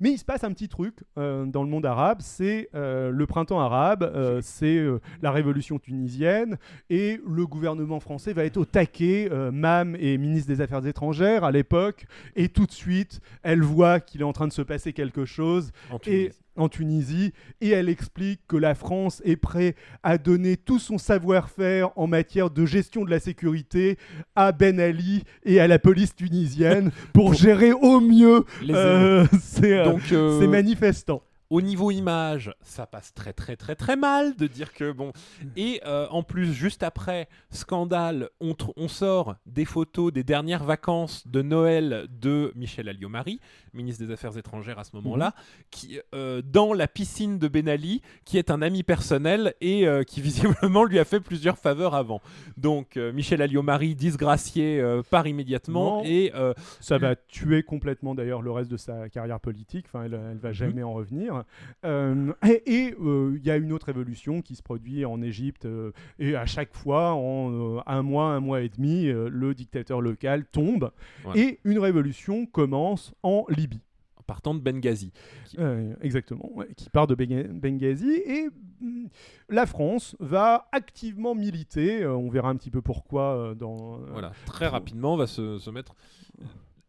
mais 0.00 0.10
il 0.10 0.18
se 0.18 0.24
passe 0.24 0.44
un 0.44 0.52
petit 0.52 0.68
truc 0.68 0.94
euh, 1.18 1.44
dans 1.46 1.62
le 1.62 1.68
monde 1.68 1.86
arabe, 1.86 2.18
c'est 2.20 2.68
euh, 2.74 3.10
le 3.10 3.26
printemps 3.26 3.60
arabe, 3.60 4.02
euh, 4.02 4.40
c'est 4.42 4.84
la 5.22 5.30
révolution 5.30 5.78
tunisienne, 5.78 6.58
et 6.90 7.20
le 7.26 7.46
gouvernement 7.46 8.00
français 8.00 8.32
va 8.32 8.44
être 8.44 8.56
au 8.56 8.64
taquet. 8.64 9.30
Mam 9.52 9.96
est 9.96 10.18
ministre 10.18 10.48
des 10.48 10.60
Affaires 10.60 10.86
étrangères 10.86 11.44
à 11.44 11.50
l'époque, 11.50 12.06
et 12.34 12.48
tout 12.48 12.66
de 12.66 12.72
suite, 12.72 13.20
elle 13.42 13.62
voit 13.62 14.00
qu'il 14.00 14.20
est 14.20 14.24
en 14.24 14.32
train 14.32 14.48
de 14.48 14.52
se 14.52 14.62
passer 14.62 14.92
quelque 14.92 15.24
chose. 15.24 15.72
Et 16.06 16.30
en 16.56 16.68
Tunisie 16.68 17.32
et 17.60 17.70
elle 17.70 17.88
explique 17.88 18.40
que 18.48 18.56
la 18.56 18.74
France 18.74 19.22
est 19.24 19.36
prête 19.36 19.76
à 20.02 20.18
donner 20.18 20.56
tout 20.56 20.78
son 20.78 20.98
savoir-faire 20.98 21.90
en 21.96 22.06
matière 22.06 22.50
de 22.50 22.66
gestion 22.66 23.04
de 23.04 23.10
la 23.10 23.20
sécurité 23.20 23.98
à 24.34 24.52
Ben 24.52 24.80
Ali 24.80 25.24
et 25.44 25.60
à 25.60 25.66
la 25.66 25.78
police 25.78 26.14
tunisienne 26.14 26.90
pour 27.12 27.34
gérer 27.34 27.72
au 27.72 28.00
mieux 28.00 28.44
euh, 28.70 29.26
ces, 29.40 29.72
euh, 29.72 29.94
euh, 30.12 30.48
manifestants. 30.48 31.22
Au 31.50 31.60
niveau 31.60 31.90
image, 31.90 32.52
ça 32.62 32.86
passe 32.86 33.14
très 33.14 33.32
très 33.32 33.56
très 33.56 33.76
très 33.76 33.96
mal 33.96 34.36
de 34.36 34.46
dire 34.46 34.72
que 34.72 34.90
bon. 34.92 35.12
Et 35.56 35.80
euh, 35.86 36.06
en 36.10 36.22
plus, 36.22 36.52
juste 36.52 36.82
après 36.82 37.28
scandale, 37.50 38.30
on, 38.40 38.88
sort 38.88 39.36
des 39.46 39.64
photos 39.64 40.12
des 40.12 40.22
dernières 40.22 40.64
vacances 40.64 41.26
de 41.26 41.42
Noël 41.42 42.06
de 42.08 42.52
Michel 42.54 42.88
Alliot-Marie, 42.88 43.40
ministre 43.74 44.04
des 44.04 44.12
Affaires 44.12 44.36
étrangères 44.38 44.78
à 44.78 44.84
ce 44.84 44.94
moment-là, 44.96 45.34
qui 45.70 46.00
euh, 46.14 46.40
dans 46.42 46.72
la 46.72 46.88
piscine 46.88 47.38
de 47.38 47.48
Ben 47.48 47.68
Ali, 47.68 48.00
qui 48.24 48.38
est 48.38 48.50
un 48.50 48.62
ami 48.62 48.82
personnel 48.82 49.54
et 49.60 49.86
euh, 49.86 50.02
qui 50.02 50.20
visiblement 50.26 50.84
lui 50.84 50.98
a 50.98 51.04
fait 51.04 51.20
plusieurs 51.20 51.58
faveurs 51.58 51.94
avant. 51.94 52.20
Donc 52.56 52.96
Michel 52.96 53.42
Alliot-Marie 53.42 53.94
disgracié 53.94 54.82
part 55.10 55.26
immédiatement 55.26 55.98
Non. 55.98 56.04
et 56.04 56.32
Ça 56.80 56.98
va 56.98 57.16
tuer 57.16 57.62
complètement 57.62 58.14
d'ailleurs 58.14 58.42
le 58.42 58.50
reste 58.50 58.70
de 58.70 58.76
sa 58.76 59.08
carrière 59.08 59.40
politique. 59.40 59.86
Enfin, 59.88 60.04
elle, 60.04 60.18
elle 60.30 60.38
va 60.38 60.52
jamais 60.52 60.82
en 60.82 60.92
revenir. 60.92 61.35
Euh, 61.84 62.32
et 62.66 62.94
euh, 63.00 63.34
il 63.36 63.44
y 63.44 63.50
a 63.50 63.56
une 63.56 63.72
autre 63.72 63.88
évolution 63.88 64.42
qui 64.42 64.54
se 64.56 64.62
produit 64.62 65.04
en 65.04 65.20
Égypte. 65.22 65.66
euh, 65.66 65.92
et 66.18 66.36
à 66.36 66.46
chaque 66.46 66.74
fois, 66.74 67.12
en 67.14 67.82
un 67.86 68.02
mois, 68.02 68.26
un 68.30 68.40
mois 68.40 68.62
et 68.62 68.68
demi, 68.68 69.04
le 69.06 69.54
dictateur 69.54 70.00
local 70.00 70.44
tombe. 70.46 70.90
Et 71.34 71.58
une 71.64 71.78
révolution 71.78 72.46
commence 72.46 73.12
en 73.22 73.44
Libye. 73.48 73.80
partant 74.26 74.54
de 74.54 74.60
Benghazi. 74.60 75.12
Euh, 75.58 75.94
exactement, 76.00 76.50
ouais, 76.54 76.68
qui 76.76 76.90
part 76.90 77.06
de 77.06 77.14
Benghazi. 77.14 78.10
Et 78.26 78.48
mm, 78.80 79.06
la 79.50 79.66
France 79.66 80.16
va 80.18 80.68
activement 80.72 81.34
militer. 81.34 82.02
euh, 82.02 82.16
on 82.16 82.28
verra 82.28 82.48
un 82.50 82.56
petit 82.56 82.70
peu 82.70 82.82
pourquoi 82.82 83.36
euh, 83.36 83.54
dans. 83.54 83.98
Voilà, 84.12 84.32
très 84.46 84.66
rapidement, 84.66 85.14
on 85.14 85.16
va 85.16 85.26
se, 85.28 85.58
se 85.58 85.70
mettre 85.70 85.94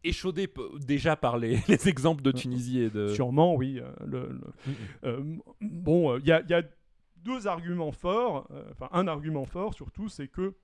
échaudé 0.08 0.48
déjà 0.86 1.16
par 1.16 1.38
les, 1.38 1.58
les 1.68 1.88
exemples 1.90 2.22
de 2.22 2.32
Tunisie 2.32 2.80
et 2.82 2.90
de. 2.90 3.08
Sûrement, 3.10 3.56
oui. 3.56 3.80
euh, 3.80 3.92
le- 4.06 4.30
le-. 4.30 4.74
Euh, 5.10 5.36
bon, 5.62 6.18
il 6.20 6.26
y, 6.28 6.32
a- 6.32 6.42
y 6.50 6.54
a 6.54 6.64
deux 7.18 7.48
arguments 7.48 7.92
forts, 7.92 8.48
euh, 8.52 8.64
enfin 8.72 8.90
un 8.92 9.08
argument 9.08 9.46
fort 9.46 9.74
surtout, 9.74 10.08
c'est 10.10 10.28
que 10.28 10.56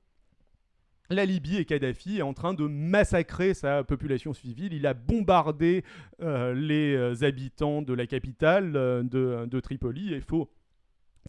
la 1.10 1.26
Libye 1.26 1.58
et 1.58 1.66
Kadhafi 1.66 2.20
est 2.20 2.22
en 2.22 2.34
train 2.34 2.54
de 2.54 2.66
massacrer 2.66 3.54
sa 3.54 3.84
population 3.84 4.34
civile. 4.34 4.74
Il 4.74 4.88
a 4.88 4.94
bombardé 4.94 5.84
euh, 6.22 6.54
les 6.54 6.96
euh, 6.96 7.14
habitants 7.24 7.82
de 7.82 7.94
la 7.94 8.08
capitale 8.08 8.76
euh, 8.76 9.04
de, 9.04 9.46
de 9.46 9.60
Tripoli 9.60 10.14
et 10.14 10.18
il 10.18 10.22
faut, 10.22 10.50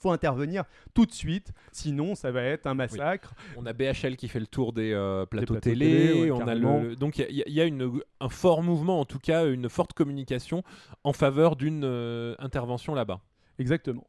faut 0.01 0.11
intervenir 0.11 0.65
tout 0.93 1.07
de 1.07 1.13
suite, 1.13 1.53
sinon 1.73 2.15
ça 2.15 2.31
va 2.31 2.43
être 2.43 2.67
un 2.67 2.75
massacre. 2.75 3.35
On 3.57 3.65
a 3.67 3.73
BHL 3.73 4.17
qui 4.17 4.29
fait 4.29 4.41
le 4.41 4.47
tour 4.47 4.73
des 4.73 4.93
euh, 4.93 5.25
plateaux, 5.27 5.55
plateaux 5.55 5.61
télé. 5.71 5.87
télé, 5.87 6.23
ouais, 6.23 6.31
on 6.31 6.47
a 6.49 6.55
le, 6.55 6.97
donc 6.97 7.19
il 7.19 7.23
y 7.23 7.25
a- 7.25 7.29
il 7.31 7.37
y, 7.37 7.43
a- 7.43 7.45
il 7.49 7.55
y 7.55 7.61
a 7.61 7.65
une, 7.65 8.01
un 8.21 8.29
fort 8.29 8.63
mouvement, 8.63 9.01
en 9.01 9.05
tout 9.05 9.19
cas 9.19 9.47
une 9.47 9.69
forte 9.69 9.93
communication 9.93 10.63
en 11.05 11.13
faveur 11.13 11.57
d'une 11.57 11.85
euh, 11.85 12.35
intervention 12.39 12.95
là-bas. 12.95 13.21
Exactement. 13.59 14.05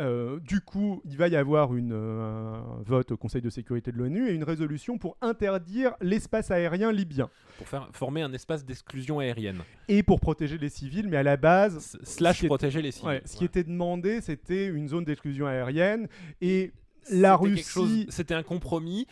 Euh, 0.00 0.40
du 0.40 0.62
coup, 0.62 1.02
il 1.04 1.18
va 1.18 1.28
y 1.28 1.36
avoir 1.36 1.74
une, 1.74 1.92
euh, 1.92 2.54
un 2.54 2.82
vote 2.82 3.12
au 3.12 3.18
Conseil 3.18 3.42
de 3.42 3.50
sécurité 3.50 3.92
de 3.92 3.98
l'ONU 3.98 4.26
et 4.26 4.32
une 4.32 4.42
résolution 4.44 4.96
pour 4.96 5.18
interdire 5.20 5.92
l'espace 6.00 6.50
aérien 6.50 6.90
libyen 6.92 7.28
Pour 7.58 7.68
faire, 7.68 7.90
former 7.92 8.22
un 8.22 8.32
espace 8.32 8.64
d'exclusion 8.64 9.18
aérienne. 9.18 9.58
et 9.88 10.02
pour 10.02 10.18
protéger 10.20 10.56
les 10.56 10.70
civils. 10.70 11.08
Mais 11.10 11.18
à 11.18 11.22
la 11.22 11.36
base, 11.36 11.76
S- 11.76 11.98
Slash 12.04 12.46
protéger 12.46 12.80
les 12.80 12.90
civils. 12.90 13.06
ouais, 13.08 13.22
ce 13.26 13.36
qui 13.36 13.44
était 13.44 13.64
demandé, 13.64 14.22
c'était 14.22 14.66
une 14.66 14.88
zone 14.88 15.04
d'exclusion 15.04 15.46
aérienne 15.46 16.08
et 16.40 16.72
la 17.10 17.36
Russie, 17.36 18.06
C'était 18.08 18.34
un 18.34 18.42
compromis 18.44 19.06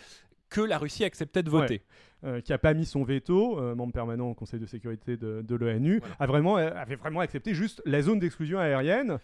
que 0.49 0.63
la 0.63 0.79
Russie 0.79 1.05
acceptait 1.05 1.43
de 1.43 1.51
voter. 1.51 1.83
euh, 2.23 2.41
qui 2.43 2.53
a 2.53 2.59
pas 2.59 2.75
mis 2.75 2.85
son 2.85 3.03
veto, 3.03 3.59
euh, 3.59 3.75
membre 3.75 3.95
permanent 3.95 4.29
au 4.31 4.35
Conseil 4.35 4.61
de 4.61 4.67
sécurité 4.67 5.17
de, 5.17 5.41
de 5.41 5.55
l'ONU, 5.55 6.01
Voilà. 6.01 6.17
a 6.19 6.27
vraiment, 6.27 6.59
euh, 6.59 6.71
avait 6.75 6.97
vraiment 6.97 7.21
accepté 7.21 7.55
juste 7.55 7.81
la 7.87 8.03
zone 8.03 8.19
d'exclusion 8.19 8.59
aérienne. 8.59 9.19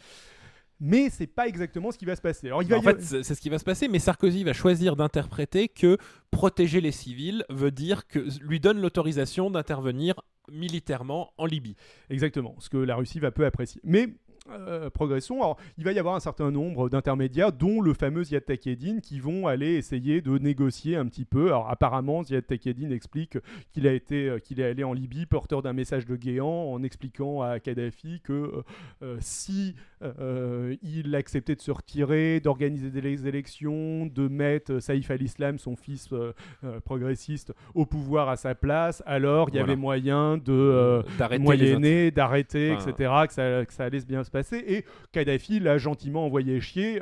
Mais 0.81 1.09
c'est 1.11 1.27
pas 1.27 1.47
exactement 1.49 1.91
ce 1.91 1.99
qui 1.99 2.05
va 2.05 2.16
se 2.16 2.20
passer. 2.20 2.49
Alors 2.49 2.62
il 2.62 2.68
va 2.68 2.77
en 2.77 2.81
y 2.81 2.85
fait, 2.85 3.01
c'est 3.01 3.35
ce 3.35 3.41
qui 3.41 3.49
va 3.49 3.59
se 3.59 3.64
passer, 3.64 3.89
mais 3.89 3.99
Sarkozy 3.99 4.45
va 4.45 4.53
choisir 4.53 4.97
d'interpréter 4.97 5.68
que 5.68 5.97
protéger 6.31 6.81
les 6.81 6.93
civils 6.93 7.45
veut 7.49 7.70
dire 7.70 8.07
que 8.07 8.18
lui 8.43 8.61
donne 8.61 8.81
l'autorisation 8.81 9.51
d'intervenir 9.51 10.20
militairement 10.51 11.33
en 11.39 11.47
Libye. 11.47 11.77
Exactement, 12.11 12.55
ce 12.59 12.68
que 12.68 12.77
la 12.77 12.97
Russie 12.97 13.20
va 13.20 13.31
peu 13.31 13.47
apprécier. 13.47 13.81
Mais 13.85 14.09
euh, 14.51 14.91
progressons. 14.91 15.37
Alors, 15.37 15.59
il 15.77 15.85
va 15.85 15.93
y 15.93 15.99
avoir 15.99 16.14
un 16.14 16.20
certain 16.20 16.51
nombre 16.51 16.89
d'intermédiaires, 16.89 17.53
dont 17.53 17.81
le 17.81 17.95
fameux 17.95 18.22
Ziad 18.22 18.45
Takedine, 18.45 19.01
qui 19.01 19.18
vont 19.18 19.47
aller 19.47 19.74
essayer 19.74 20.20
de 20.20 20.39
négocier 20.39 20.97
un 20.97 21.07
petit 21.07 21.24
peu. 21.24 21.49
Alors, 21.49 21.68
apparemment, 21.68 22.22
Ziad 22.22 22.47
Takedine 22.47 22.93
explique 22.93 23.39
qu'il 23.72 23.89
a 23.89 23.93
été, 23.93 24.29
euh, 24.29 24.39
qu'il 24.39 24.61
est 24.61 24.64
allé 24.64 24.85
en 24.85 24.93
Libye 24.93 25.27
porteur 25.27 25.62
d'un 25.62 25.72
message 25.72 26.07
de 26.07 26.14
Guéant, 26.16 26.72
en 26.72 26.83
expliquant 26.85 27.43
à 27.43 27.59
Kadhafi 27.59 28.20
que 28.20 28.62
euh, 29.03 29.16
si 29.20 29.74
euh, 30.03 30.77
il 30.83 31.15
acceptait 31.15 31.55
de 31.55 31.61
se 31.61 31.71
retirer, 31.71 32.41
d'organiser 32.41 32.91
des 32.91 33.27
élections, 33.27 34.07
de 34.07 34.29
mettre 34.29 34.79
Saïf 34.79 35.11
al-Islam, 35.11 35.59
son 35.59 35.75
fils 35.75 36.11
euh, 36.13 36.33
euh, 36.65 36.81
progressiste, 36.81 37.55
au 37.75 37.87
pouvoir 37.87 38.29
à 38.29 38.37
sa 38.37 38.55
place, 38.55 39.03
alors 39.07 39.49
il 39.49 39.57
y 39.57 39.59
avait 39.59 39.77
moyen 39.77 40.37
de 40.37 41.03
moyenner, 41.39 42.11
d'arrêter, 42.11 42.73
Enfin, 42.73 42.91
etc., 42.91 43.13
que 43.27 43.33
ça, 43.33 43.65
que 43.65 43.73
ça 43.73 43.85
allait 43.85 44.05
bien 44.07 44.25
se 44.25 44.31
passer. 44.31 44.63
Et 44.67 44.85
Kadhafi 45.13 45.61
l'a 45.61 45.79
gentiment 45.79 46.27
envoyé 46.27 46.61
chier, 46.61 47.01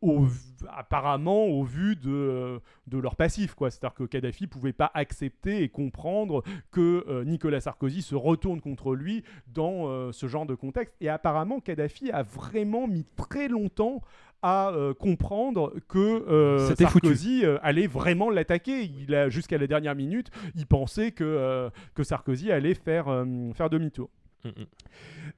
au, 0.00 0.26
apparemment 0.68 1.46
au 1.46 1.64
vu 1.64 1.96
de, 1.96 2.60
de 2.86 2.98
leur 2.98 3.16
passif. 3.16 3.54
C'est-à-dire 3.58 3.94
que 3.94 4.04
Kadhafi 4.04 4.46
pouvait 4.46 4.72
pas 4.72 4.90
accepter 4.94 5.62
et 5.62 5.68
comprendre 5.68 6.42
que 6.70 7.04
euh, 7.08 7.24
Nicolas 7.24 7.60
Sarkozy 7.60 8.02
se 8.02 8.14
retourne 8.14 8.60
contre 8.60 8.94
lui 8.94 9.24
dans 9.48 9.88
euh, 9.88 10.12
ce 10.12 10.26
genre 10.28 10.46
de 10.46 10.54
contexte. 10.54 10.94
Et 11.00 11.08
apparemment, 11.08 11.60
Kadhafi 11.60 12.10
a 12.10 12.22
vraiment 12.22 12.86
mis 12.86 13.04
très 13.16 13.48
longtemps 13.48 14.02
à 14.40 14.70
euh, 14.70 14.94
comprendre 14.94 15.74
que 15.88 15.98
euh, 15.98 16.68
foutu. 16.68 16.84
Sarkozy 16.84 17.44
euh, 17.44 17.58
allait 17.62 17.88
vraiment 17.88 18.30
l'attaquer. 18.30 18.84
Il 18.84 19.12
a 19.14 19.28
jusqu'à 19.28 19.58
la 19.58 19.66
dernière 19.66 19.96
minute, 19.96 20.30
il 20.54 20.66
pensait 20.66 21.10
que, 21.10 21.24
euh, 21.24 21.70
que 21.94 22.04
Sarkozy 22.04 22.52
allait 22.52 22.74
faire, 22.74 23.08
euh, 23.08 23.24
faire 23.54 23.68
demi-tour. 23.68 24.10
Mm, 24.44 24.48
mm. 24.48 24.66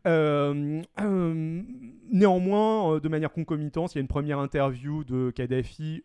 Euh, 0.06 0.82
euh, 1.00 1.62
néanmoins, 2.10 2.94
euh, 2.94 3.00
de 3.00 3.08
manière 3.08 3.32
concomitante, 3.32 3.94
il 3.94 3.98
y 3.98 4.00
a 4.00 4.02
une 4.02 4.08
première 4.08 4.38
interview 4.38 5.04
de 5.04 5.30
Kadhafi 5.30 6.04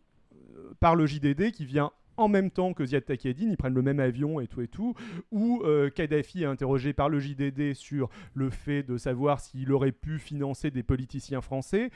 par 0.80 0.96
le 0.96 1.06
JDD 1.06 1.52
qui 1.52 1.64
vient 1.64 1.92
en 2.18 2.28
même 2.28 2.50
temps 2.50 2.72
que 2.72 2.84
Ziad 2.84 3.04
Takedine, 3.04 3.50
ils 3.50 3.58
prennent 3.58 3.74
le 3.74 3.82
même 3.82 4.00
avion 4.00 4.40
et 4.40 4.46
tout 4.46 4.62
et 4.62 4.68
tout, 4.68 4.94
où 5.30 5.62
Kadhafi 5.94 6.44
est 6.44 6.46
interrogé 6.46 6.94
par 6.94 7.10
le 7.10 7.20
JDD 7.20 7.74
sur 7.74 8.08
le 8.32 8.48
fait 8.48 8.82
de 8.82 8.96
savoir 8.96 9.38
s'il 9.38 9.70
aurait 9.70 9.92
pu 9.92 10.18
financer 10.18 10.70
des 10.70 10.82
politiciens 10.82 11.42
français, 11.42 11.90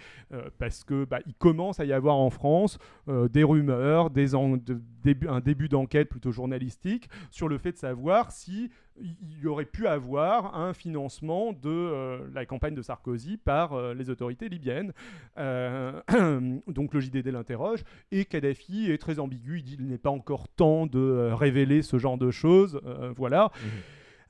parce 0.59 0.85
que 0.85 1.07
bah, 1.07 1.21
il 1.27 1.33
commence 1.33 1.81
à 1.81 1.87
y 1.87 1.95
avoir 1.95 2.17
en 2.17 2.29
France 2.29 2.79
des 3.09 3.45
rumeurs, 3.45 4.11
un 4.11 5.41
début 5.41 5.71
d'enquête 5.71 6.11
plutôt 6.11 6.33
journalistique 6.33 7.09
sur 7.31 7.49
le 7.49 7.57
fait 7.57 7.73
de 7.73 7.79
savoir 7.79 8.31
si 8.31 8.71
il 9.01 9.43
y 9.43 9.47
aurait 9.47 9.65
pu 9.65 9.87
avoir 9.87 10.57
un 10.57 10.73
financement 10.75 11.53
de 11.53 11.69
euh, 11.69 12.19
la 12.35 12.47
campagne 12.47 12.75
de 12.75 12.83
Sarkozy 12.83 13.37
par 13.37 13.73
euh, 13.73 13.95
les 13.95 14.11
autorités 14.11 14.49
libyennes. 14.49 14.93
Euh, 15.39 16.01
donc 16.67 16.95
le 16.95 17.01
JDD 17.01 17.29
l'interroge 17.29 17.85
et 18.11 18.25
Kadhafi 18.25 18.91
est 18.91 18.99
très 18.99 19.19
ambigu. 19.19 19.59
Il 19.59 19.65
dit 19.65 19.77
qu'il 19.77 19.87
n'est 19.87 19.99
pas 19.99 20.11
encore 20.11 20.49
temps 20.49 20.87
de 20.87 21.31
révéler 21.33 21.83
ce 21.83 21.99
genre 21.99 22.19
de 22.19 22.31
choses. 22.31 22.81
Voilà. 23.17 23.51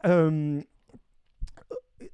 Euh, 0.07 0.61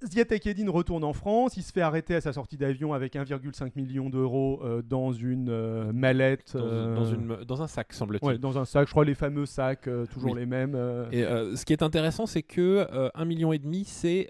Ziad 0.05 0.29
Takedine 0.29 0.69
retourne 0.69 1.05
en 1.05 1.13
France, 1.15 1.57
il 1.57 1.63
se 1.63 1.73
fait 1.73 1.81
arrêter 1.81 2.15
à 2.15 2.21
sa 2.21 2.33
sortie 2.33 2.57
d'avion 2.59 2.93
avec 2.93 3.15
1,5 3.15 3.73
million 3.77 4.11
d'euros 4.11 4.61
euh, 4.63 4.83
dans 4.83 5.11
une 5.13 5.49
euh, 5.49 5.91
mallette. 5.93 6.53
Dans, 6.55 6.65
euh, 6.65 6.95
dans 6.95 7.05
une, 7.07 7.37
dans 7.47 7.63
un 7.63 7.67
sac, 7.67 7.93
semble-t-il. 7.95 8.29
ouais, 8.29 8.39
dans 8.39 8.59
un 8.59 8.67
sac, 8.67 8.87
je 8.87 8.93
crois 8.93 9.05
les 9.07 9.15
fameux 9.15 9.47
sacs, 9.47 9.89
toujours 10.13 10.33
Oui. 10.33 10.41
les 10.41 10.47
mêmes. 10.47 10.75
Et 11.13 11.23
ce 11.23 11.65
qui 11.65 11.73
est 11.73 11.83
intéressant, 11.83 12.27
c'est 12.27 12.43
que 12.43 12.87
euh, 12.93 13.09
un 13.15 13.25
million 13.25 13.53
et 13.53 13.59
demi, 13.59 13.85
c'est 13.87 14.29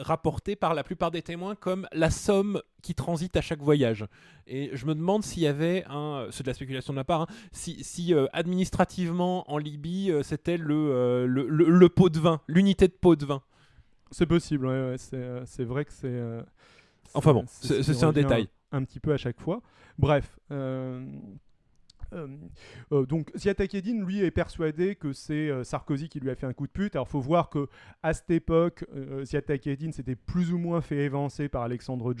rapporté 0.00 0.56
par 0.56 0.74
la 0.74 0.84
plupart 0.84 1.10
des 1.10 1.22
témoins 1.22 1.54
comme 1.54 1.86
la 1.92 2.10
somme 2.10 2.60
qui 2.82 2.94
transite 2.94 3.36
à 3.36 3.40
chaque 3.40 3.60
voyage. 3.60 4.04
Et 4.46 4.70
je 4.72 4.86
me 4.86 4.94
demande 4.94 5.24
s'il 5.24 5.42
y 5.42 5.46
avait 5.46 5.84
un, 5.90 6.26
c'est 6.30 6.42
de 6.44 6.48
la 6.48 6.54
spéculation 6.54 6.92
de 6.92 6.96
ma 6.98 7.04
part, 7.04 7.22
hein, 7.22 7.26
si, 7.52 7.82
si, 7.82 8.14
euh, 8.14 8.26
administrativement 8.32 9.50
en 9.50 9.58
Libye, 9.58 10.10
euh, 10.10 10.22
c'était 10.22 10.56
le, 10.56 10.74
euh, 10.74 11.26
le, 11.26 11.48
le- 11.48 11.68
le 11.68 11.88
pot 11.88 12.08
de 12.08 12.18
vin, 12.18 12.40
l'unité 12.46 12.86
de 12.88 12.92
pot 12.92 13.16
de 13.16 13.26
vin. 13.26 13.42
C'est 14.10 14.26
possible, 14.26 14.66
ouais, 14.66 14.90
ouais, 14.90 14.98
c'est, 14.98 15.16
euh, 15.16 15.42
c'est 15.46 15.64
vrai 15.64 15.84
que 15.84 15.92
c'est. 15.92 16.06
euh, 16.08 16.42
Enfin 17.14 17.32
bon, 17.32 17.44
c'est- 17.46 17.82
un 18.04 18.12
détail. 18.12 18.48
Un, 18.72 18.84
petit 18.84 19.00
peu 19.00 19.12
à 19.12 19.16
chaque 19.16 19.40
fois. 19.40 19.62
Bref. 19.98 20.38
euh, 20.50 21.02
euh, 22.14 22.26
euh, 22.92 23.04
donc 23.04 23.30
lui, 24.02 24.20
est 24.20 24.30
persuadé 24.30 24.94
que 24.94 25.12
c'est 25.12 25.50
euh, 25.50 25.62
Sarkozy 25.62 26.08
qui 26.08 26.20
lui 26.20 26.30
a 26.30 26.34
fait 26.34 26.46
un 26.46 26.54
coup 26.54 26.66
de 26.66 26.72
pute. 26.72 26.96
Alors, 26.96 27.06
faut 27.06 27.20
voir 27.20 27.50
que 27.50 27.68
à 28.02 28.14
cette 28.14 28.30
époque, 28.30 28.86
euh, 28.94 29.26
Ziad 29.26 29.44
Takedine 29.44 29.92
s'était 29.92 30.14
plus 30.16 30.52
ou 30.52 30.58
moins 30.58 30.80
fait 30.80 31.04
évancer 31.04 31.50
par 31.50 31.62
Alexandre. 31.62 32.14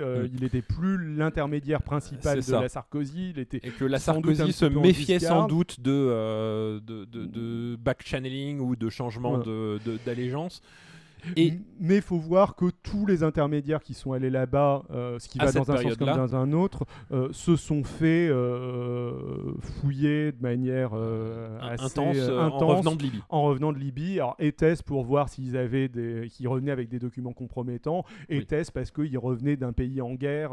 Euh, 0.00 0.22
Mm. 0.24 0.30
Il 0.32 0.40
n'était 0.40 0.62
plus 0.62 1.14
l'intermédiaire 1.16 1.82
principal 1.82 2.36
de 2.36 2.40
ça. 2.42 2.60
la 2.62 2.68
Sarkozy. 2.70 3.30
Il 3.30 3.38
était 3.38 3.58
Et 3.62 3.70
que 3.70 3.84
la 3.84 3.98
Sarkozy 3.98 4.52
se 4.54 4.64
méfiait 4.64 5.18
sans 5.18 5.46
doute 5.46 5.80
de, 5.80 6.78
de, 6.80 7.04
de, 7.04 7.26
de 7.26 7.76
back-channeling 7.76 8.60
ou 8.60 8.74
de 8.74 8.88
changement 8.88 9.34
Ouais. 9.38 9.78
d'allégeance. 10.06 10.62
Et- 11.36 11.54
Mais 11.78 11.96
il 11.96 12.02
faut 12.02 12.16
voir 12.18 12.56
que 12.56 12.66
tous 12.82 13.04
les 13.04 13.22
intermédiaires 13.22 13.82
qui 13.82 13.92
sont 13.92 14.12
allés 14.12 14.30
là-bas, 14.30 14.84
euh, 14.90 15.18
ce 15.18 15.28
qui 15.28 15.38
À 15.40 15.44
va 15.46 15.52
dans 15.52 15.70
un 15.70 15.76
sens 15.82 15.96
comme 15.96 16.06
dans 16.08 16.34
un 16.36 16.52
autre, 16.52 16.84
euh, 17.12 17.28
se 17.32 17.54
sont 17.56 17.84
fait 17.84 18.28
euh, 18.30 19.12
fouiller 19.60 20.32
de 20.32 20.40
manière 20.40 20.94
assez 21.60 21.84
intense, 21.84 22.16
en 22.28 22.66
revenant 22.66 22.96
de 22.96 23.02
Libye. 23.02 23.20
en 23.28 23.42
revenant 23.42 23.72
de 23.72 23.78
Libye. 23.78 24.14
Alors, 24.20 24.36
était-ce 24.38 24.82
pour 24.82 25.04
voir 25.04 25.28
s'ils 25.28 25.56
avaient 25.56 25.88
des, 25.88 26.28
qui 26.30 26.46
revenaient 26.46 26.70
avec 26.72 26.88
des 26.88 26.98
documents 26.98 27.32
compromettants? 27.32 28.04
Oui. 28.30 28.36
Était-ce 28.38 28.72
parce 28.72 28.90
qu'ils 28.90 29.18
revenaient 29.18 29.56
d'un 29.56 29.72
pays 29.72 30.00
en 30.00 30.14
guerre 30.14 30.52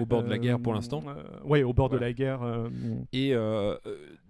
Au 0.00 0.06
bord 0.06 0.22
de 0.22 0.28
la 0.30 0.38
guerre 0.38 0.60
pour 0.60 0.74
l'instant. 0.74 1.02
Oui, 1.44 1.62
au 1.62 1.72
bord 1.72 1.88
Voilà. 1.88 2.00
de 2.06 2.10
la 2.10 2.12
guerre. 2.12 2.40
Et 3.12 3.34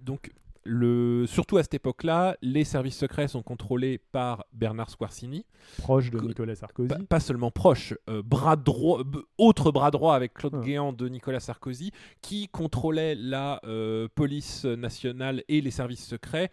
donc, 0.05 0.31
le, 0.65 1.25
surtout 1.27 1.57
à 1.57 1.63
cette 1.63 1.75
époque-là, 1.75 2.37
les 2.43 2.65
services 2.65 2.97
secrets 2.99 3.29
sont 3.29 3.43
contrôlés 3.43 3.99
par 3.99 4.45
Bernard 4.53 4.91
Squarcini. 4.91 5.47
proche 5.79 6.11
de 6.11 6.19
Que- 6.19 6.27
Nicolas 6.27 6.55
Sarkozy. 6.55 6.89
Pas, 6.89 6.99
pas 7.09 7.21
seulement 7.21 7.51
proche, 7.51 7.95
euh, 8.09 8.23
bras 8.23 8.57
droit, 8.57 9.03
autre 9.39 9.71
bras 9.73 9.91
droit 9.91 10.15
avec 10.15 10.35
Claude 10.35 10.57
Ah. 10.57 10.61
Guéant 10.65 10.93
de 10.93 11.09
Nicolas 11.09 11.41
Sarkozy, 11.41 11.93
qui 12.21 12.49
contrôlait 12.49 13.15
la 13.15 13.61
euh, 13.65 14.09
police 14.15 14.65
nationale 14.65 15.43
et 15.49 15.61
les 15.61 15.71
services 15.71 16.07
secrets 16.07 16.51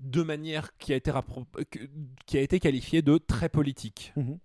de 0.00 0.22
manière 0.22 0.76
qui 0.78 0.92
a 0.94 0.96
été, 0.96 1.10
rappro- 1.10 1.44
que- 1.70 1.78
qui 2.24 2.38
a 2.38 2.40
été 2.40 2.58
qualifiée 2.60 3.02
de 3.02 3.18
très 3.18 3.50
politique. 3.50 4.12
Mhm. 4.16 4.38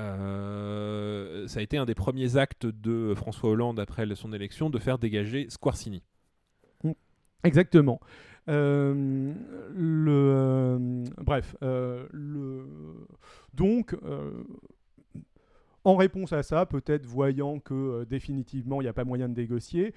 Euh, 0.00 1.46
ça 1.48 1.60
a 1.60 1.62
été 1.62 1.76
un 1.76 1.84
des 1.84 1.94
premiers 1.94 2.36
actes 2.36 2.66
de 2.66 3.14
François 3.16 3.50
Hollande 3.50 3.80
après 3.80 4.06
son 4.14 4.32
élection 4.32 4.70
de 4.70 4.78
faire 4.78 4.98
dégager 4.98 5.48
Squarcini. 5.50 6.02
Exactement. 7.44 8.00
Euh, 8.48 9.32
le, 9.74 10.10
euh, 10.10 11.04
bref, 11.18 11.54
euh, 11.62 12.06
donc, 13.54 13.94
en 15.84 15.96
réponse 15.96 16.32
à 16.32 16.42
ça, 16.42 16.66
peut-être 16.66 17.06
voyant 17.06 17.58
que 17.58 18.04
définitivement 18.04 18.80
il 18.80 18.84
n'y 18.84 18.88
a 18.88 18.92
pas 18.92 19.04
moyen 19.04 19.28
de 19.28 19.38
négocier, 19.38 19.94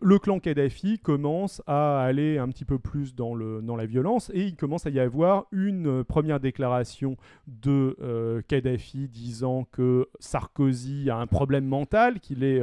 le 0.00 0.18
clan 0.18 0.38
Kadhafi 0.40 0.98
commence 0.98 1.62
à 1.66 2.00
aller 2.02 2.38
un 2.38 2.48
petit 2.48 2.64
peu 2.64 2.78
plus 2.78 3.14
dans, 3.14 3.34
le, 3.34 3.60
dans 3.62 3.76
la 3.76 3.86
violence 3.86 4.30
et 4.34 4.42
il 4.44 4.56
commence 4.56 4.86
à 4.86 4.90
y 4.90 4.98
avoir 5.00 5.46
une 5.52 5.86
euh, 6.00 6.04
première 6.04 6.40
déclaration 6.40 7.16
de 7.46 7.96
euh, 8.02 8.42
Kadhafi 8.48 9.08
disant 9.08 9.66
que 9.72 10.08
Sarkozy 10.20 11.10
a 11.10 11.16
un 11.16 11.26
problème 11.26 11.64
mental, 11.66 12.20
qu'il 12.20 12.44
est, 12.44 12.60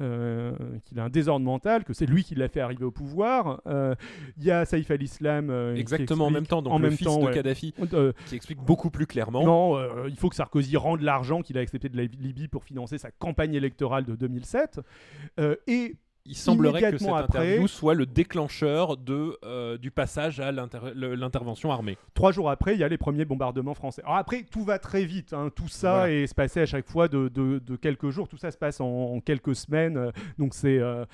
euh, 0.00 0.52
qu'il 0.84 0.98
a 0.98 1.04
un 1.04 1.08
désordre 1.10 1.44
mental, 1.44 1.84
que 1.84 1.92
c'est 1.92 2.06
lui 2.06 2.24
qui 2.24 2.34
l'a 2.34 2.48
fait 2.48 2.60
arriver 2.60 2.84
au 2.84 2.90
pouvoir. 2.90 3.60
Euh, 3.66 3.94
Il 4.38 4.44
y 4.44 4.50
a 4.50 4.64
Saïf 4.64 4.90
al-Islam. 4.90 5.46
qui 5.74 5.80
Exactement 5.80 6.24
en 6.24 6.28
explique- 6.28 6.34
même 6.34 6.46
temps, 6.46 6.62
donc 6.62 6.72
en 6.72 6.78
le 6.78 6.88
même 6.88 6.96
fils 6.96 7.06
temps, 7.06 7.18
de 7.20 7.24
ouais. 7.26 7.32
Kadhafi, 7.34 7.72
qui 8.26 8.34
explique 8.34 8.58
beaucoup 8.60 8.90
plus 8.90 9.06
clairement. 9.06 9.44
non, 9.44 10.06
il 10.06 10.16
faut 10.16 10.28
que 10.28 10.36
Sarkozy 10.36 10.76
rende 10.76 11.00
l'argent 11.02 11.42
qu'il 11.42 11.58
a 11.58 11.60
accepté 11.60 11.88
de 11.88 11.96
la 11.96 12.04
Libye 12.04 12.48
pour 12.48 12.64
financer 12.64 12.98
sa 12.98 13.10
campagne 13.10 13.54
électorale 13.54 14.04
de 14.04 14.14
2007. 14.16 14.80
Euh, 15.38 15.56
et 15.66 15.96
Il 16.26 16.36
semblerait 16.36 16.92
que 16.92 16.98
cette 16.98 17.08
après- 17.08 17.38
interview 17.38 17.66
soit 17.66 17.94
le 17.94 18.06
déclencheur 18.06 18.96
de, 18.96 19.36
euh, 19.44 19.78
du 19.78 19.90
passage 19.90 20.38
à 20.38 20.52
l'intervention 20.52 21.72
armée. 21.72 21.96
trois 22.14 22.30
jours 22.30 22.50
après, 22.50 22.74
il 22.74 22.78
y 22.80 22.84
a 22.84 22.88
les 22.88 22.98
premiers 22.98 23.24
bombardements 23.24 23.74
français. 23.74 24.02
Alors 24.04 24.16
après, 24.16 24.42
tout 24.42 24.62
va 24.62 24.78
très 24.78 25.04
vite. 25.04 25.32
hein. 25.32 25.50
Tout 25.54 25.68
ça 25.68 25.92
Voilà. 25.92 26.12
est 26.12 26.34
passé 26.34 26.60
à 26.60 26.66
chaque 26.66 26.86
fois 26.88 27.08
de, 27.08 27.28
de- 27.28 27.58
de 27.58 27.76
quelques 27.76 28.10
jours. 28.10 28.28
Tout 28.28 28.36
ça 28.36 28.50
se 28.50 28.58
passe 28.58 28.80
en, 28.80 28.86
en 28.86 29.20
quelques 29.20 29.56
semaines. 29.56 30.12
Donc 30.38 30.54
c'est 30.54 30.78
euh, 30.78 31.04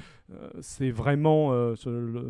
c'est 0.60 0.90
vraiment, 0.90 1.52
euh, 1.52 1.74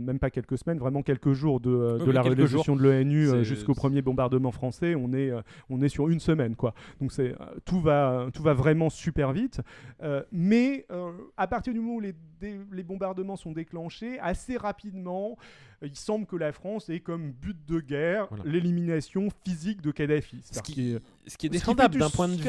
même 0.01 0.19
pas 0.19 0.31
quelques 0.31 0.59
semaines, 0.59 0.79
vraiment 0.79 1.03
quelques 1.03 1.33
jours 1.33 1.61
de, 1.61 1.71
euh, 1.71 1.93
Oui, 1.95 2.01
de 2.01 2.05
oui, 2.09 2.13
la 2.13 2.23
résolution 2.23 2.77
de 2.77 2.83
l'ONU 2.83 3.29
euh, 3.29 3.43
jusqu'au 3.43 3.75
premier 3.75 4.03
bombardement 4.03 4.51
français. 4.51 4.95
On 4.95 5.13
est, 5.13 5.31
euh, 5.31 5.41
on 5.71 5.81
est 5.81 5.89
sur 5.89 6.09
une 6.09 6.21
semaine. 6.21 6.57
quoi. 6.57 6.75
Donc 7.01 7.13
c'est 7.13 7.33
euh, 7.33 7.45
tout, 7.65 7.81
va, 7.81 8.27
tout 8.35 8.43
va 8.43 8.53
vraiment 8.53 8.91
super 8.91 9.33
vite. 9.33 9.61
Euh, 10.03 10.23
mais 10.31 10.87
euh, 10.91 11.11
à 11.37 11.47
partir 11.47 11.73
du 11.73 11.81
moment 11.81 11.95
où 11.97 12.01
les, 12.01 12.83
bombardements 12.83 13.37
sont 13.37 13.53
déclenchés, 13.53 14.19
assez 14.21 14.57
rapidement, 14.59 15.37
euh, 15.83 15.87
il 15.87 15.97
semble 15.97 16.27
que 16.27 16.37
la 16.37 16.53
France 16.53 16.91
ait 16.91 17.01
comme 17.01 17.33
but 17.33 17.57
de 17.67 17.81
guerre 17.81 18.27
Voilà. 18.31 18.45
l'élimination 18.45 19.29
physique 19.45 19.81
de 19.81 19.91
Kadhafi. 19.91 20.43
Ce 20.51 20.61
qui, 20.61 20.73
qu'il- 20.75 21.01
ce 21.27 21.37
qui 21.39 21.47
est 21.47 21.51
défendable 21.51 21.99
d'un 21.99 22.07
du 22.09 22.13
point 22.13 22.29
de 22.29 22.35
vue 22.35 22.49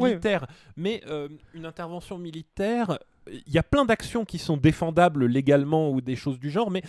ouais. 0.00 0.08
militaire. 0.10 0.46
Mais 0.76 1.02
euh, 1.08 1.28
une 1.54 1.64
intervention 1.66 2.18
militaire, 2.18 2.98
il 3.30 3.52
y 3.52 3.58
a 3.58 3.62
plein 3.62 3.84
d'actions 3.84 4.24
qui 4.24 4.38
sont 4.38 4.56
défendables 4.56 5.26
légalement 5.26 5.90
ou 5.90 6.00
des 6.00 6.16
choses 6.16 6.38
du 6.38 6.50
genre, 6.50 6.70
mais 6.70 6.82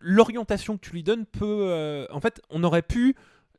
l'orientation 0.00 0.76
que 0.76 0.86
tu 0.86 0.92
lui 0.92 1.02
donnes 1.02 1.26
peut... 1.26 1.66
euh, 1.68 2.06
en 2.10 2.20
fait, 2.20 2.40
on 2.50 2.64
aurait 2.64 2.82
pu 2.82 3.14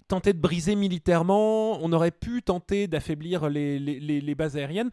tenter 0.07 0.33
de 0.33 0.39
briser 0.39 0.75
militairement, 0.75 1.79
on 1.83 1.91
aurait 1.91 2.11
pu 2.11 2.43
tenter 2.43 2.87
d'affaiblir 2.87 3.49
les 3.49 4.35
bases 4.35 4.57
aériennes. 4.57 4.91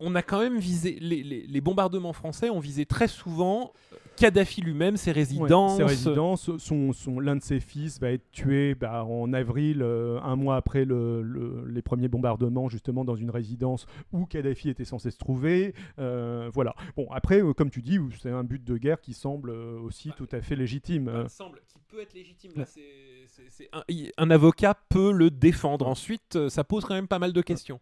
On 0.00 0.14
a 0.14 0.22
quand 0.22 0.40
même 0.40 0.58
visé... 0.58 0.98
Les, 1.00 1.22
les- 1.22 1.46
les 1.46 1.60
bombardements 1.60 2.12
français 2.12 2.50
ont 2.50 2.58
visé 2.60 2.84
très 2.84 3.08
souvent 3.08 3.72
Kadhafi 4.16 4.60
lui-même, 4.60 4.96
ses 4.96 5.10
Ouais, 5.10 5.14
résidences. 5.14 5.76
ses 5.76 5.82
résidences, 5.84 6.56
son, 6.58 6.92
son- 6.92 7.18
l'un 7.20 7.34
de 7.36 7.42
ses 7.42 7.58
fils 7.58 7.98
va 8.00 8.10
être 8.12 8.30
tué 8.30 8.74
bah, 8.76 9.04
en 9.04 9.32
avril, 9.32 9.82
euh, 9.82 10.20
un 10.22 10.36
mois 10.36 10.54
après 10.56 10.84
le- 10.84 11.22
le- 11.22 11.64
les 11.68 11.82
premiers 11.82 12.06
bombardements, 12.08 12.68
justement 12.68 13.04
dans 13.04 13.16
une 13.16 13.30
résidence 13.30 13.86
où 14.12 14.24
Kadhafi 14.26 14.68
était 14.68 14.84
censé 14.84 15.10
se 15.10 15.18
trouver. 15.18 15.74
Euh, 15.98 16.48
voilà. 16.52 16.74
Bon, 16.96 17.08
après, 17.10 17.40
euh, 17.42 17.52
comme 17.54 17.70
tu 17.70 17.82
dis, 17.82 17.98
c'est 18.22 18.30
un 18.30 18.44
but 18.44 18.62
de 18.62 18.76
guerre 18.76 19.00
qui 19.00 19.14
semble 19.14 19.50
euh, 19.50 19.80
aussi 19.80 20.10
tout 20.16 20.28
à 20.30 20.40
fait 20.40 20.54
légitime. 20.56 21.08
Euh, 21.08 21.28
semble 21.28 21.60
qui 21.66 21.80
peut 21.88 22.00
être 22.00 22.14
légitime. 22.14 22.52
Là, 22.56 22.66
c'est- 22.66 22.80
c'est- 23.26 23.48
c'est 23.50 23.68
un, 24.16 24.30
avocat 24.30 24.74
peut 24.88 25.12
le 25.12 25.30
défendre. 25.30 25.88
Ensuite, 25.88 26.36
euh, 26.36 26.48
ça 26.48 26.62
pose 26.62 26.84
quand 26.84 26.94
même 26.94 27.08
pas 27.08 27.18
mal 27.18 27.32
de 27.32 27.40
questions. 27.42 27.80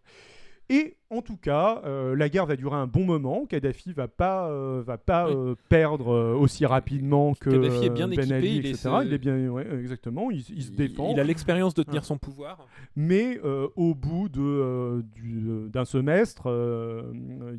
Et 0.74 0.96
en 1.10 1.20
tout 1.20 1.36
cas, 1.36 1.82
euh, 1.84 2.16
la 2.16 2.30
guerre 2.30 2.46
va 2.46 2.56
durer 2.56 2.76
un 2.76 2.86
bon 2.86 3.04
moment. 3.04 3.44
Kadhafi 3.44 3.92
va 3.92 4.08
pas, 4.08 4.48
euh, 4.48 4.82
va 4.86 4.96
pas 4.96 5.28
Oui. 5.28 5.34
euh, 5.36 5.54
perdre 5.68 6.34
aussi 6.38 6.64
rapidement 6.64 7.34
que 7.34 7.50
Kadhafi 7.50 7.84
est 7.84 7.90
bien 7.90 8.08
Ben 8.08 8.18
équipé, 8.18 8.34
Ali, 8.34 8.56
il 8.56 8.66
est- 8.66 8.70
etc. 8.70 8.90
Il 9.04 9.12
est 9.12 9.18
bien, 9.18 9.48
ouais, 9.50 9.66
exactement. 9.80 10.30
Il, 10.30 10.38
il 10.48 10.62
se 10.62 10.70
défend. 10.70 11.12
Il 11.12 11.20
a 11.20 11.24
l'expérience 11.24 11.74
de 11.74 11.82
tenir 11.82 12.00
Ah. 12.02 12.06
son 12.06 12.16
pouvoir. 12.16 12.66
Mais 12.96 13.38
au 13.76 13.94
bout 13.94 14.30
de, 14.30 15.02
du- 15.14 15.68
d'un 15.70 15.84
semestre, 15.84 16.46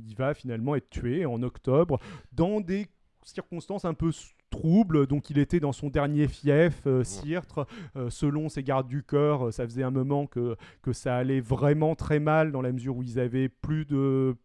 il 0.08 0.16
va 0.16 0.34
finalement 0.34 0.76
être 0.76 0.90
tué 0.90 1.26
en 1.26 1.42
octobre 1.44 2.00
dans 2.32 2.62
des 2.62 2.88
circonstances 3.24 3.86
un 3.86 3.94
peu 3.94 4.12
troubles. 4.54 5.08
Donc 5.08 5.30
il 5.30 5.38
était 5.40 5.60
dans 5.60 5.74
son 5.74 5.90
dernier 5.90 6.28
fief, 6.28 6.82
euh, 6.88 7.04
Sirtre. 7.04 7.66
Euh, 7.96 8.10
selon 8.10 8.50
ses 8.50 8.64
gardes 8.64 8.88
du 8.88 9.04
corps, 9.04 9.48
euh, 9.48 9.52
ça 9.52 9.66
faisait 9.66 9.84
un 9.84 9.92
moment 9.92 10.26
que, 10.28 10.56
que 10.82 10.94
ça 10.94 11.16
allait 11.18 11.42
vraiment 11.42 11.96
très 11.96 12.20
mal 12.20 12.52
dans 12.52 12.62
la 12.62 12.72
mesure 12.72 12.96
où 12.98 13.04
ils 13.04 13.20
avaient 13.20 13.50
plus 13.50 13.86
de 13.86 14.36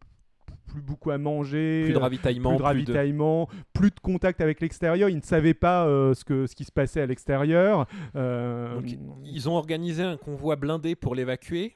plus 0.65 0.81
beaucoup 0.81 1.09
à 1.09 1.17
manger, 1.17 1.81
Plus 1.85 1.93
de 1.93 1.97
euh, 1.97 2.01
ravitaillement. 2.01 2.49
plus 2.51 2.57
de 2.57 2.63
plus 2.63 2.83
de- 2.83 2.91
ravitaillement, 2.91 3.49
plus 3.73 3.89
de 3.89 3.99
contact 3.99 4.39
avec 4.39 4.61
l'extérieur. 4.61 5.09
Ils 5.09 5.15
ne 5.17 5.21
savaient 5.21 5.55
pas 5.55 5.87
euh, 5.87 6.13
ce, 6.13 6.23
que, 6.23 6.45
ce 6.45 6.55
qui 6.55 6.63
se 6.63 6.71
passait 6.71 7.01
à 7.01 7.07
l'extérieur. 7.07 7.87
Euh, 8.15 8.75
Donc, 8.75 8.85
Ils 9.25 9.49
ont 9.49 9.53
organisé 9.55 10.03
un 10.03 10.17
convoi 10.17 10.55
blindé 10.57 10.95
pour 10.95 11.15
l'évacuer 11.15 11.73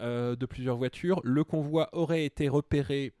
euh, 0.00 0.34
de 0.34 0.46
plusieurs 0.46 0.76
voitures. 0.76 1.20
Le 1.22 1.44
convoi 1.44 1.88
aurait 1.92 2.24
été 2.24 2.48
repéré. 2.48 3.12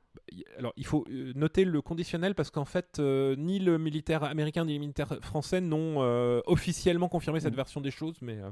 Alors, 0.58 0.72
il 0.76 0.86
faut 0.86 1.04
euh, 1.10 1.32
noter 1.34 1.64
le 1.64 1.80
conditionnel 1.82 2.34
parce 2.34 2.50
qu'en 2.50 2.64
fait, 2.64 2.98
euh, 2.98 3.34
ni 3.36 3.58
le 3.58 3.78
militaire 3.78 4.24
américain 4.24 4.64
ni 4.64 4.74
le 4.74 4.80
militaire 4.80 5.18
français 5.22 5.60
n'ont 5.60 5.96
euh, 6.02 6.40
officiellement 6.46 7.08
confirmé 7.08 7.40
cette 7.40 7.52
Mm. 7.52 7.56
version 7.56 7.80
des 7.80 7.90
choses, 7.90 8.16
mais 8.22 8.38
euh, 8.38 8.50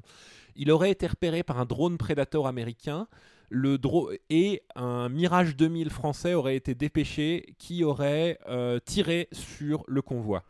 il 0.57 0.71
aurait 0.71 0.91
été 0.91 1.07
repéré 1.07 1.43
par 1.43 1.59
un 1.59 1.65
drone 1.65 1.99
Predator 1.99 2.47
américain. 2.47 3.09
Le 3.49 3.79
et 4.31 4.63
un 4.77 5.09
Mirage 5.09 5.57
2000 5.57 5.91
français 5.91 6.35
aurait 6.35 6.55
été 6.55 6.77
dépêché 6.77 7.55
qui 7.59 7.83
aurait 7.83 8.39
tiré 8.85 9.29
sur 9.33 9.83
le 9.89 10.03
convoi. 10.03 10.45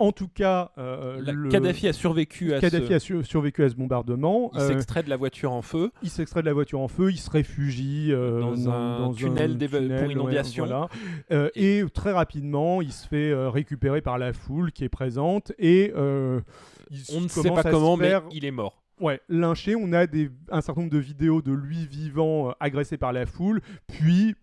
En 0.00 0.10
tout 0.12 0.26
cas, 0.28 0.72
euh, 0.78 1.20
le- 1.20 1.48
Kadhafi 1.50 1.86
a 1.86 1.92
survécu 1.92 2.52
à 2.54 2.60
Kadhafi 2.60 2.88
ce... 2.88 2.92
a 2.94 2.98
sur- 2.98 3.24
survécu 3.26 3.62
à 3.62 3.68
ce 3.68 3.74
bombardement. 3.76 4.50
Il 4.54 4.60
Euh, 4.60 4.68
s'extrait 4.68 5.02
de 5.04 5.10
la 5.10 5.16
voiture 5.16 5.52
en 5.52 5.62
feu. 5.62 5.92
il 6.02 6.10
s'extrait 6.10 6.40
de 6.40 6.46
la 6.46 6.52
voiture 6.52 6.80
en 6.80 6.88
feu, 6.88 7.10
il 7.12 7.18
se 7.18 7.30
réfugie 7.30 8.08
euh, 8.12 8.40
Dans 8.40 8.68
un 8.70 9.12
tunnel 9.12 9.56
d'éve- 9.58 9.70
pour 9.70 10.06
ouais, 10.06 10.12
inondation. 10.12 10.64
voilà. 10.66 10.88
Euh, 11.30 11.50
et 11.54 11.84
très 11.94 12.12
rapidement, 12.12 12.82
il 12.82 12.92
se 12.92 13.06
fait 13.06 13.32
récupérer 13.48 14.00
par 14.00 14.18
la 14.18 14.32
foule 14.32 14.72
qui 14.72 14.82
est 14.84 14.88
présente 14.88 15.52
et 15.58 15.92
il 15.94 17.02
On 17.16 17.20
ne 17.20 17.28
sait 17.28 17.50
pas 17.50 17.62
comment, 17.62 17.96
mais 17.96 18.14
il 18.32 18.44
est 18.44 18.50
mort. 18.50 18.82
Ouais, 19.00 19.20
lynché. 19.30 19.76
On 19.76 19.92
a 19.94 20.06
des, 20.06 20.28
un 20.50 20.60
certain 20.60 20.82
nombre 20.82 20.92
de 20.92 20.98
vidéos 20.98 21.40
de 21.40 21.52
lui 21.52 21.86
vivant 21.86 22.52
agressé 22.60 22.98
par 22.98 23.12
la 23.14 23.24
foule, 23.24 23.60
puis 23.86 24.34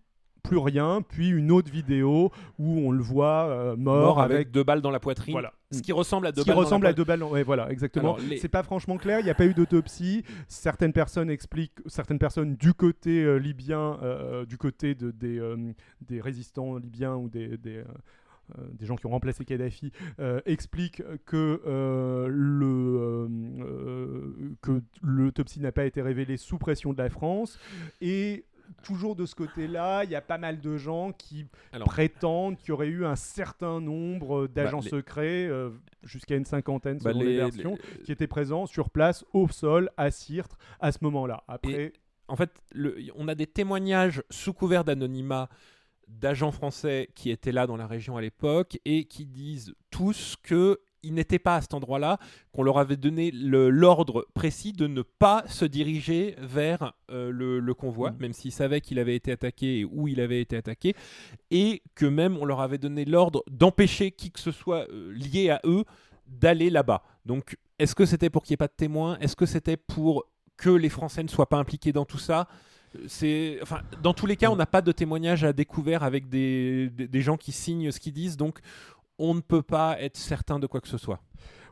plus 0.48 0.58
rien, 0.58 1.02
puis 1.06 1.28
une 1.28 1.50
autre 1.52 1.70
vidéo 1.70 2.30
où 2.58 2.78
on 2.80 2.90
le 2.90 3.02
voit 3.02 3.46
euh, 3.48 3.76
mort, 3.76 4.00
Mort 4.00 4.20
avec, 4.20 4.34
avec, 4.34 4.50
deux 4.50 4.64
balles 4.64 4.80
dans 4.80 4.90
la 4.90 5.00
poitrine. 5.00 5.32
voilà. 5.32 5.52
Ce 5.70 5.82
qui 5.82 5.92
ressemble 5.92 6.26
à 6.26 6.32
deux 6.32 6.40
Ce 6.40 6.44
qui 6.44 6.50
balles 6.50 6.58
ressemble 6.58 6.86
à 6.86 6.92
deux 6.94 7.04
balles. 7.04 7.22
Ouais, 7.22 7.42
voilà, 7.42 7.70
exactement. 7.70 8.16
Les- 8.28 8.38
C'est 8.38 8.48
pas 8.48 8.62
franchement 8.62 8.96
clair. 8.96 9.20
Il 9.20 9.24
n'y 9.24 9.30
a 9.30 9.34
pas 9.34 9.44
eu 9.46 9.52
d'autopsie. 9.54 10.24
Certaines 10.46 10.92
personnes 10.94 11.28
expliquent, 11.30 11.78
certaines 11.86 12.18
personnes 12.18 12.56
du 12.56 12.72
côté 12.72 13.22
euh, 13.22 13.36
libyen, 13.36 13.98
euh, 14.02 14.46
du 14.46 14.56
côté 14.56 14.94
de, 14.94 15.10
des, 15.10 15.38
des 16.00 16.20
résistants 16.22 16.76
libyens 16.76 17.16
ou 17.16 17.28
des, 17.28 17.58
des, 17.58 17.76
euh, 17.78 18.62
des 18.72 18.86
gens 18.86 18.96
qui 18.96 19.04
ont 19.06 19.10
remplacé 19.10 19.44
Kadhafi, 19.44 19.92
expliquent 20.46 21.02
que 21.26 21.60
le 22.26 23.28
que 24.62 24.80
l'autopsie 25.02 25.60
n'a 25.60 25.72
pas 25.72 25.84
été 25.84 26.00
révélée 26.02 26.36
sous 26.36 26.58
pression 26.58 26.92
de 26.92 26.98
la 26.98 27.10
France 27.10 27.58
et 28.00 28.44
toujours 28.82 29.16
de 29.16 29.26
ce 29.26 29.34
côté-là, 29.34 30.04
il 30.04 30.10
y 30.10 30.14
a 30.14 30.20
pas 30.20 30.38
mal 30.38 30.60
de 30.60 30.76
gens 30.76 31.12
qui 31.12 31.46
prétendent 31.86 32.56
qu'il 32.56 32.68
y 32.68 32.72
aurait 32.72 32.88
eu 32.88 33.04
un 33.04 33.16
certain 33.16 33.80
nombre 33.80 34.46
d'agents 34.46 34.80
bah, 34.80 34.88
secrets, 34.88 35.46
euh, 35.46 35.70
jusqu'à 36.02 36.36
une 36.36 36.44
cinquantaine 36.44 36.98
bah, 36.98 37.12
selon 37.12 37.20
les, 37.20 37.36
versions, 37.36 37.78
qui 38.04 38.12
étaient 38.12 38.26
présents 38.26 38.66
sur 38.66 38.90
place, 38.90 39.24
au 39.32 39.48
sol, 39.48 39.90
à 39.96 40.10
Sirtre, 40.10 40.58
à 40.80 40.92
ce 40.92 40.98
moment-là. 41.02 41.44
Après, 41.48 41.92
en 42.28 42.36
fait, 42.36 42.52
on 43.16 43.28
a 43.28 43.34
des 43.34 43.46
témoignages 43.46 44.22
sous 44.30 44.52
couvert 44.52 44.84
d'anonymat 44.84 45.48
d'agents 46.08 46.52
français 46.52 47.10
qui 47.14 47.30
étaient 47.30 47.52
là 47.52 47.66
dans 47.66 47.76
la 47.76 47.86
région 47.86 48.16
à 48.16 48.20
l'époque 48.20 48.78
et 48.84 49.04
qui 49.04 49.26
disent 49.26 49.74
tous 49.90 50.36
que 50.42 50.80
ils 51.08 51.14
n'étaient 51.14 51.38
pas 51.38 51.56
à 51.56 51.60
cet 51.60 51.74
endroit-là, 51.74 52.18
qu'on 52.52 52.62
leur 52.62 52.78
avait 52.78 52.96
donné 52.96 53.30
l'ordre 53.32 54.26
précis 54.34 54.72
de 54.72 54.86
ne 54.86 55.02
pas 55.02 55.44
se 55.48 55.64
diriger 55.64 56.36
vers 56.38 56.92
euh, 57.10 57.30
le, 57.30 57.74
convoi, 57.74 58.10
mm. 58.10 58.16
même 58.20 58.32
s'ils 58.32 58.52
savaient 58.52 58.80
qu'il 58.80 58.98
avait 58.98 59.16
été 59.16 59.32
attaqué 59.32 59.80
et 59.80 59.84
où 59.84 60.06
il 60.06 60.20
avait 60.20 60.40
été 60.40 60.56
attaqué, 60.56 60.94
et 61.50 61.82
que 61.94 62.06
même 62.06 62.36
on 62.36 62.44
leur 62.44 62.60
avait 62.60 62.78
donné 62.78 63.04
l'ordre 63.04 63.42
d'empêcher 63.50 64.10
qui 64.10 64.30
que 64.30 64.40
ce 64.40 64.52
soit 64.52 64.86
euh, 64.90 65.12
lié 65.12 65.50
à 65.50 65.60
eux 65.64 65.84
d'aller 66.26 66.68
là-bas. 66.68 67.02
Donc, 67.24 67.56
est-ce 67.78 67.94
que 67.94 68.04
c'était 68.04 68.28
pour 68.28 68.42
qu'il 68.42 68.52
n'y 68.52 68.54
ait 68.54 68.58
pas 68.58 68.66
de 68.66 68.76
témoins? 68.76 69.18
Est-ce 69.20 69.34
que 69.36 69.46
c'était 69.46 69.78
pour 69.78 70.24
que 70.58 70.70
les 70.70 70.90
Français 70.90 71.22
ne 71.22 71.28
soient 71.28 71.48
pas 71.48 71.56
impliqués 71.56 71.92
dans 71.92 72.04
tout 72.04 72.18
ça? 72.18 72.48
C'est 73.06 73.58
enfin 73.62 73.82
dans 74.02 74.14
tous 74.14 74.24
les 74.24 74.36
cas 74.36 74.50
on 74.50 74.56
n'a 74.56 74.66
pas 74.66 74.80
de 74.80 74.92
témoignages 74.92 75.44
à 75.44 75.52
découvert 75.52 76.02
avec 76.02 76.30
des, 76.30 76.88
des, 76.88 77.20
gens 77.20 77.36
qui 77.36 77.52
signent 77.52 77.90
ce 77.92 78.00
qu'ils 78.00 78.14
disent 78.14 78.38
donc 78.38 78.60
on 79.18 79.34
ne 79.34 79.40
peut 79.40 79.62
pas 79.62 80.00
être 80.00 80.16
certain 80.16 80.58
de 80.58 80.66
quoi 80.66 80.80
que 80.80 80.88
ce 80.88 80.98
soit. 80.98 81.20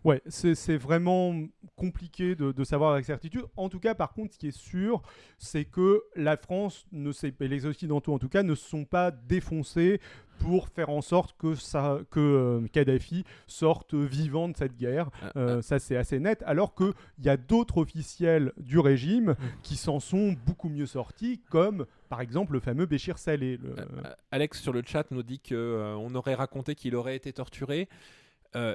Ouais, 0.05 0.23
c'est 0.29 0.77
vraiment 0.77 1.35
compliqué 1.75 2.37
de, 2.37 2.65
savoir 2.65 2.93
avec 2.93 3.05
certitude. 3.05 3.45
En 3.57 3.69
tout 3.69 3.81
cas, 3.81 3.93
par 3.97 4.13
contre, 4.13 4.35
ce 4.35 4.39
qui 4.39 4.47
est 4.47 4.57
sûr, 4.57 5.03
c'est 5.37 5.65
que 5.65 6.01
la 6.15 6.37
France, 6.37 6.87
et 6.93 7.49
les 7.49 7.67
Occidentaux 7.67 8.15
en 8.15 8.21
tout 8.21 8.29
cas, 8.29 8.45
ne 8.45 8.55
sont 8.55 8.85
pas 8.85 9.11
défoncés 9.11 10.01
pour 10.39 10.69
faire 10.69 10.91
en 10.91 11.01
sorte 11.01 11.35
que, 11.39 11.55
ça, 11.55 11.99
que 12.11 12.21
euh, 12.21 12.67
Kadhafi 12.73 13.25
sorte 13.47 13.95
vivant 13.95 14.49
de 14.49 14.57
cette 14.57 14.77
guerre. 14.77 15.11
Euh, 15.37 15.59
ah. 15.59 15.63
ça, 15.63 15.79
c'est 15.79 15.97
assez 15.97 16.19
net. 16.19 16.43
Alors 16.47 16.75
qu'il 16.75 16.93
y 17.23 17.29
a 17.29 17.37
d'autres 17.37 17.79
officiels 17.79 18.53
du 18.57 18.79
régime 18.79 19.31
mmh. 19.31 19.37
qui 19.63 19.77
s'en 19.77 20.01
sont 20.01 20.35
beaucoup 20.47 20.69
mieux 20.69 20.87
sortis, 20.87 21.41
comme 21.51 21.87
par 22.09 22.21
exemple 22.21 22.53
le 22.53 22.61
fameux 22.61 22.87
Béchir. 22.87 23.17
Euh, 23.29 23.57
Alex 24.31 24.61
sur 24.61 24.73
le 24.73 24.83
chat 24.85 25.11
nous 25.11 25.23
dit 25.23 25.41
qu'on 25.41 26.15
aurait 26.15 26.35
raconté 26.35 26.75
qu'il 26.75 26.95
aurait 26.95 27.17
été 27.17 27.33
torturé. 27.33 27.89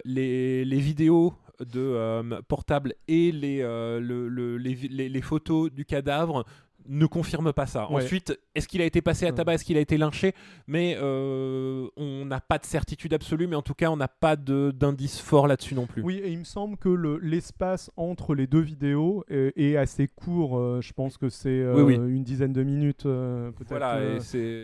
les, 0.04 0.64
vidéos 0.80 1.34
de 1.60 2.42
portable 2.48 2.96
et 3.08 3.32
les, 3.32 3.64
les, 4.02 5.10
les, 5.10 5.22
photos 5.22 5.72
du 5.72 5.86
cadavre 5.86 6.46
ne 6.88 7.06
confirme 7.06 7.54
pas 7.54 7.66
ça. 7.66 7.88
Ensuite, 7.90 8.38
est-ce 8.56 8.68
qu'il 8.68 8.82
a 8.82 8.86
été 8.86 9.02
passé 9.02 9.26
à 9.26 9.32
tabac, 9.32 9.56
est-ce 9.56 9.66
qu'il 9.66 9.78
a 9.78 9.82
été 9.82 9.98
lynché? 9.98 10.34
Mais 10.68 10.98
euh, 11.00 11.88
on 11.98 12.26
n'a 12.26 12.42
pas 12.42 12.58
de 12.58 12.66
certitude 12.66 13.14
absolue, 13.14 13.48
mais 13.48 13.56
en 13.56 13.62
tout 13.62 13.74
cas, 13.74 13.90
on 13.90 13.98
n'a 13.98 14.08
pas 14.08 14.36
d'indice 14.36 15.20
fort 15.20 15.48
là-dessus 15.48 15.76
non 15.76 15.88
plus. 15.88 16.02
Oui, 16.02 16.22
et 16.24 16.32
il 16.32 16.40
me 16.40 16.44
semble 16.44 16.78
que 16.78 16.90
l'espace 17.22 17.92
entre 17.98 18.36
les 18.36 18.48
deux 18.48 18.62
vidéos 18.62 19.24
est, 19.30 19.76
assez 19.76 20.08
court. 20.08 20.58
Euh, 20.58 20.82
je 20.82 20.92
pense 20.94 21.18
que 21.18 21.30
c'est 21.30 21.50
euh, 21.50 21.88
une 21.88 22.24
dizaine 22.24 22.54
de 22.54 22.64
minutes, 22.64 23.04
peut-être. 23.04 23.70
Voilà, 23.70 24.04
et 24.04 24.20
c'est. 24.20 24.64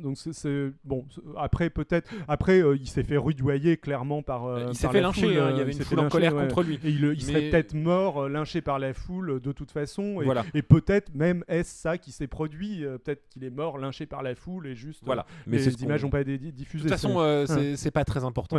donc 0.00 0.16
c'est 0.16 0.72
bon. 0.84 1.04
Après, 1.36 1.70
peut-être. 1.70 2.10
Après, 2.28 2.62
il 2.76 2.88
s'est 2.88 3.02
fait 3.02 3.16
rudoyer 3.16 3.76
clairement 3.76 4.22
par. 4.22 4.68
il 4.68 4.74
s'est 4.74 4.88
fait 4.88 5.00
lyncher. 5.00 5.38
Hein, 5.38 5.50
il 5.52 5.58
y 5.58 5.60
avait 5.60 5.72
une 5.72 5.82
foule 5.82 6.00
en 6.00 6.08
colère 6.08 6.34
contre 6.34 6.62
lui. 6.62 6.78
Et 6.84 6.90
il, 6.90 7.20
serait 7.20 7.50
peut-être 7.50 7.74
mort, 7.74 8.28
lynché 8.28 8.60
par 8.60 8.78
la 8.78 8.94
foule 8.94 9.40
de 9.40 9.52
toute 9.52 9.70
façon. 9.70 10.20
Et, 10.20 10.24
voilà. 10.24 10.44
et 10.54 10.62
peut-être 10.62 11.14
même 11.14 11.31
est-ce 11.48 11.74
ça 11.74 11.98
qui 11.98 12.12
s'est 12.12 12.26
produit 12.26 12.84
euh, 12.84 12.98
Peut-être 12.98 13.28
qu'il 13.28 13.44
est 13.44 13.50
mort, 13.50 13.78
lynché 13.78 14.06
par 14.06 14.22
la 14.22 14.34
foule 14.34 14.66
et 14.66 14.74
juste. 14.74 15.02
Voilà. 15.04 15.22
Euh, 15.22 15.42
mais 15.46 15.58
ces 15.58 15.82
images 15.82 16.02
n'ont 16.02 16.10
pas 16.10 16.20
été 16.20 16.38
diffusées. 16.38 16.84
De 16.84 16.88
toute 16.90 17.00
façon, 17.00 17.20
euh, 17.20 17.74
c'est 17.76 17.90
pas 17.90 18.04
très 18.04 18.24
important. 18.24 18.58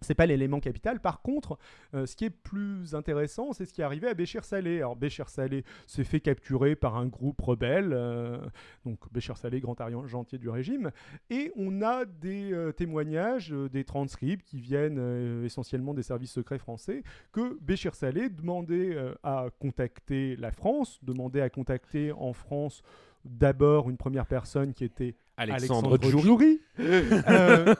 C'est 0.00 0.14
pas 0.14 0.26
l'élément 0.26 0.60
capital. 0.60 1.00
Par 1.00 1.22
contre, 1.22 1.58
ce 1.92 2.14
qui 2.16 2.24
est 2.24 2.30
plus 2.30 2.94
intéressant, 2.94 3.52
c'est 3.52 3.64
ce 3.64 3.72
qui 3.72 3.80
est 3.80 3.84
arrivé 3.84 4.08
à 4.08 4.14
Béchir 4.14 4.44
Salé. 4.44 4.78
Alors 4.78 4.96
Béchir 4.96 5.28
Salé 5.28 5.64
s'est 5.86 6.04
fait 6.04 6.20
capturer 6.20 6.76
par 6.76 6.96
un 6.96 7.06
groupe 7.06 7.40
rebelle, 7.40 7.90
donc 8.84 8.98
Béchir 9.12 9.36
Salé, 9.36 9.60
grand 9.60 9.80
argentier 9.80 10.38
du 10.38 10.48
régime, 10.48 10.90
et 11.30 11.52
on 11.56 11.82
a 11.82 12.04
des 12.04 12.54
témoignages, 12.76 13.50
des 13.50 13.84
transcripts 13.84 14.46
qui 14.46 14.60
viennent 14.60 15.44
essentiellement 15.44 15.94
des 15.94 16.02
services 16.02 16.32
secrets 16.32 16.58
français, 16.58 17.02
que 17.32 17.58
Béchir 17.60 17.94
Salé 17.94 18.28
demandait 18.28 18.96
à 19.22 19.46
contacter 19.58 20.36
la 20.36 20.52
France, 20.52 20.98
demandait 21.02 21.40
à 21.40 21.50
contacter 21.50 22.12
en 22.12 22.32
France 22.32 22.82
d'abord 23.28 23.90
une 23.90 23.96
première 23.96 24.26
personne 24.26 24.72
qui 24.72 24.84
était 24.84 25.14
Alexandre, 25.36 25.98
Djouri. 26.00 26.60
Euh, 26.78 27.74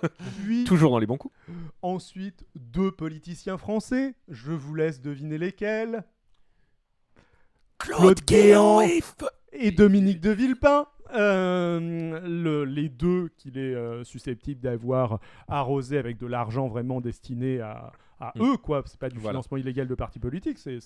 Toujours 0.67 0.91
dans 0.91 0.99
les 0.99 1.07
bons 1.07 1.17
coups. 1.17 1.35
Ensuite, 1.83 2.47
deux 2.55 2.91
politiciens 2.91 3.59
français. 3.59 4.15
Je 4.29 4.53
vous 4.53 4.75
laisse 4.75 5.01
deviner 5.01 5.39
lesquels. 5.39 6.05
Claude, 7.79 8.21
Guéant 8.27 8.81
et... 8.81 9.71
Dominique 9.71 10.21
de 10.21 10.31
Villepin. 10.31 10.87
Euh, 11.15 12.65
les 12.65 12.89
deux 12.89 13.29
qu'il 13.37 13.59
est 13.59 13.75
euh, 13.75 14.03
susceptible 14.03 14.61
d'avoir 14.61 15.21
arrosé 15.47 15.99
avec 15.99 16.19
de 16.19 16.27
l'argent 16.27 16.67
vraiment 16.67 17.01
destiné 17.01 17.61
à, 17.61 17.93
mm. 18.21 18.43
eux, 18.43 18.57
quoi. 18.57 18.83
C'est 18.87 18.99
pas 18.99 19.09
du 19.09 19.21
financement 19.21 19.57
illégal 19.57 19.87
de 19.89 19.95
partis 19.95 20.19
politiques, 20.19 20.59
c'est 20.59 20.81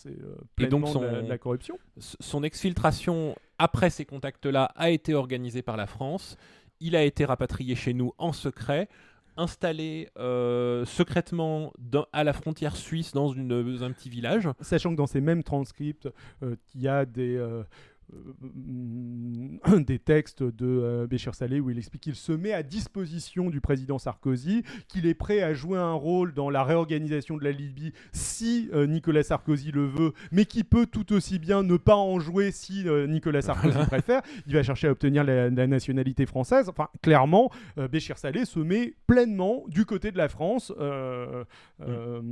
pleinement 0.57 0.93
donc 0.93 1.03
de, 1.03 1.29
la, 1.29 1.39
corruption. 1.39 1.79
Son 1.99 2.43
exfiltration 2.43 3.37
après 3.59 3.91
ces 3.91 4.05
contacts-là 4.05 4.73
a 4.77 4.91
été 4.91 5.15
organisée 5.15 5.63
par 5.63 5.77
la 5.77 5.87
France 5.87 6.37
il 6.81 6.97
a 6.97 7.05
été 7.05 7.25
rapatrié 7.25 7.75
chez 7.75 7.95
nous 7.95 8.13
en 8.19 8.33
secret, 8.33 8.89
installé 9.37 10.09
euh, 10.19 10.85
secrètement 10.85 11.73
à 12.13 12.25
la 12.25 12.33
frontière 12.33 12.77
suisse 12.77 13.13
dans, 13.13 13.33
une, 13.33 13.53
un 13.83 13.93
petit 13.93 14.11
village. 14.11 14.49
Sachant 14.61 14.91
que 14.91 14.97
dans 14.97 15.07
ces 15.07 15.21
mêmes 15.21 15.43
transcripts, 15.43 16.09
euh, 16.43 16.57
il 16.75 16.83
y 16.83 16.89
a 16.89 17.05
des, 17.05 17.37
euh, 17.37 17.63
euh, 17.63 17.65
des 19.87 19.99
textes 19.99 20.43
de 20.43 20.67
euh, 20.67 21.07
Béchir 21.07 21.35
Salé 21.35 21.61
où 21.61 21.71
il 21.71 21.79
explique 21.79 22.03
qu'il 22.03 22.15
se 22.15 22.33
met 22.33 22.53
à 22.53 22.63
disposition 22.63 23.51
du 23.51 23.61
président 23.61 23.99
Sarkozy, 23.99 24.63
qu'il 24.89 25.07
est 25.07 25.15
prêt 25.15 25.43
à 25.43 25.55
jouer 25.55 25.79
un 25.79 25.93
rôle 25.93 26.33
dans 26.35 26.51
la 26.51 26.65
réorganisation 26.65 27.37
de 27.37 27.45
la 27.45 27.53
Libye 27.53 27.93
si 28.13 28.69
euh, 28.73 28.87
Nicolas 28.87 29.23
Sarkozy 29.23 29.71
le 29.71 29.87
veut, 29.87 30.13
mais 30.33 30.45
qui 30.45 30.65
peut 30.65 30.87
tout 30.87 31.13
aussi 31.13 31.39
bien 31.39 31.63
ne 31.63 31.77
pas 31.77 31.97
en 31.97 32.19
jouer 32.21 32.51
si 32.51 32.85
Nicolas 33.09 33.43
Sarkozy 33.43 33.79
préfère. 33.87 34.23
Il 34.47 34.55
va 34.55 34.63
chercher 34.63 34.89
à 34.89 34.93
obtenir 34.93 35.25
la, 35.25 35.51
nationalité 35.51 36.27
française. 36.27 36.69
Enfin, 36.69 36.89
clairement, 37.03 37.51
Béchir 37.91 38.19
Salé 38.19 38.45
se 38.45 38.59
met 38.59 38.95
pleinement 39.07 39.65
du 39.69 39.85
côté 39.85 40.11
de 40.11 40.19
la 40.19 40.29
France. 40.29 40.73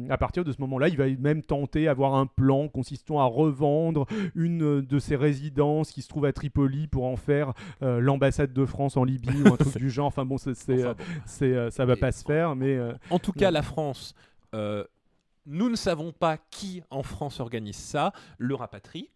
À 0.09 0.18
partir 0.18 0.45
de 0.45 0.53
ce 0.53 0.61
moment-là, 0.61 0.89
il 0.89 0.97
va 0.97 1.07
même 1.09 1.43
tenter 1.43 1.89
avoir 1.89 2.14
un 2.14 2.26
plan 2.26 2.68
consistant 2.68 3.20
à 3.20 3.24
revendre 3.24 4.07
une 4.35 4.81
de 4.81 4.99
ses 4.99 5.16
résidences 5.16 5.68
qui 5.91 6.03
se 6.03 6.09
trouve 6.09 6.25
à 6.25 6.33
Tripoli 6.33 6.87
pour 6.87 7.05
en 7.05 7.16
faire 7.16 7.53
euh, 7.83 8.01
l'ambassade 8.01 8.53
de 8.53 8.64
France 8.66 8.97
en 8.97 9.05
Libye 9.05 9.43
ou 9.43 9.53
un 9.53 9.57
truc 9.57 9.77
du 9.79 9.91
genre. 9.91 10.07
Enfin 10.07 10.25
bon, 10.25 10.39
c'est, 10.39 10.55
euh, 10.71 10.95
euh, 11.43 11.71
ça 11.71 11.85
va 11.85 11.97
pas 11.97 12.12
se 12.12 12.25
faire, 12.25 12.57
mais 12.57 12.79
en 13.11 13.19
tout 13.19 13.33
cas, 13.33 13.51
la 13.51 13.62
France. 13.62 14.14
nous 14.53 15.71
ne 15.71 15.77
savons 15.77 16.12
pas 16.12 16.37
qui 16.37 16.83
en 16.91 17.03
France 17.03 17.41
organise 17.41 17.77
ça, 17.77 18.12
le 18.39 18.55
rapatrie 18.55 19.11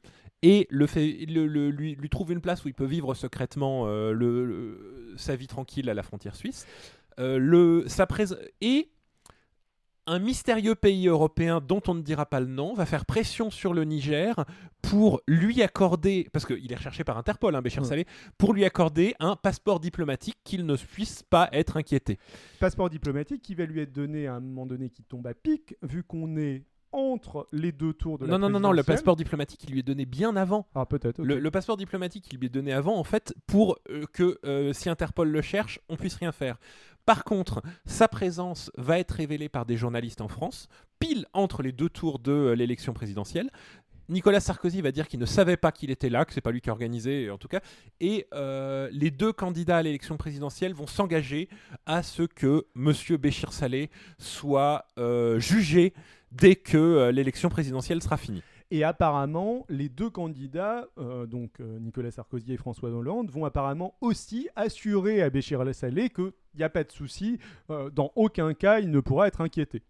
et 0.44 0.66
le 0.70 0.86
fait, 0.86 1.24
le, 1.28 1.46
lui, 1.70 1.94
lui, 1.94 2.09
trouve 2.09 2.32
une 2.32 2.40
place 2.40 2.64
où 2.64 2.68
il 2.68 2.74
peut 2.74 2.84
vivre 2.84 3.14
secrètement 3.14 3.86
le, 3.86 5.14
sa 5.16 5.36
vie 5.36 5.46
tranquille 5.46 5.88
à 5.88 5.94
la 5.94 6.03
frontière 6.03 6.34
suisse. 6.34 6.66
le, 7.18 7.84
sa 7.86 8.07
et 8.61 8.91
un 10.07 10.18
mystérieux 10.18 10.74
pays 10.74 11.09
européen 11.09 11.61
dont 11.61 11.82
on 11.86 11.94
ne 11.94 12.03
dira 12.03 12.26
pas 12.26 12.40
le 12.40 12.46
nom 12.46 12.74
va 12.74 12.86
faire 12.86 13.07
pression 13.07 13.50
sur 13.50 13.72
le 13.74 13.84
Niger 13.84 14.44
pour 14.82 15.20
lui 15.28 15.62
accorder, 15.62 16.28
parce 16.32 16.44
qu'il 16.44 16.70
est 16.70 16.76
recherché 16.76 17.05
par 17.05 17.16
Interpol, 17.16 17.55
hein, 17.55 17.62
Béchir 17.62 17.84
Salé, 17.84 18.07
pour 18.36 18.53
lui 18.53 18.64
accorder 18.64 19.14
un 19.20 19.36
passeport 19.36 19.80
diplomatique 19.80 20.38
qu'il 20.44 20.66
ne 20.66 20.76
puisse 20.76 21.22
pas 21.22 21.48
être 21.53 21.76
inquiété. 21.76 22.18
Passeport 22.59 22.90
diplomatique 22.90 23.42
qui 23.42 23.55
va 23.55 23.64
lui 23.64 23.80
être 23.80 23.92
donné 23.92 24.26
à 24.26 24.34
un 24.34 24.40
moment 24.40 24.66
donné 24.66 24.90
qui 24.90 25.05
tombe 25.05 25.26
à 25.26 25.34
pic, 25.34 25.76
vu 25.82 26.03
qu'on 26.03 26.36
est 26.36 26.64
entre 26.92 27.48
les 27.53 27.72
deux 27.72 27.94
tours 27.94 28.18
de 28.18 28.26
la 28.26 28.38
Non, 28.38 28.50
non, 28.50 28.61
non, 28.61 28.72
le 28.72 28.82
passeport 28.82 29.16
diplomatique, 29.16 29.64
il 29.64 29.72
lui 29.72 29.80
est 29.80 29.84
donné 29.84 30.05
bien 30.05 30.36
avant. 30.36 30.66
Ah, 30.74 30.86
peut-être. 30.86 31.22
Le, 31.22 31.50
passeport 31.50 31.76
diplomatique, 31.76 32.28
il 32.32 32.38
lui 32.38 32.46
est 32.46 32.50
donné 32.50 32.72
avant, 32.72 32.96
en 32.96 33.05
fait, 33.05 33.34
pour 33.46 33.78
euh, 33.90 34.05
que 34.12 34.38
euh, 34.44 34.72
si 34.72 34.88
Interpol 34.88 35.28
le 35.30 35.40
cherche, 35.40 35.80
on 35.88 35.96
puisse 35.96 36.16
rien 36.16 36.32
faire. 36.32 36.59
Par 37.05 37.24
contre, 37.24 37.62
sa 37.84 38.07
présence 38.07 38.70
va 38.76 38.98
être 38.98 39.12
révélée 39.12 39.48
par 39.48 39.66
des 39.66 39.76
journalistes 39.76 40.20
en 40.20 40.28
France, 40.28 40.68
pile 41.00 41.26
entre 41.32 41.62
les 41.62 41.72
deux 41.72 41.88
tours 41.88 42.20
de 42.20 42.30
euh, 42.30 42.55
l'élection 42.55 42.92
présidentielle. 42.92 43.50
Nicolas 44.09 44.40
Sarkozy 44.40 44.82
va 44.82 44.92
dire 44.92 45.09
qu'il 45.09 45.18
ne 45.18 45.26
savait 45.26 45.57
pas 45.57 45.72
qu'il 45.72 45.90
était 45.90 46.11
là, 46.11 46.24
que 46.24 46.32
c'est 46.32 46.40
pas 46.40 46.53
lui 46.53 46.61
qui 46.61 46.68
a 46.68 46.72
organisé 46.72 47.30
en 47.30 47.38
tout 47.38 47.48
cas, 47.48 47.61
et 48.00 48.26
euh, 48.34 48.88
les 48.92 49.11
deux 49.11 49.32
candidats 49.32 49.78
à 49.78 49.82
l'élection 49.82 50.16
présidentielle 50.16 50.74
vont 50.74 50.86
s'engager 50.86 51.48
à 51.86 52.03
ce 52.03 52.22
que 52.22 52.66
Monsieur 52.74 53.16
Béchir 53.16 53.53
Salé 53.53 53.90
soit 54.18 54.84
euh, 54.98 55.38
jugé 55.40 55.94
dès 56.30 56.57
que 56.57 57.11
l'élection 57.11 57.48
présidentielle 57.48 58.03
sera 58.03 58.16
finie. 58.16 58.42
Et 58.70 58.84
apparemment, 58.84 59.66
les 59.68 59.90
deux 59.90 60.09
candidats, 60.09 60.86
donc 61.28 61.61
Nicolas 61.61 62.11
Sarkozy 62.11 62.55
et 62.55 62.57
François 62.57 62.88
Hollande, 62.88 63.30
vont 63.30 63.44
apparemment 63.44 63.94
aussi 64.00 64.48
assurer 64.57 65.20
à 65.20 65.28
Béchir 65.28 65.62
Salé 65.74 66.09
qu'il 66.53 66.59
n'y 66.59 66.64
a 66.64 66.68
pas 66.70 66.84
de 66.84 66.92
souci, 66.92 67.38
euh, 67.70 67.90
dans 67.90 68.12
aucun 68.14 68.55
cas 68.55 68.78
il 68.80 68.90
ne 68.90 69.00
pourra 69.00 69.26
être 69.28 69.40
inquiété. 69.40 69.82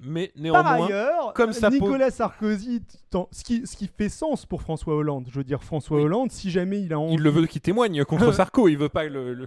Mais 0.00 0.32
Par 0.34 0.42
néanmoins, 0.42 0.86
ailleurs, 0.86 1.32
comme 1.32 1.52
ça 1.52 1.70
Nicolas 1.70 2.10
Sarkozy, 2.10 2.82
ce, 3.30 3.44
qui, 3.44 3.64
ce 3.68 3.76
qui 3.76 3.86
fait 3.86 4.08
sens 4.08 4.44
pour 4.44 4.62
François 4.62 4.96
Hollande, 4.96 5.28
je 5.30 5.38
veux 5.38 5.44
dire 5.44 5.62
François 5.62 5.98
Oui. 5.98 6.04
Hollande, 6.04 6.32
si 6.32 6.50
jamais 6.50 6.80
il 6.82 6.92
a 6.92 6.98
envie... 6.98 7.14
il 7.14 7.20
le 7.22 7.30
veut 7.30 7.46
qu'il 7.46 7.60
témoigne 7.60 8.04
contre 8.04 8.32
Sarko, 8.34 8.66
il 8.68 8.76
veut 8.76 8.88
pas 8.88 9.04
le. 9.04 9.34
le- 9.34 9.46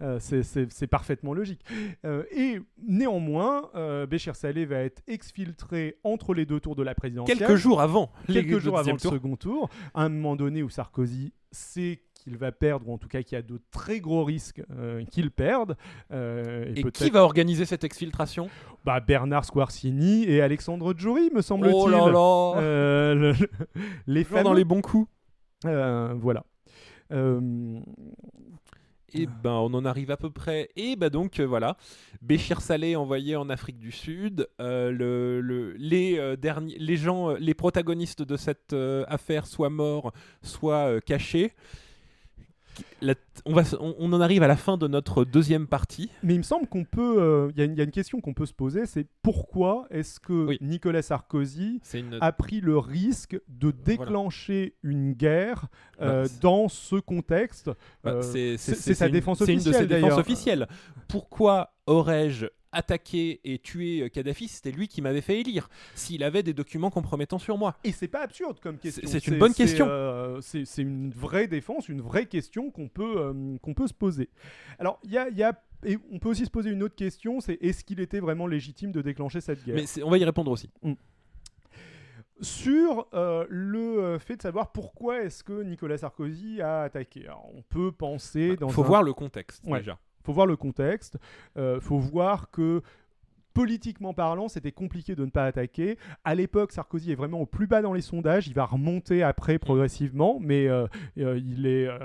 Euh, 0.00 0.18
c'est- 0.20 0.86
parfaitement 0.86 1.34
logique. 1.34 1.60
Euh, 2.04 2.22
et 2.30 2.60
néanmoins, 2.86 3.68
euh, 3.74 4.06
Béchir 4.06 4.36
Salé 4.36 4.64
va 4.64 4.76
être 4.78 5.02
exfiltré 5.08 5.98
entre 6.04 6.32
les 6.34 6.46
deux 6.46 6.60
tours 6.60 6.76
de 6.76 6.84
la 6.84 6.94
présidentielle. 6.94 7.38
Quelques 7.38 7.56
jours 7.56 7.80
avant. 7.80 8.12
quelques 8.32 8.58
jours 8.60 8.78
avant 8.78 8.92
le 8.92 8.98
tour. 8.98 9.12
second 9.12 9.36
tour, 9.36 9.68
à 9.94 10.04
un 10.04 10.08
moment 10.08 10.36
donné 10.36 10.62
où 10.62 10.70
Sarkozy 10.70 11.32
sait 11.50 12.02
qu'il 12.18 12.36
va 12.36 12.52
perdre, 12.52 12.88
ou 12.88 12.92
en 12.92 12.98
tout 12.98 13.08
cas 13.08 13.22
qu'il 13.22 13.36
y 13.36 13.38
a 13.38 13.42
de 13.42 13.60
très 13.70 14.00
gros 14.00 14.24
risques 14.24 14.62
euh, 14.76 15.04
qu'il 15.06 15.30
perde. 15.30 15.76
euh, 16.12 16.72
et 16.76 16.82
qui 16.90 17.08
va 17.10 17.22
organiser 17.22 17.64
cette 17.64 17.84
exfiltration? 17.84 18.50
Bah, 18.84 19.00
Bernard 19.00 19.44
Squarcieni 19.44 20.24
et 20.24 20.40
Alexandre 20.42 20.94
Giori, 20.96 21.30
me 21.34 21.40
semble-t-il. 21.42 21.74
Oh 21.74 21.88
là 21.88 22.10
là 22.10 22.60
Euh, 22.60 23.14
le- 23.14 23.32
le- 23.32 23.48
les 24.06 24.24
Toujours 24.24 24.42
dans 24.42 24.52
les 24.52 24.64
bons 24.64 24.82
coups. 24.82 25.08
Voilà. 25.64 26.44
Et 29.14 29.26
ben 29.42 29.52
on 29.52 29.72
en 29.72 29.86
arrive 29.86 30.10
à 30.10 30.18
peu 30.18 30.28
près. 30.30 30.68
Et 30.76 30.94
ben 30.94 31.08
donc 31.08 31.40
euh, 31.40 31.46
voilà, 31.46 31.78
Béchir 32.20 32.60
Salé 32.60 32.94
envoyé 32.94 33.36
en 33.36 33.48
Afrique 33.48 33.78
du 33.78 33.90
Sud. 33.90 34.46
euh, 34.60 34.90
le, 34.92 35.40
le- 35.40 35.72
les 35.78 36.18
euh, 36.18 36.36
derniers, 36.36 36.76
les 36.78 36.96
gens, 36.98 37.30
les 37.36 37.54
protagonistes 37.54 38.20
de 38.22 38.36
cette 38.36 38.74
affaire 39.08 39.46
soit 39.46 39.70
morts, 39.70 40.12
soit 40.42 41.00
cachés. 41.00 41.52
La- 43.00 43.14
on, 43.44 43.54
va, 43.54 43.62
on, 43.80 43.94
on 43.98 44.12
en 44.12 44.20
arrive 44.20 44.42
à 44.42 44.46
la 44.48 44.56
fin 44.56 44.76
de 44.76 44.88
notre 44.88 45.24
deuxième 45.24 45.66
partie. 45.66 46.10
Mais 46.22 46.34
il 46.34 46.38
me 46.38 46.42
semble 46.42 46.66
qu'on 46.66 46.84
peut. 46.84 47.16
euh, 47.20 47.50
Il 47.54 47.58
y, 47.58 47.62
a 47.62 47.64
une- 47.64 47.72
il 47.72 47.78
y 47.78 47.80
a 47.80 47.84
une 47.84 47.90
question 47.90 48.20
qu'on 48.20 48.34
peut 48.34 48.46
se 48.46 48.52
poser 48.52 48.86
c'est 48.86 49.06
pourquoi 49.22 49.86
est-ce 49.90 50.18
que 50.20 50.46
Oui. 50.48 50.58
Nicolas 50.60 51.02
Sarkozy 51.02 51.80
C'est 51.82 52.00
une. 52.00 52.18
a 52.20 52.32
pris 52.32 52.60
le 52.60 52.76
risque 52.78 53.40
de 53.48 53.70
déclencher 53.70 54.74
une 54.82 55.12
guerre 55.12 55.66
euh, 56.00 56.22
Bah, 56.22 56.28
c'est- 56.28 56.42
dans 56.42 56.68
ce 56.68 56.96
contexte 56.96 57.70
bah, 58.02 58.10
euh, 58.12 58.22
c'est 58.22 58.56
c'est- 58.56 58.74
c'est 58.74 58.94
sa 58.94 59.06
une- 59.06 59.12
défense 59.12 59.38
C'est 59.38 59.52
une 59.52 59.58
de 59.58 59.62
ses 59.62 59.68
officielle, 59.70 59.88
défenses 59.88 60.18
officielles. 60.18 60.68
Pourquoi 61.08 61.72
aurais-je 61.86 62.46
attaqué 62.72 63.40
et 63.44 63.58
tué 63.58 64.02
euh, 64.02 64.08
Kadhafi 64.08 64.48
C'était 64.48 64.72
lui 64.72 64.88
qui 64.88 65.00
m'avait 65.02 65.20
fait 65.20 65.40
élire. 65.40 65.68
S'il 65.94 66.22
avait 66.22 66.42
des 66.42 66.52
documents 66.54 66.90
compromettants 66.90 67.38
sur 67.38 67.56
moi. 67.58 67.76
Et 67.84 67.92
c'est 67.92 68.08
pas 68.08 68.22
absurde 68.22 68.60
comme 68.60 68.78
question. 68.78 69.08
c'est 69.08 69.26
une 69.26 69.38
bonne 69.38 69.54
question. 69.54 69.86
euh, 69.88 70.40
c'est 70.40 70.82
une 70.82 71.10
vraie 71.10 71.46
défense, 71.48 71.88
une 71.88 72.00
vraie 72.02 72.26
question 72.26 72.70
qu'on 72.70 72.88
peut, 72.88 73.14
euh, 73.18 73.56
qu'on 73.62 73.74
peut 73.74 73.86
se 73.86 73.94
poser. 73.94 74.28
Alors, 74.78 74.98
il 75.04 75.12
y 75.12 75.18
a, 75.18 75.28
y 75.30 75.42
a- 75.42 75.60
et 75.86 75.96
on 76.10 76.18
peut 76.18 76.28
aussi 76.28 76.44
se 76.44 76.50
poser 76.50 76.70
une 76.70 76.82
autre 76.82 76.96
question, 76.96 77.40
c'est 77.40 77.54
est-ce 77.60 77.84
qu'il 77.84 78.00
était 78.00 78.18
vraiment 78.20 78.46
légitime 78.48 78.90
de 78.90 79.00
déclencher 79.00 79.40
cette 79.40 79.64
guerre? 79.64 79.76
Mais 79.76 80.02
on 80.02 80.10
va 80.10 80.18
y 80.18 80.24
répondre 80.24 80.50
aussi. 80.50 80.68
Sur 82.40 83.08
euh, 83.14 83.46
le 83.48 84.18
fait 84.20 84.36
de 84.36 84.42
savoir 84.42 84.70
pourquoi 84.70 85.22
est-ce 85.24 85.42
que 85.42 85.62
Nicolas 85.64 85.98
Sarkozy 85.98 86.60
a 86.62 86.82
attaqué. 86.82 87.24
Alors, 87.26 87.48
on 87.52 87.62
peut 87.62 87.90
penser 87.90 88.56
dans 88.56 88.68
Il 88.68 88.72
faut 88.72 88.82
un- 88.84 88.86
voir 88.86 89.02
le 89.02 89.12
contexte 89.12 89.64
Ouais. 89.66 89.78
déjà. 89.80 89.98
Faut 90.28 90.34
voir 90.34 90.46
le 90.46 90.56
contexte, 90.56 91.16
euh, 91.56 91.80
faut 91.80 91.98
voir 91.98 92.50
que 92.50 92.82
politiquement 93.54 94.12
parlant, 94.14 94.46
c'était 94.48 94.72
compliqué 94.72 95.14
de 95.16 95.24
ne 95.24 95.30
pas 95.30 95.46
attaquer. 95.46 95.96
À 96.24 96.34
l'époque, 96.34 96.70
Sarkozy 96.72 97.12
est 97.12 97.14
vraiment 97.16 97.40
au 97.40 97.46
plus 97.46 97.66
bas 97.66 97.80
dans 97.82 97.92
les 97.94 98.02
sondages. 98.02 98.46
Il 98.46 98.54
va 98.54 98.66
remonter 98.66 99.22
après 99.22 99.58
progressivement, 99.58 100.38
mais 100.40 100.68
euh, 100.68 100.86
euh, 101.18 101.40
il, 101.44 101.66
est, 101.66 101.88
euh, 101.88 101.96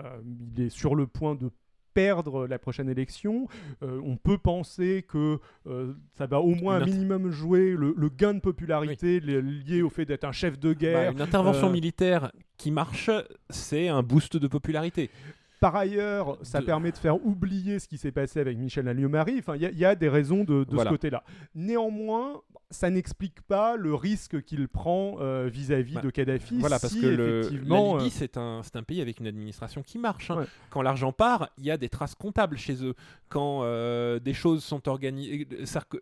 il 0.56 0.64
est 0.64 0.70
sur 0.70 0.96
le 0.96 1.06
point 1.06 1.36
de 1.36 1.50
perdre 1.94 2.48
la 2.48 2.58
prochaine 2.58 2.90
élection. 2.90 3.48
Euh, 3.84 4.00
on 4.04 4.16
peut 4.18 4.40
penser 4.40 5.06
que 5.08 5.38
euh, 5.68 5.94
ça 6.18 6.26
va 6.26 6.40
au 6.40 6.56
moins 6.56 6.78
un 6.82 6.86
minimum 6.86 7.30
jouer 7.30 7.76
le, 7.78 7.94
le 7.96 8.10
gain 8.10 8.34
de 8.34 8.40
popularité 8.40 9.20
li- 9.20 9.64
lié 9.64 9.82
au 9.84 9.90
fait 9.92 10.06
d'être 10.06 10.24
un 10.24 10.32
chef 10.32 10.58
de 10.58 10.70
Bah, 10.74 10.80
guerre. 10.80 11.12
une 11.12 11.22
intervention 11.22 11.68
euh, 11.68 11.72
militaire 11.72 12.32
qui 12.58 12.72
marche, 12.72 13.12
c'est 13.52 13.90
un 13.90 14.02
boost 14.02 14.38
de 14.38 14.48
popularité. 14.48 15.12
Par 15.64 15.78
ailleurs, 15.78 16.38
ça 16.42 16.60
De- 16.60 16.66
permet 16.66 16.92
de 16.92 16.98
faire 16.98 17.26
oublier 17.26 17.80
ce 17.80 17.88
qui 17.88 17.98
s'est 17.98 18.12
passé 18.12 18.42
avec 18.42 18.58
Michel 18.58 18.86
Alliot-Marie. 18.90 19.38
Enfin, 19.40 19.56
il 19.56 19.62
y, 19.62 19.66
a- 19.66 19.72
il 19.72 19.78
y 19.78 19.86
a 19.86 19.96
des 19.96 20.10
raisons 20.10 20.44
de, 20.44 20.66
de 20.66 20.74
Voilà. 20.74 20.90
ce 20.90 20.94
côté-là. 20.94 21.24
Néanmoins, 21.56 22.42
ça 22.74 22.90
n'explique 22.90 23.42
pas 23.44 23.78
le 23.78 23.94
risque 23.96 24.42
qu'il 24.44 24.68
prend 24.68 25.16
euh, 25.22 25.48
vis-à-vis 25.52 25.96
Bah, 25.96 26.02
de 26.02 26.10
Kadhafi. 26.10 26.58
Voilà, 26.60 26.80
parce 26.80 26.94
si 26.94 27.02
que 27.02 27.06
le, 27.08 27.42
la 27.44 27.50
Libye, 27.50 27.72
euh, 27.72 28.10
c'est 28.10 28.38
un, 28.38 28.84
pays 28.86 29.00
avec 29.02 29.20
une 29.20 29.28
administration 29.28 29.82
qui 29.84 29.98
marche. 30.00 30.30
hein. 30.32 30.38
Ouais. 30.40 30.46
Quand 30.70 30.82
l'argent 30.82 31.12
part, 31.14 31.50
il 31.58 31.66
y 31.66 31.72
a 31.72 31.78
des 31.78 31.90
traces 31.90 32.16
comptables 32.16 32.58
chez 32.58 32.84
eux. 32.84 32.96
Quand 33.30 33.62
euh, 33.64 34.20
des 34.20 34.34
choses 34.34 34.64
sont 34.64 34.88
organisées, 34.90 35.48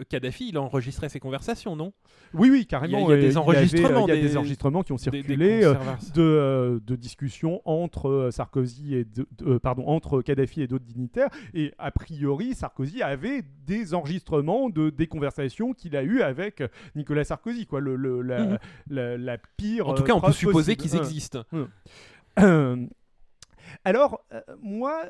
Kadhafi, 0.10 0.50
il 0.50 0.58
enregistrait 0.58 1.10
ses 1.10 1.20
conversations, 1.20 1.76
non? 1.76 1.94
Oui, 2.34 2.50
oui, 2.50 2.66
carrément. 2.66 3.00
il 3.10 3.10
y 3.10 3.14
a 3.14 3.16
des 3.18 3.26
avait, 3.28 3.38
enregistrements, 3.38 4.08
Il 4.08 4.10
y 4.10 4.12
a 4.12 4.16
des, 4.16 4.30
des- 4.30 4.38
enregistrements 4.38 4.84
qui 4.84 4.92
ont 4.92 4.96
Des- 4.96 5.12
des 5.12 5.18
circulé. 5.24 5.62
de, 6.16 6.82
de 6.86 6.96
discussions 6.96 7.62
entre 7.66 8.30
Sarkozy 8.32 8.96
et 8.96 9.06
de- 9.06 9.28
de- 9.38 9.58
pardon 9.58 9.86
entre 9.88 10.22
Kadhafi 10.22 10.62
et 10.62 10.68
d'autres 10.68 10.86
dignitaires 10.86 11.30
et 11.54 11.74
a 11.78 11.92
priori 11.92 12.54
Sarkozy 12.54 13.02
avait 13.02 13.44
des 13.66 13.94
enregistrements 13.94 14.70
de 14.70 14.90
des 14.90 15.08
conversations 15.08 15.74
qu'il 15.74 15.96
a 15.96 16.04
eues 16.04 16.22
avec 16.22 16.61
Nicolas 16.96 17.24
Sarkozy 17.24 17.66
quoi 17.66 17.80
le, 17.82 17.96
le- 17.96 18.22
la, 18.22 18.40
Mhm. 18.46 18.58
la- 18.90 19.18
la 19.18 19.38
pire 19.58 19.88
En 19.88 19.94
tout 19.94 20.04
euh, 20.04 20.06
cas, 20.06 20.14
on 20.14 20.18
peut 20.18 20.22
preuve 20.22 20.36
supposer 20.36 20.76
qu'ils 20.76 20.96
existent. 20.96 21.44
Euh, 22.40 22.86
Alors, 23.86 24.26
euh, 24.34 24.42
moi, 24.62 25.04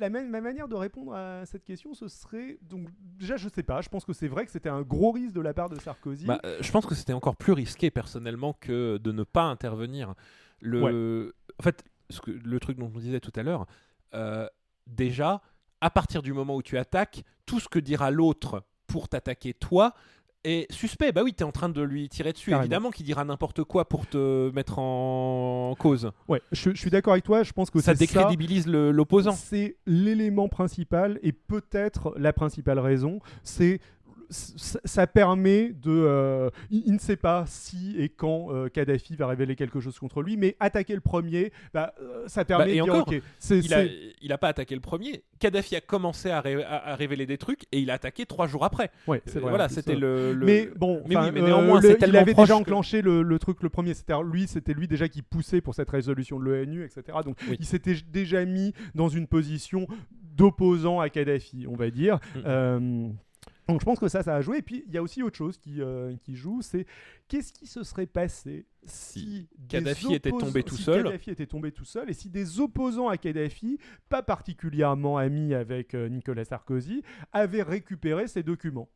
la 0.00 0.08
ma 0.08 0.22
manière 0.40 0.68
de 0.68 0.74
répondre 0.74 1.14
à 1.14 1.44
cette 1.44 1.64
question, 1.64 1.92
ce 1.94 2.08
serait. 2.08 2.58
Donc, 2.62 2.88
déjà, 2.98 3.36
je 3.36 3.48
sais 3.48 3.62
pas. 3.62 3.82
Je 3.82 3.88
pense 3.88 4.04
que 4.04 4.12
c'est 4.14 4.28
vrai 4.28 4.46
que 4.46 4.50
c'était 4.50 4.68
un 4.70 4.82
gros 4.82 5.12
risque 5.12 5.34
de 5.34 5.40
la 5.40 5.52
part 5.52 5.68
de 5.68 5.78
Sarkozy. 5.78 6.26
Bah, 6.26 6.40
euh, 6.44 6.56
je 6.60 6.72
pense 6.72 6.86
que 6.86 6.94
c'était 6.94 7.12
encore 7.12 7.36
plus 7.36 7.52
risqué 7.52 7.90
personnellement 7.90 8.54
que 8.54 8.96
de 8.98 9.12
ne 9.12 9.22
pas 9.22 9.42
intervenir. 9.42 10.14
Le, 10.60 11.34
En 11.60 11.62
fait, 11.62 11.84
ce 12.10 12.20
que, 12.20 12.30
le 12.30 12.58
truc 12.60 12.78
dont 12.78 12.90
on 12.94 12.98
disait 12.98 13.20
tout 13.20 13.32
à 13.36 13.42
l'heure, 13.42 13.66
euh, 14.14 14.48
déjà, 14.86 15.42
à 15.82 15.90
partir 15.90 16.22
du 16.22 16.32
moment 16.32 16.56
où 16.56 16.62
tu 16.62 16.78
attaques, 16.78 17.22
tout 17.44 17.60
ce 17.60 17.68
que 17.68 17.78
dira 17.78 18.10
l'autre 18.10 18.64
pour 18.86 19.08
t'attaquer 19.08 19.52
toi 19.52 19.92
est 20.46 20.72
suspect. 20.72 21.12
Bah 21.12 21.22
oui, 21.22 21.34
tu 21.34 21.42
es 21.42 21.46
en 21.46 21.52
train 21.52 21.68
de 21.68 21.82
lui 21.82 22.08
tirer 22.08 22.32
dessus. 22.32 22.50
Carrément. 22.50 22.62
Évidemment 22.64 22.90
qu'il 22.90 23.04
dira 23.06 23.24
n'importe 23.24 23.64
quoi 23.64 23.88
pour 23.88 24.06
te 24.06 24.50
mettre 24.52 24.78
en 24.78 25.74
cause. 25.78 26.10
ouais, 26.28 26.40
je, 26.52 26.70
je 26.70 26.76
suis 26.78 26.90
d'accord 26.90 27.12
avec 27.12 27.24
toi. 27.24 27.42
Je 27.42 27.52
pense 27.52 27.70
que 27.70 27.80
Ça 27.80 27.94
décrédibilise 27.94 28.66
l'opposant. 28.66 29.32
C'est 29.32 29.76
l'élément 29.86 30.48
principal 30.48 31.18
et 31.22 31.32
peut-être 31.32 32.14
la 32.16 32.32
principale 32.32 32.78
raison. 32.78 33.20
C'est 33.42 33.80
ça 34.30 35.06
permet 35.06 35.70
de. 35.72 35.90
euh, 35.90 36.50
il, 36.70 36.82
il 36.86 36.92
ne 36.94 36.98
sait 36.98 37.16
pas 37.16 37.44
si 37.46 37.94
et 37.98 38.08
quand 38.08 38.48
euh, 38.50 38.68
Kadhafi 38.68 39.16
va 39.16 39.26
révéler 39.26 39.56
quelque 39.56 39.80
chose 39.80 39.98
contre 39.98 40.22
lui, 40.22 40.36
mais 40.36 40.56
attaquer 40.60 40.94
le 40.94 41.00
premier, 41.00 41.52
bah, 41.72 41.94
euh, 42.00 42.24
ça 42.26 42.44
permet 42.44 42.64
Bah, 42.64 42.70
et 42.70 42.78
de 42.78 42.82
dire 42.84 42.94
encore, 42.94 43.08
ok, 43.08 43.22
c'est 43.38 43.58
Il 43.58 43.72
a, 43.74 43.82
c'est- 43.84 43.92
il 44.22 44.32
a 44.32 44.38
pas 44.38 44.48
attaqué 44.48 44.74
le 44.74 44.80
premier. 44.80 45.24
Kadhafi 45.38 45.76
a 45.76 45.80
commencé 45.80 46.30
à, 46.30 46.40
ré- 46.40 46.62
à- 46.64 46.88
à 46.92 46.94
révéler 46.96 47.26
des 47.26 47.38
trucs 47.38 47.64
et 47.72 47.78
il 47.80 47.90
a 47.90 47.94
attaqué 47.94 48.26
trois 48.26 48.46
jours 48.46 48.64
après. 48.64 48.90
ouais, 49.06 49.22
c'est 49.26 49.38
vrai. 49.38 49.50
voilà, 49.50 49.68
c'était 49.68 49.94
le, 49.96 50.32
le- 50.32 50.46
Mais 50.46 50.68
bon, 50.76 51.02
Mais 51.06 51.16
enfin, 51.16 51.26
oui, 51.26 51.32
mais 51.34 51.42
néanmoins, 51.42 51.80
le- 51.80 51.96
il 52.06 52.16
avait 52.16 52.34
déjà 52.34 52.54
que- 52.54 52.60
enclenché 52.60 53.02
le, 53.02 53.22
le 53.22 53.38
truc 53.38 53.62
le 53.62 53.68
premier. 53.68 53.94
C'était 53.94 54.14
lui, 54.24 54.46
c'était 54.46 54.72
lui 54.74 54.88
déjà 54.88 55.08
qui 55.08 55.22
poussait 55.22 55.60
pour 55.60 55.74
cette 55.74 55.90
résolution 55.90 56.38
de 56.38 56.44
l'ONU, 56.44 56.84
etc. 56.84 57.18
Donc 57.24 57.36
Oui. 57.48 57.56
il 57.60 57.66
s'était 57.66 57.94
déjà 58.12 58.44
mis 58.44 58.72
dans 58.94 59.08
une 59.08 59.26
position 59.26 59.86
d'opposant 60.36 61.00
à 61.00 61.08
Kadhafi, 61.08 61.66
on 61.68 61.76
va 61.76 61.90
dire. 61.90 62.18
Euh, 62.44 63.08
donc 63.68 63.80
je 63.80 63.84
pense 63.84 63.98
que 63.98 64.08
ça, 64.08 64.22
ça 64.22 64.36
a 64.36 64.40
joué. 64.40 64.58
Et 64.58 64.62
puis 64.62 64.84
il 64.86 64.94
y 64.94 64.98
a 64.98 65.02
aussi 65.02 65.22
autre 65.22 65.36
chose 65.36 65.58
qui, 65.58 65.80
euh, 65.80 66.14
qui 66.22 66.36
joue, 66.36 66.62
c'est 66.62 66.86
qu'est-ce 67.28 67.52
qui 67.52 67.66
se 67.66 67.82
serait 67.82 68.06
passé 68.06 68.66
si, 68.84 69.48
Kadhafi 69.68 70.14
était 70.14 70.30
tombé 70.30 70.62
tout 70.62 70.76
si 70.76 70.82
seul 70.82 71.04
Kadhafi 71.04 71.30
était 71.30 71.46
tombé 71.46 71.72
tout 71.72 71.84
seul 71.84 72.08
et 72.08 72.12
si 72.12 72.30
des 72.30 72.60
opposants 72.60 73.08
à 73.08 73.16
Kadhafi, 73.16 73.78
pas 74.08 74.22
particulièrement 74.22 75.18
amis 75.18 75.54
avec 75.54 75.94
euh, 75.94 76.08
Nicolas 76.08 76.44
Sarkozy, 76.44 77.02
avaient 77.32 77.62
récupéré 77.62 78.28
ces 78.28 78.42
documents. 78.42 78.88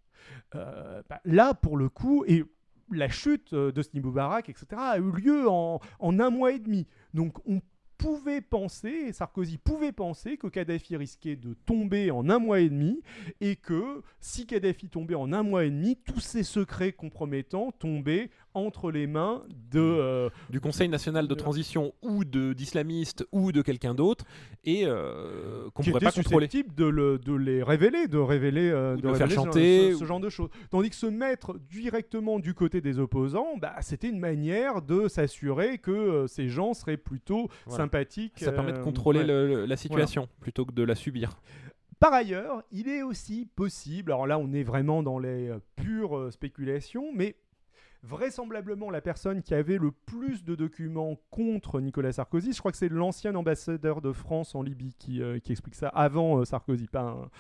Euh, 0.55 1.03
bah, 1.09 1.21
là, 1.25 1.55
pour 1.55 1.77
le 1.77 1.89
coup, 1.89 2.25
et 2.27 2.45
la 2.93 3.09
chute 3.09 3.55
de 3.55 3.83
Sni 3.83 4.01
Moubarak, 4.01 4.49
etc., 4.49 4.67
a 4.77 4.99
eu 4.99 5.11
lieu 5.13 5.49
en, 5.49 5.81
en 5.99 6.21
un 6.21 6.31
mois 6.31 6.53
et 6.53 6.59
demi. 6.59 6.87
Donc 7.15 7.39
on 7.47 7.61
pouvait 8.01 8.41
penser, 8.41 8.89
et 8.89 9.13
Sarkozy 9.13 9.59
pouvait 9.59 9.93
penser 9.93 10.39
que 10.39 10.47
Kadhafi 10.47 10.97
risquait 10.97 11.37
de 11.37 11.53
tomber 11.67 12.11
en 12.11 12.31
un 12.31 12.39
mois 12.39 12.61
et 12.61 12.71
demi, 12.71 13.03
et 13.43 13.57
que 13.57 14.03
si 14.21 14.47
Kadhafi 14.47 14.89
tombait 14.89 15.15
en 15.15 15.35
un 15.35 15.43
mois 15.43 15.67
et 15.67 15.71
demi, 15.71 15.97
tous 15.97 16.21
ces 16.21 16.43
secrets 16.43 16.93
compromettants 16.93 17.73
tombaient 17.73 18.31
entre 18.55 18.91
les 18.91 19.07
mains 19.07 19.43
de 19.71 19.81
euh, 19.81 20.29
du 20.51 20.61
Conseil 20.61 20.89
national 20.89 21.27
de 21.29 21.35
de- 21.35 21.39
transition 21.39 21.93
ou 22.03 22.25
de 22.25 22.53
d'islamistes 22.53 23.27
ou 23.33 23.53
de 23.53 23.63
quelqu'un 23.63 23.95
d'autre 23.95 24.25
et 24.65 24.85
euh, 24.87 25.69
qu'on 25.75 25.83
qui 25.83 25.91
pourrait 25.91 26.05
pas 26.05 26.13
contrôler. 26.13 26.49
de, 26.49 26.85
le- 26.85 27.19
de 27.19 27.33
les 27.35 27.63
révéler, 27.63 28.09
de 28.09 28.19
révéler, 28.19 28.71
euh, 28.71 28.97
de 28.97 29.03
de 29.03 29.15
faire 29.15 29.31
chanter, 29.31 29.93
ce, 29.93 29.99
ce 29.99 30.05
genre 30.05 30.21
de 30.21 30.29
choses. 30.29 30.51
Tandis 30.71 30.91
que 30.91 30.97
se 30.97 31.07
mettre 31.07 31.59
directement 31.71 32.39
du 32.39 32.55
côté 32.55 32.81
des 32.81 32.99
opposants, 32.99 33.57
bah, 33.61 33.75
c'était 33.81 34.09
une 34.09 34.19
manière 34.19 34.83
de 34.83 35.09
s'assurer 35.09 35.79
que 35.79 36.27
ces 36.29 36.49
gens 36.49 36.75
seraient 36.75 36.97
plutôt 36.97 37.49
Voilà. 37.67 37.85
sympathiques. 37.85 38.35
Ça 38.39 38.53
permet 38.53 38.73
de 38.73 38.79
contrôler 38.79 39.21
ouais. 39.21 39.27
le- 39.27 39.47
le- 39.49 39.67
la 39.67 39.77
situation 39.77 40.29
plutôt 40.41 40.65
que 40.65 40.73
de 40.73 40.83
la 40.83 40.95
subir. 40.95 41.39
Par 41.99 42.15
ailleurs, 42.15 42.63
il 42.73 42.89
est 42.89 43.03
aussi 43.03 43.47
possible, 43.55 44.11
alors 44.13 44.27
là 44.27 44.39
on 44.39 44.53
est 44.55 44.63
vraiment 44.63 45.03
dans 45.03 45.19
les 45.19 45.51
pures 45.77 46.33
spéculations, 46.33 47.11
mais 47.15 47.37
vraisemblablement 48.03 48.91
la 48.91 49.01
personne 49.01 49.43
qui 49.43 49.55
avait 49.55 49.79
le 49.79 49.91
plus 49.91 50.45
de 50.45 50.55
documents 50.55 51.17
contre 51.31 51.81
Nicolas 51.81 52.13
Sarkozy, 52.13 52.53
je 52.53 52.59
crois 52.59 52.73
que 52.73 52.79
c'est 52.79 52.89
l'ancien 52.89 53.35
ambassadeur 53.35 54.01
de 54.01 54.13
France 54.13 54.55
en 54.55 54.63
Libye 54.63 54.95
qui, 54.99 55.23
euh, 55.23 55.39
explique 55.49 55.75
ça 55.75 55.89
avant 55.89 56.39
euh, 56.39 56.45
Sarkozy, 56.45 56.87
pas 56.87 57.31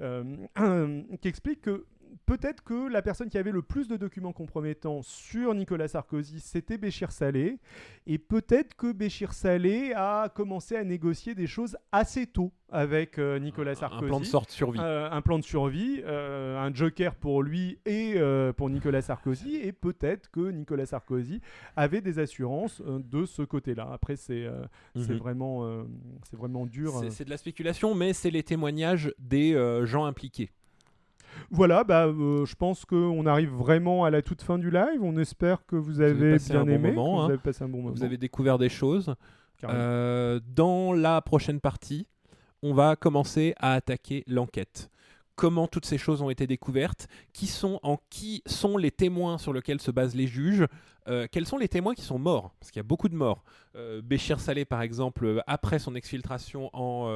euh, 0.00 1.02
qui 1.20 1.28
explique 1.28 1.62
que 1.62 1.86
peut-être 2.24 2.62
que 2.64 2.88
la 2.88 3.02
personne 3.02 3.28
qui 3.28 3.36
avait 3.38 3.52
le 3.52 3.62
plus 3.62 3.88
de 3.88 3.96
documents 3.96 4.32
compromettants 4.32 5.02
sur 5.02 5.54
Nicolas 5.54 5.88
Sarkozy, 5.88 6.40
c'était 6.40 6.78
Béchir 6.78 7.10
Salé, 7.12 7.58
et 8.06 8.18
peut-être 8.18 8.74
que 8.74 8.92
Béchir 8.92 9.32
Salé 9.32 9.92
a 9.94 10.28
commencé 10.34 10.76
à 10.76 10.84
négocier 10.84 11.34
des 11.34 11.46
choses 11.46 11.76
assez 11.92 12.26
tôt 12.26 12.52
avec 12.70 13.18
euh, 13.18 13.38
Nicolas 13.38 13.74
Sarkozy. 13.74 14.04
Un 14.04 14.08
plan 14.08 14.20
de 14.20 14.24
sorte 14.24 14.50
survie. 14.50 14.78
Euh, 14.80 15.08
un 15.10 15.22
plan 15.22 15.38
de 15.38 15.44
survie, 15.44 16.00
euh, 16.04 16.58
un 16.58 16.72
joker 16.74 17.14
pour 17.14 17.42
lui 17.42 17.78
et 17.84 18.16
pour 18.56 18.70
Nicolas 18.70 19.02
Sarkozy, 19.02 19.56
et 19.56 19.72
peut-être 19.72 20.30
que 20.30 20.50
Nicolas 20.50 20.86
Sarkozy 20.86 21.40
avait 21.76 22.00
des 22.00 22.18
assurances 22.18 22.80
de 22.82 23.24
ce 23.26 23.42
côté-là. 23.42 23.88
Après, 23.92 24.16
c'est 24.16 24.46
Mhm. 24.94 25.16
vraiment, 25.18 25.84
c'est 26.28 26.36
vraiment 26.36 26.66
dur. 26.66 26.92
C'est- 27.10 27.24
de 27.24 27.30
la 27.30 27.36
spéculation, 27.36 27.94
mais 27.94 28.12
c'est 28.12 28.30
les 28.30 28.42
témoignages 28.42 29.12
des 29.18 29.52
gens 29.84 30.04
impliqués. 30.04 30.50
Voilà, 31.50 31.84
bah, 31.84 32.06
euh, 32.06 32.44
je 32.44 32.54
pense 32.54 32.84
qu'on 32.84 33.26
arrive 33.26 33.50
vraiment 33.50 34.04
à 34.04 34.10
la 34.10 34.22
toute 34.22 34.42
fin 34.42 34.58
du 34.58 34.70
live. 34.70 35.02
On 35.02 35.16
espère 35.16 35.64
que 35.66 35.76
vous 35.76 36.00
avez, 36.00 36.38
bien 36.38 36.64
bon 36.64 36.70
aimé, 36.70 36.92
moment, 36.92 37.16
que 37.16 37.20
hein. 37.20 37.24
vous 37.24 37.32
avez 37.32 37.42
passé 37.42 37.64
un 37.64 37.68
bon 37.68 37.82
moment. 37.82 37.94
Vous 37.94 38.04
avez 38.04 38.16
découvert 38.16 38.58
des 38.58 38.68
choses. 38.68 39.14
Euh, 39.64 40.40
dans 40.54 40.92
la 40.92 41.22
prochaine 41.22 41.60
partie, 41.60 42.06
on 42.62 42.74
va 42.74 42.96
commencer 42.96 43.54
à 43.58 43.72
attaquer 43.72 44.22
l'enquête. 44.26 44.90
Comment 45.34 45.66
toutes 45.66 45.84
ces 45.84 45.98
choses 45.98 46.22
ont 46.22 46.30
été 46.30 46.46
découvertes? 46.46 47.08
Qui 47.34 47.46
sont 47.46 47.78
en 47.82 47.98
qui 48.08 48.42
sont 48.46 48.78
les 48.78 48.90
témoins 48.90 49.36
sur 49.36 49.52
lesquels 49.52 49.80
se 49.80 49.90
basent 49.90 50.14
les 50.14 50.26
juges? 50.26 50.66
Euh, 51.08 51.26
Quels 51.30 51.46
sont 51.46 51.58
les 51.58 51.68
témoins 51.68 51.94
qui 51.94 52.02
sont 52.02 52.18
morts? 52.18 52.54
Parce 52.58 52.70
qu'il 52.70 52.80
y 52.80 52.84
a 52.84 52.88
beaucoup 52.88 53.08
de 53.08 53.14
morts. 53.14 53.44
Euh, 53.76 54.00
Béchir 54.02 54.40
Salé, 54.40 54.64
par 54.64 54.80
exemple, 54.80 55.42
après 55.46 55.78
son 55.78 55.94
exfiltration 55.94 56.70
en, 56.72 57.06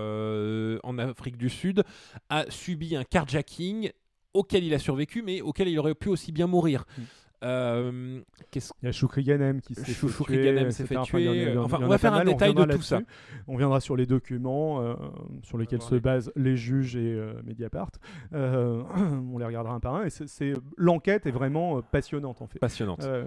en 0.83 0.99
Afrique 0.99 1.39
du 1.39 1.49
Sud, 1.49 1.83
a 2.29 2.45
subi 2.51 2.95
un 2.95 3.05
carjacking 3.05 3.91
auquel 4.35 4.65
il 4.65 4.75
a 4.75 4.79
survécu, 4.79 5.23
mais 5.23 5.41
auquel 5.41 5.69
il 5.69 5.79
aurait 5.79 5.95
pu 5.95 6.09
aussi 6.09 6.33
bien 6.33 6.47
mourir. 6.47 6.85
Mm. 6.97 7.03
Euh, 7.43 8.21
Il 8.55 8.61
y 8.83 8.87
a 8.89 8.93
Choukri 8.93 9.23
Ganem 9.23 9.63
qui 9.63 9.75
s'est 9.75 9.85
fait 9.93 10.07
tuer, 10.25 10.45
Ganem 10.45 10.71
s'est 10.71 10.83
etc. 10.83 10.87
fait 10.89 10.97
Enfin, 10.99 11.19
tuer. 11.19 11.57
on 11.57 11.67
va 11.89 11.97
faire 11.97 12.13
un 12.13 12.25
détail 12.25 12.55
de 12.55 12.65
tout 12.65 12.83
ça. 12.83 13.01
On 13.49 13.57
viendra 13.57 13.81
sur 13.81 13.97
les 13.97 14.05
documents 14.05 14.83
euh, 14.83 14.95
sur 15.43 15.57
lesquels 15.57 15.81
se 15.81 15.95
basent 15.95 16.31
les 16.37 16.55
juges 16.57 16.97
et 16.97 17.15
euh, 17.15 17.33
Mediapart. 17.45 17.93
Euh, 18.35 18.83
on 19.33 19.39
les 19.39 19.47
regardera 19.47 19.73
un 19.75 19.81
par 19.81 19.95
un. 19.95 20.05
Et 20.05 20.11
c'est- 20.11 20.27
c'est- 20.29 20.53
l'enquête 20.77 21.25
est 21.25 21.31
vraiment 21.31 21.81
passionnante 21.81 22.43
en 22.43 22.47
fait. 22.47 22.59
Passionnante. 22.59 23.05
Euh, 23.05 23.25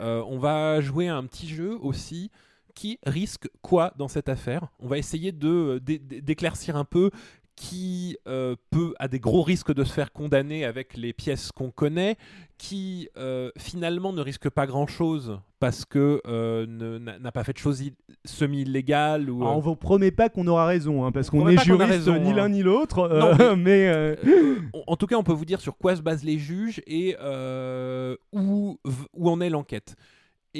Euh, 0.00 0.22
on 0.28 0.38
va 0.38 0.80
jouer 0.80 1.08
à 1.08 1.16
un 1.16 1.24
petit 1.24 1.48
jeu 1.48 1.76
aussi 1.82 2.30
qui 2.76 3.00
risque 3.04 3.48
quoi 3.62 3.92
dans 3.98 4.06
cette 4.06 4.28
affaire? 4.28 4.68
On 4.78 4.86
va 4.86 4.96
essayer 4.96 5.32
de 5.32 5.80
d'éclaircir 5.84 6.76
un 6.76 6.84
peu 6.84 7.10
qui 7.58 8.16
euh, 8.28 8.54
peut 8.70 8.94
a 9.00 9.08
des 9.08 9.18
gros 9.18 9.42
risques 9.42 9.74
de 9.74 9.82
se 9.82 9.92
faire 9.92 10.12
condamner 10.12 10.64
avec 10.64 10.96
les 10.96 11.12
pièces 11.12 11.50
qu'on 11.50 11.72
connaît, 11.72 12.16
qui 12.56 13.08
euh, 13.18 13.50
finalement 13.58 14.12
ne 14.12 14.20
risque 14.20 14.48
pas 14.48 14.64
grand 14.64 14.86
chose 14.86 15.40
parce 15.58 15.84
que 15.84 16.22
euh, 16.28 16.66
n'a 17.18 17.32
pas 17.32 17.42
fait 17.42 17.52
de 17.54 17.58
choses 17.58 17.82
semi-illégales 18.24 19.28
ou 19.28 19.42
alors, 19.42 19.56
on 19.56 19.60
vous 19.60 19.74
promet 19.74 20.12
pas 20.12 20.28
qu'on 20.28 20.46
aura 20.46 20.66
raison, 20.66 21.04
hein, 21.04 21.10
parce 21.10 21.30
On 21.32 21.40
qu'on 21.40 21.48
est 21.48 21.58
juriste 21.58 21.90
raison, 21.90 22.20
ni 22.20 22.30
hein. 22.30 22.36
l'un 22.36 22.48
ni 22.48 22.62
l'autre. 22.62 23.54
Mais 23.58 24.16
en 24.86 24.94
tout 24.94 25.08
cas, 25.08 25.16
on 25.16 25.24
peut 25.24 25.32
vous 25.32 25.44
dire 25.44 25.60
sur 25.60 25.76
quoi 25.76 25.96
se 25.96 26.00
basent 26.00 26.24
les 26.24 26.38
juges 26.38 26.80
et 26.86 27.16
où, 28.32 28.78
où 29.14 29.30
en 29.30 29.40
est 29.40 29.50
l'enquête. 29.50 29.96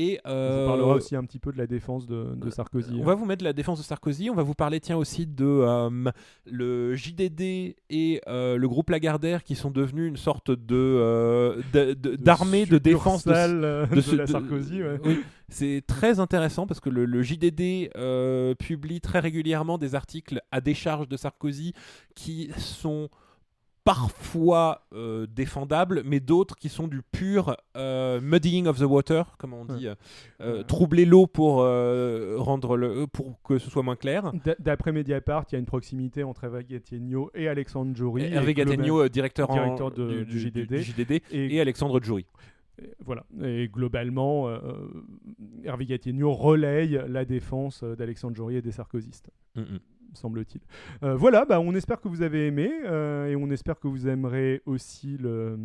Et 0.00 0.20
on 0.24 0.28
euh, 0.30 0.60
vous 0.62 0.68
parlera 0.68 0.94
aussi 0.94 1.16
un 1.16 1.24
petit 1.24 1.40
peu 1.40 1.50
de 1.50 1.58
la 1.58 1.66
défense 1.66 2.06
de, 2.06 2.34
de 2.36 2.50
Sarkozy. 2.50 2.92
hein. 2.94 2.98
On 3.00 3.04
va 3.04 3.16
vous 3.16 3.24
mettre 3.24 3.42
la 3.42 3.52
défense 3.52 3.78
de 3.80 3.84
Sarkozy. 3.84 4.30
On 4.30 4.34
va 4.34 4.44
vous 4.44 4.54
parler, 4.54 4.78
tiens, 4.78 4.96
aussi 4.96 5.26
de 5.26 5.44
euh, 5.44 6.10
le 6.46 6.94
JDD 6.94 7.74
et 7.90 8.20
euh, 8.28 8.56
le 8.56 8.68
groupe 8.68 8.90
Lagardère 8.90 9.42
qui 9.42 9.56
sont 9.56 9.72
devenus 9.72 10.08
une 10.08 10.16
sorte 10.16 10.52
de 10.52 10.76
euh, 10.76 11.60
de- 11.72 11.94
de- 11.94 12.14
d'armée 12.14 12.64
de, 12.64 12.78
défense 12.78 13.26
de, 13.26 13.32
euh, 13.32 13.86
la 14.16 14.26
Sarkozy. 14.28 14.82
ouais. 14.84 15.00
Oui, 15.04 15.20
c'est 15.48 15.82
très 15.86 16.20
intéressant 16.20 16.66
parce 16.68 16.78
que 16.78 16.90
le, 16.90 17.04
le 17.04 17.22
JDD 17.22 17.90
euh, 17.96 18.54
publie 18.54 19.00
très 19.00 19.18
régulièrement 19.18 19.78
des 19.78 19.94
articles 19.96 20.40
à 20.52 20.60
décharge 20.60 21.08
de 21.08 21.16
Sarkozy 21.16 21.72
qui 22.14 22.50
sont 22.56 23.08
parfois 23.88 24.82
euh, 24.92 25.26
défendables, 25.34 26.02
mais 26.04 26.20
d'autres 26.20 26.56
qui 26.56 26.68
sont 26.68 26.88
du 26.88 27.00
pur 27.00 27.56
euh, 27.74 28.20
muddying 28.20 28.66
of 28.66 28.78
the 28.78 28.82
water, 28.82 29.34
comme 29.38 29.54
on 29.54 29.64
dit, 29.64 29.86
euh, 29.88 29.94
euh, 30.42 30.58
Ouais. 30.58 30.64
troubler 30.64 31.06
l'eau 31.06 31.26
pour 31.26 31.62
euh, 31.62 32.34
rendre 32.38 32.76
le, 32.76 33.06
pour 33.06 33.40
que 33.42 33.56
ce 33.58 33.70
soit 33.70 33.82
moins 33.82 33.96
clair. 33.96 34.30
D'après 34.58 34.92
Mediapart, 34.92 35.46
il 35.50 35.54
y 35.54 35.56
a 35.56 35.58
une 35.58 35.64
proximité 35.64 36.22
entre 36.22 36.44
Hervé 36.44 36.64
Gattegno 36.68 37.30
et 37.34 37.48
Alexandre 37.48 37.96
Jory. 37.96 38.24
Hervé 38.24 38.52
Gattegno, 38.52 39.08
directeur, 39.08 39.48
en- 39.50 39.54
directeur 39.54 39.90
de- 39.90 40.22
du, 40.24 40.24
du 40.26 40.38
JDD. 40.38 40.74
du 40.74 40.82
JDD, 40.82 41.10
et, 41.32 41.54
et 41.56 41.60
Alexandre 41.62 41.98
Djouri. 42.02 42.26
et 42.82 42.90
voilà. 43.06 43.24
Et 43.42 43.68
globalement, 43.68 44.48
euh, 44.48 44.58
Hervé 45.64 45.86
Gattegno 45.86 46.32
relaye 46.34 47.00
la 47.08 47.24
défense 47.24 47.82
d'Alexandre 47.84 48.36
Jory 48.36 48.56
et 48.56 48.62
des 48.62 48.72
sarkozystes. 48.72 49.30
Mm, 49.56 49.60
mm. 49.62 49.78
Semble-t-il. 50.14 50.60
Euh, 51.02 51.14
voilà, 51.16 51.44
bah, 51.44 51.60
on 51.60 51.74
espère 51.74 52.00
que 52.00 52.08
vous 52.08 52.22
avez 52.22 52.46
aimé 52.46 52.70
euh, 52.84 53.26
et 53.26 53.36
on 53.36 53.50
espère 53.50 53.78
que 53.78 53.88
vous 53.88 54.08
aimerez 54.08 54.62
aussi 54.66 55.16
le, 55.18 55.58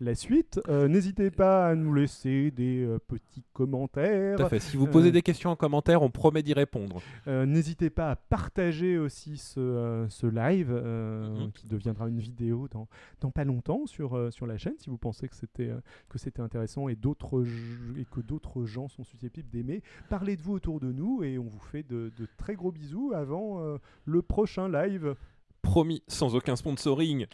la 0.00 0.14
suite. 0.14 0.60
Euh, 0.68 0.88
N'hésitez 0.88 1.30
pas 1.30 1.68
à 1.68 1.74
nous 1.74 1.94
laisser 1.94 2.50
des 2.50 2.84
euh, 2.84 2.98
petits 2.98 3.42
commentaires. 3.52 4.36
Tout 4.36 4.42
à 4.44 4.48
fait. 4.48 4.60
Si 4.60 4.76
vous 4.76 4.86
posez 4.86 5.08
Euh, 5.08 5.12
des 5.12 5.22
questions 5.22 5.50
en 5.50 5.56
commentaire, 5.56 6.02
on 6.02 6.10
promet 6.10 6.42
d'y 6.42 6.52
répondre. 6.52 7.00
N'hésitez 7.26 7.88
pas 7.90 8.10
à 8.10 8.16
partager 8.16 8.98
aussi 8.98 9.38
ce, 9.38 10.06
ce 10.08 10.26
live 10.26 10.70
Mhm. 10.72 11.52
qui 11.52 11.66
deviendra 11.66 12.08
une 12.08 12.18
vidéo 12.20 12.68
dans, 12.70 12.88
dans 13.20 13.30
pas 13.30 13.44
longtemps 13.44 13.86
sur, 13.86 14.32
sur 14.32 14.46
la 14.46 14.58
chaîne 14.58 14.74
si 14.78 14.90
vous 14.90 14.98
pensez 14.98 15.28
que 15.28 15.34
c'était 15.34 15.70
que 16.08 16.18
c'était 16.18 16.42
intéressant 16.42 16.88
et, 16.88 16.96
que 16.96 18.20
d'autres 18.20 18.64
gens 18.64 18.88
sont 18.88 19.04
susceptibles 19.04 19.48
d'aimer. 19.48 19.82
Parlez 20.08 20.36
de 20.36 20.42
vous 20.42 20.54
autour 20.54 20.80
de 20.80 20.92
nous 20.92 21.22
et 21.24 21.38
on 21.38 21.44
vous 21.44 21.60
fait 21.60 21.82
de, 21.82 22.12
de 22.16 22.28
très 22.36 22.54
gros 22.54 22.70
bisous 22.72 23.12
avant 23.14 23.78
le 24.04 24.22
prochain 24.22 24.68
live. 24.68 25.14
Promis, 25.62 26.02
sans 26.06 26.34
aucun 26.34 26.54
sponsoring. 26.56 27.26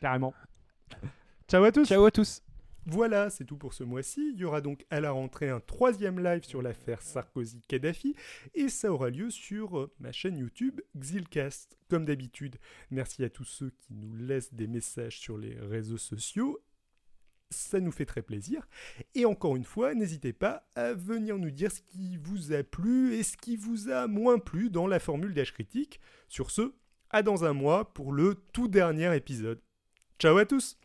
Carrément. 0.00 0.32
Ciao 1.50 1.64
à 1.64 1.72
tous 1.72 1.88
Ciao 1.88 2.04
à 2.04 2.12
tous. 2.12 2.44
Voilà, 2.86 3.28
c'est 3.28 3.44
tout 3.44 3.56
pour 3.56 3.74
ce 3.74 3.82
mois-ci. 3.82 4.34
Il 4.34 4.38
y 4.38 4.44
aura 4.44 4.60
donc 4.60 4.86
à 4.88 5.00
la 5.00 5.10
rentrée 5.10 5.48
un 5.48 5.58
troisième 5.58 6.22
live 6.22 6.44
sur 6.44 6.62
l'affaire 6.62 7.02
Sarkozy-Kadhafi 7.02 8.14
et 8.54 8.68
ça 8.68 8.92
aura 8.92 9.10
lieu 9.10 9.30
sur 9.30 9.76
euh, 9.76 9.92
ma 9.98 10.12
chaîne 10.12 10.38
YouTube 10.38 10.80
Xilcast. 10.96 11.76
Comme 11.88 12.04
d'habitude, 12.04 12.54
merci 12.92 13.24
à 13.24 13.30
tous 13.30 13.42
ceux 13.42 13.70
qui 13.80 13.94
nous 13.94 14.14
laissent 14.14 14.54
des 14.54 14.68
messages 14.68 15.18
sur 15.18 15.38
les 15.38 15.58
réseaux 15.58 15.98
sociaux. 15.98 16.60
Ça 17.50 17.80
nous 17.80 17.90
fait 17.90 18.06
très 18.06 18.22
plaisir. 18.22 18.68
Et 19.16 19.24
encore 19.24 19.56
une 19.56 19.64
fois, 19.64 19.92
n'hésitez 19.92 20.32
pas 20.32 20.68
à 20.76 20.92
venir 20.92 21.36
nous 21.36 21.50
dire 21.50 21.72
ce 21.72 21.80
qui 21.80 22.16
vous 22.16 22.52
a 22.52 22.62
plu 22.62 23.14
et 23.14 23.24
ce 23.24 23.36
qui 23.36 23.56
vous 23.56 23.90
a 23.90 24.06
moins 24.06 24.38
plu 24.38 24.70
dans 24.70 24.86
la 24.86 25.00
formule 25.00 25.34
d'âge 25.34 25.52
critique. 25.52 25.98
Sur 26.28 26.52
ce, 26.52 26.74
à 27.10 27.24
dans 27.24 27.44
un 27.44 27.54
mois 27.54 27.92
pour 27.92 28.12
le 28.12 28.36
tout 28.52 28.68
dernier 28.68 29.16
épisode. 29.16 29.60
Ciao 30.20 30.36
à 30.36 30.46
tous 30.46 30.78